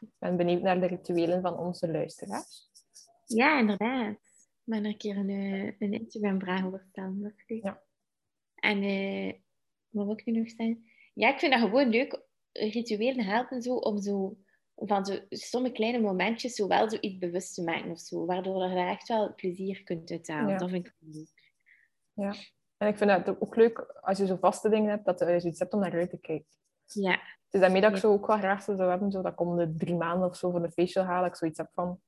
ik 0.00 0.08
ben 0.18 0.36
benieuwd 0.36 0.62
naar 0.62 0.80
de 0.80 0.86
rituelen 0.86 1.42
van 1.42 1.58
onze 1.58 1.90
luisteraars. 1.90 2.68
ja, 3.26 3.58
inderdaad. 3.58 4.16
Er 4.64 4.84
een 4.84 4.96
keer 4.96 5.16
een, 5.16 5.30
eh, 5.30 5.72
een 5.78 5.92
Instagram-vraag 5.92 6.64
over 6.66 6.86
stellen. 6.88 7.34
Ja. 7.46 7.82
En 8.54 8.82
eh, 8.82 9.32
wat 9.88 10.04
wil 10.04 10.18
ik 10.18 10.24
nu 10.26 10.32
nog 10.32 10.48
zeggen? 10.48 10.84
Ja, 11.14 11.32
ik 11.32 11.38
vind 11.38 11.52
dat 11.52 11.60
gewoon 11.60 11.88
leuk. 11.88 12.24
Rituelen 12.52 13.24
helpen 13.24 13.62
zo 13.62 13.74
om 13.74 14.00
zo 14.00 14.36
van 14.76 15.06
zo 15.06 15.18
sommige 15.28 15.74
kleine 15.74 15.98
momentjes 15.98 16.54
zo 16.54 16.66
wel 16.66 16.90
zoiets 16.90 17.18
bewust 17.18 17.54
te 17.54 17.62
maken 17.62 17.90
of 17.90 18.00
zo, 18.00 18.26
waardoor 18.26 18.68
je 18.68 18.74
daar 18.74 18.88
echt 18.88 19.08
wel 19.08 19.34
plezier 19.34 19.82
kunt 19.82 20.10
uithalen. 20.10 20.50
Ja. 20.50 20.58
Dat 20.58 20.70
vind 20.70 20.86
ik 20.86 20.94
leuk. 21.00 22.44
En 22.76 22.88
ik 22.88 22.96
vind 22.96 23.10
het 23.10 23.40
ook 23.40 23.56
leuk 23.56 23.78
als 24.00 24.18
je 24.18 24.26
zo 24.26 24.36
vaste 24.36 24.68
dingen 24.68 24.90
hebt, 24.90 25.04
dat 25.04 25.18
je 25.18 25.40
zoiets 25.40 25.58
hebt 25.58 25.72
om 25.72 25.80
naar 25.80 25.92
uit 25.92 26.10
te 26.10 26.20
kijken. 26.20 26.46
Ja, 26.86 27.20
Dus 27.50 27.60
daarmee 27.60 27.80
dat 27.80 27.90
ik 27.90 27.96
zo 27.96 28.12
ook 28.12 28.26
wel 28.26 28.38
graag 28.38 28.62
zo 28.62 28.76
zou 28.76 28.90
hebben, 28.90 29.10
zo 29.10 29.22
dat 29.22 29.32
ik 29.32 29.40
om 29.40 29.56
de 29.56 29.74
drie 29.74 29.94
maanden 29.94 30.28
of 30.28 30.36
zo 30.36 30.50
voor 30.50 30.62
de 30.62 30.70
facial 30.70 31.04
haal, 31.04 31.22
dat 31.22 31.30
ik 31.30 31.36
zoiets 31.36 31.58
heb 31.58 31.70
van, 31.72 32.00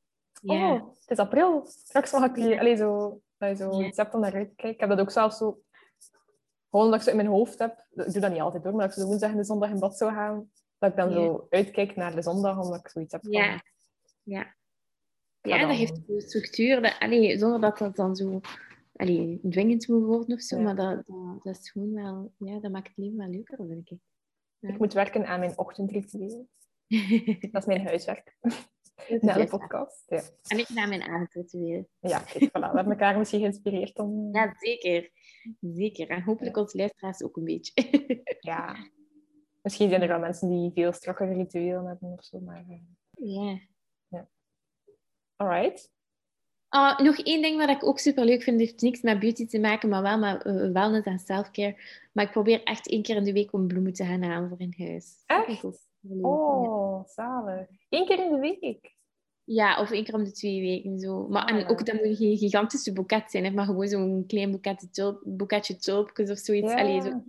oh, 0.43 0.73
het 0.73 1.11
is 1.11 1.19
april, 1.19 1.63
straks 1.67 2.13
mag 2.13 2.25
ik 2.25 2.37
hier, 2.37 2.59
allee, 2.59 2.77
zo, 2.77 3.21
dat 3.37 3.49
je 3.49 3.57
zo 3.57 3.83
iets 3.83 3.97
hebt 3.97 4.15
om 4.15 4.21
naar 4.21 4.35
uit 4.35 4.49
te 4.49 4.55
kijken. 4.55 4.75
Ik 4.75 4.81
heb 4.81 4.89
dat 4.89 5.01
ook 5.01 5.11
zelfs 5.11 5.39
zo, 5.39 5.63
gewoon 6.71 6.91
dat 6.91 6.95
ik 6.95 7.03
zo 7.03 7.11
in 7.11 7.17
mijn 7.17 7.29
hoofd 7.29 7.59
heb, 7.59 7.87
ik 7.95 8.13
doe 8.13 8.21
dat 8.21 8.31
niet 8.31 8.41
altijd 8.41 8.65
hoor, 8.65 8.75
maar 8.75 8.87
dat 8.87 8.97
ik 8.97 9.03
zo 9.03 9.09
woensdag 9.09 9.31
en 9.31 9.37
de 9.37 9.45
zondag 9.45 9.71
in 9.71 9.79
bad 9.79 9.97
zou 9.97 10.13
gaan, 10.13 10.51
dat 10.79 10.91
ik 10.91 10.97
dan 10.97 11.13
zo 11.13 11.47
uitkijk 11.51 11.97
naar 11.97 12.15
de 12.15 12.23
zondag, 12.23 12.59
omdat 12.59 12.81
ik 12.81 12.89
zoiets 12.89 13.13
heb 13.13 13.23
van, 13.23 13.33
Ja. 13.33 13.63
Ja. 14.23 14.57
Ja, 15.43 15.67
dat 15.67 15.77
geeft 15.77 16.01
zo 16.09 16.19
structuur. 16.19 16.83
Dat, 16.83 16.97
allee, 16.99 17.39
zonder 17.39 17.61
dat 17.61 17.79
dat 17.79 17.97
dan 17.97 18.17
zo 18.17 18.41
allee, 18.97 19.41
dwingend 19.51 19.89
moet 19.89 20.05
worden 20.05 20.37
of 20.37 20.43
zo. 20.43 20.57
Ja. 20.57 20.63
Maar 20.63 20.77
dat, 20.77 21.07
dat, 21.07 21.43
dat 21.43 21.59
is 21.59 21.71
gewoon 21.71 21.93
wel... 21.93 22.33
Ja, 22.37 22.61
dat 22.61 22.71
maakt 22.71 22.89
het 22.89 22.97
leven 22.97 23.17
wel 23.17 23.29
leuker, 23.29 23.57
vind 23.57 23.91
ik. 23.91 23.99
Ik 24.61 24.79
moet 24.79 24.93
werken 24.93 25.27
aan 25.27 25.39
mijn 25.39 25.59
ochtendritueel. 25.59 26.49
Dat 27.53 27.63
is 27.63 27.67
mijn 27.67 27.87
huiswerk. 27.87 28.37
Na 29.21 29.33
de 29.35 29.47
podcast. 29.49 30.05
Ja, 30.07 30.23
En 30.47 30.59
ik 30.59 30.69
naar 30.69 30.89
mijn 30.89 31.03
avondritueel. 31.03 31.89
ja 32.01 32.19
kijk, 32.19 32.49
voilà. 32.49 32.53
We 32.53 32.65
hebben 32.77 32.91
elkaar 32.91 33.19
misschien 33.19 33.41
geïnspireerd 33.41 33.99
om... 33.99 34.35
Ja, 34.35 34.55
zeker. 34.59 35.11
Zeker. 35.61 36.09
En 36.09 36.23
hopelijk 36.23 36.57
onze 36.57 36.77
luisteraars 36.77 37.23
ook 37.23 37.37
een 37.37 37.45
beetje. 37.45 37.73
Ja. 38.41 38.77
Misschien 39.63 39.89
zijn 39.89 40.03
er 40.03 40.09
wel 40.09 40.19
mensen 40.19 40.49
die 40.49 40.71
veel 40.75 40.93
strakkere 40.93 41.33
rituelen 41.35 41.87
hebben 41.87 42.09
of 42.13 42.25
zo, 42.25 42.41
maar... 42.41 42.65
eh, 42.69 43.59
ja. 44.09 44.29
Alright. 45.37 45.93
Ah, 46.69 46.99
nog 46.99 47.19
één 47.19 47.43
ding 47.43 47.59
wat 47.59 47.69
ik 47.69 47.85
ook 47.87 47.99
super 47.99 48.25
leuk 48.25 48.43
vind, 48.43 48.61
heeft 48.61 48.81
niks 48.83 49.01
met 49.03 49.19
beauty 49.19 49.47
te 49.47 49.59
maken, 49.59 49.89
maar 49.89 50.03
wel 50.03 50.19
met 50.19 50.43
eh, 50.43 50.71
wellness 50.73 51.07
en 51.07 51.19
selfcare. 51.19 51.77
Maar 52.13 52.25
ik 52.25 52.31
probeer 52.31 52.63
echt 52.63 52.89
één 52.89 53.03
keer 53.03 53.17
in 53.17 53.25
de 53.25 53.33
week 53.33 53.53
om 53.53 53.67
bloemen 53.67 53.93
te 53.93 54.05
gaan 54.05 54.23
halen 54.23 54.49
voor 54.49 54.61
in 54.61 54.75
huis. 54.77 55.23
Ook 55.27 55.47
superleuk, 55.47 56.23
ja. 56.25 56.29
Oh, 56.29 57.05
zalig. 57.07 57.67
Eén 57.89 58.07
keer 58.07 58.25
in 58.25 58.33
de 58.33 58.39
week. 58.39 58.97
Ja, 59.45 59.81
of 59.81 59.91
één 59.91 60.05
keer 60.05 60.15
om 60.15 60.25
de 60.25 60.33
twee 60.33 60.61
weken 60.61 60.99
zo. 60.99 61.29
Maar 61.29 61.45
Ah, 61.45 61.57
en 61.57 61.67
ook, 61.69 61.87
dat 61.87 62.05
moet 62.05 62.17
geen 62.17 62.37
gigantische 62.37 62.93
boeket 62.93 63.31
zijn, 63.31 63.45
hè, 63.45 63.51
maar 63.51 63.65
gewoon 63.65 63.89
zo'n 63.89 64.25
klein 64.27 64.51
boeketje, 64.51 64.91
tulp, 64.91 65.23
boeketje 65.25 65.77
tulpjes 65.77 66.31
of 66.31 66.39
zoiets. 66.39 66.73
Allee, 66.79 67.01
zo. 67.01 67.23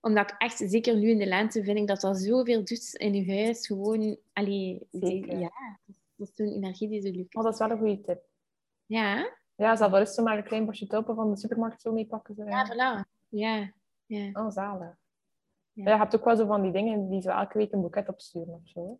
Omdat 0.00 0.30
ik 0.30 0.34
echt, 0.38 0.56
zeker 0.66 0.96
nu 0.96 1.10
in 1.10 1.18
de 1.18 1.26
lente, 1.26 1.62
vind 1.64 1.78
ik 1.78 1.86
dat 1.86 2.00
dat 2.00 2.18
zoveel 2.18 2.64
doet 2.64 2.94
in 2.94 3.14
je 3.14 3.34
huis. 3.42 3.66
Gewoon, 3.66 4.16
allee, 4.32 4.86
die- 4.90 5.06
Zeker. 5.06 5.38
ja, 5.38 5.78
dat 6.16 6.28
is 6.28 6.34
zo'n 6.34 6.52
energie 6.52 6.88
die 6.88 7.00
zo 7.00 7.10
leuk 7.10 7.36
Oh, 7.36 7.42
dat 7.44 7.52
is 7.52 7.58
wel 7.58 7.70
een 7.70 7.78
goede 7.78 8.00
tip. 8.00 8.22
Ja, 8.88 9.36
Ja, 9.54 9.76
zal 9.76 9.90
wel 9.90 10.00
eens 10.00 10.14
zo 10.14 10.22
maar 10.22 10.36
een 10.38 10.44
klein 10.44 10.66
bosje 10.66 10.86
tulpen 10.86 11.14
van 11.14 11.30
de 11.30 11.36
supermarkt 11.36 11.80
zo 11.80 11.92
meepakken. 11.92 12.34
Zo. 12.34 12.44
ja, 12.44 12.66
voilà. 12.66 13.08
Ja, 13.28 13.72
ja. 14.06 14.30
Oh, 14.32 14.50
zalig. 14.50 14.96
Ja. 15.72 15.84
Ja. 15.84 15.90
je 15.92 15.98
hebt 15.98 16.16
ook 16.16 16.24
wel 16.24 16.36
zo 16.36 16.46
van 16.46 16.62
die 16.62 16.72
dingen 16.72 17.08
die 17.10 17.20
zo 17.20 17.30
elke 17.30 17.58
week 17.58 17.72
een 17.72 17.80
boeket 17.80 18.08
opsturen 18.08 18.54
of 18.54 18.68
zo. 18.68 18.80
hè. 18.86 18.92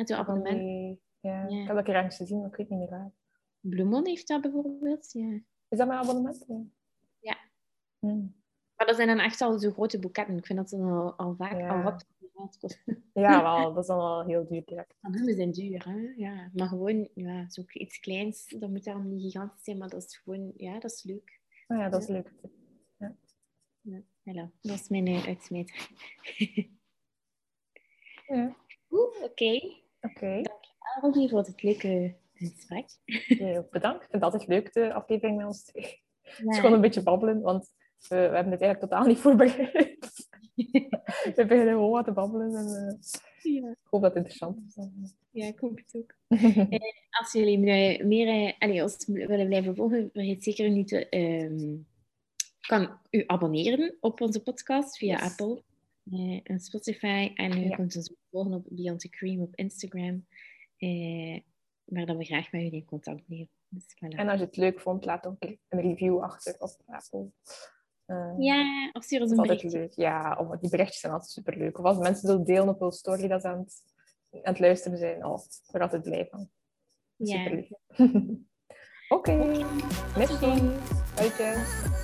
En 0.00 0.06
zo'n 0.06 0.16
abonnement. 0.16 0.58
die- 0.58 1.00
Ja, 1.20 1.46
Ja. 1.48 1.60
ik 1.60 1.66
heb 1.66 1.76
dat 1.76 1.84
keer 1.84 1.94
ergens 1.94 2.16
gezien, 2.16 2.38
maar 2.40 2.48
ik 2.48 2.56
weet 2.56 2.68
niet 2.68 2.78
meer 2.78 2.88
waar. 2.90 3.10
Bloemon 3.60 4.06
heeft 4.06 4.28
dat 4.28 4.40
bijvoorbeeld, 4.40 5.12
ja. 5.12 5.40
Is 5.68 5.78
dat 5.78 5.86
mijn 5.86 6.00
abonnement? 6.00 6.44
Ja. 7.20 7.36
Hmm. 7.98 8.34
Maar 8.76 8.86
dat 8.86 8.96
zijn 8.96 9.08
dan 9.08 9.18
echt 9.18 9.40
al 9.40 9.58
zo 9.58 9.70
grote 9.70 9.98
boeketten. 9.98 10.36
Ik 10.36 10.46
vind 10.46 10.58
dat 10.58 10.68
dan 10.68 10.90
al, 10.90 11.12
al 11.14 11.34
vaak 11.34 11.70
al 11.70 11.82
wat. 11.82 12.06
Ja, 13.12 13.42
wel, 13.42 13.72
dat 13.74 13.82
is 13.82 13.86
dan 13.88 13.96
wel 13.96 14.24
heel 14.24 14.46
duur 14.48 14.62
direct. 14.64 14.94
Ah, 15.00 15.10
Bloemen 15.10 15.34
zijn 15.34 15.50
duur, 15.50 15.84
hè? 15.88 16.12
Ja, 16.16 16.50
maar 16.52 16.68
gewoon 16.68 17.08
ja, 17.14 17.48
zo 17.50 17.62
iets 17.72 17.98
kleins, 18.00 18.54
dat 18.58 18.70
moet 18.70 18.84
daarom 18.84 19.08
niet 19.08 19.22
gigantisch 19.22 19.64
zijn, 19.64 19.78
maar 19.78 19.88
dat 19.88 20.02
is 20.02 20.16
gewoon, 20.16 20.52
ja, 20.56 20.78
dat 20.78 20.90
is 20.90 21.02
leuk. 21.02 21.40
Oh 21.68 21.76
ja, 21.78 21.88
dat 21.88 22.02
is 22.02 22.08
leuk. 22.08 22.32
Ja, 22.98 24.02
voilà. 24.02 24.60
Dat 24.60 24.80
is 24.80 24.88
mijn 24.88 25.08
uitsmijter. 25.26 25.88
Ja. 28.26 28.56
Oeh, 28.90 29.22
oké. 29.22 29.60
Oké, 30.00 30.42
Algie 31.00 31.28
voor 31.28 31.38
het 31.38 31.62
leuke 31.62 32.16
gesprek. 32.34 32.86
bedankt. 33.70 34.02
Ik 34.04 34.10
vind 34.10 34.12
het 34.12 34.22
altijd 34.22 34.46
leuk, 34.46 34.72
de 34.72 34.92
aflevering 34.92 35.36
met 35.36 35.46
ons 35.46 35.62
twee. 35.64 36.02
Het 36.22 36.38
is 36.38 36.44
Ja. 36.44 36.52
gewoon 36.52 36.72
een 36.72 36.80
beetje 36.80 37.02
babbelen, 37.02 37.40
want 37.40 37.72
we, 38.08 38.14
we 38.16 38.20
hebben 38.34 38.52
het 38.52 38.60
eigenlijk 38.62 38.80
totaal 38.80 39.06
niet 39.06 39.18
voorbereid. 39.18 39.98
we 41.36 41.44
beginnen 41.46 41.68
gewoon 41.74 41.90
wat 41.90 42.04
te 42.04 42.12
babbelen 42.12 42.54
en 42.54 42.66
eh, 42.66 43.52
ja. 43.54 43.70
ik 43.70 43.76
hoop 43.90 44.00
dat 44.02 44.14
het 44.14 44.16
interessant 44.16 44.58
is. 44.66 44.76
ja, 45.30 45.46
ik 45.46 45.58
hoop 45.58 45.76
het 45.76 45.94
ook. 45.96 46.14
Als 47.20 47.32
jullie 47.32 47.58
me- 47.58 48.04
meer, 48.04 48.54
eh, 48.58 48.82
ons 48.82 49.06
willen 49.06 49.46
blijven 49.46 49.76
volgen, 49.76 50.10
vergeet 50.12 50.44
zeker 50.44 50.70
niet 50.70 50.88
te 50.88 51.08
ehm, 51.08 51.76
kan 52.60 52.98
u 53.10 53.24
abonneren 53.26 53.96
op 54.00 54.20
onze 54.20 54.42
podcast 54.42 54.98
via 54.98 55.16
Yes. 55.18 55.30
Apple 55.30 55.62
eh, 56.10 56.40
en 56.42 56.60
Spotify. 56.60 57.30
En 57.34 57.52
u 57.58 57.64
Ja. 57.68 57.76
kunt 57.76 57.96
ons 57.96 58.12
volgen 58.30 58.52
op 58.52 58.66
Beyond 58.68 59.00
the 59.00 59.08
Cream 59.08 59.40
op 59.40 59.54
Instagram. 59.56 60.26
eh, 60.76 61.40
waar 61.84 62.06
dan 62.06 62.16
we 62.16 62.24
graag 62.24 62.52
met 62.52 62.60
jullie 62.62 62.78
in 62.80 62.84
contact 62.84 63.26
blijven. 63.26 63.48
Dus 63.68 63.84
voilà. 63.94 64.08
En 64.18 64.28
als 64.28 64.38
je 64.40 64.44
het 64.46 64.56
leuk 64.56 64.80
vond, 64.80 65.04
laat 65.04 65.26
ook 65.26 65.36
een 65.40 65.58
review 65.80 66.18
achter 66.22 66.54
op 66.58 66.70
Apple. 66.86 67.30
Eh, 68.10 68.34
Ja, 68.38 68.90
of 68.92 69.02
stuur 69.04 69.18
Dat 69.18 69.30
een 69.30 69.36
berichtje. 69.36 69.70
leuk. 69.70 69.92
Ja, 69.92 70.36
om, 70.40 70.56
die 70.60 70.70
berichtjes 70.70 71.00
zijn 71.00 71.12
altijd 71.12 71.30
superleuk. 71.30 71.78
Of 71.78 71.84
als 71.84 71.98
mensen 71.98 72.28
zo 72.28 72.42
delen 72.42 72.68
op 72.68 72.80
hun 72.80 72.92
story 72.92 73.28
dat 73.28 73.40
ze 73.40 73.48
aan 73.48 73.58
het, 73.58 73.82
aan 74.32 74.40
het 74.52 74.58
luisteren 74.58 74.98
zijn. 74.98 75.24
Oh, 75.24 75.38
ik 75.44 75.72
ben 75.72 75.80
er 75.80 75.86
altijd 75.86 76.02
blij 76.02 76.26
van. 76.30 76.50
Ja. 77.16 77.36
Super 77.44 77.54
lief. 77.54 77.70
Oké, 79.08 79.32
merci. 80.16 80.46
Uitje. 81.16 81.98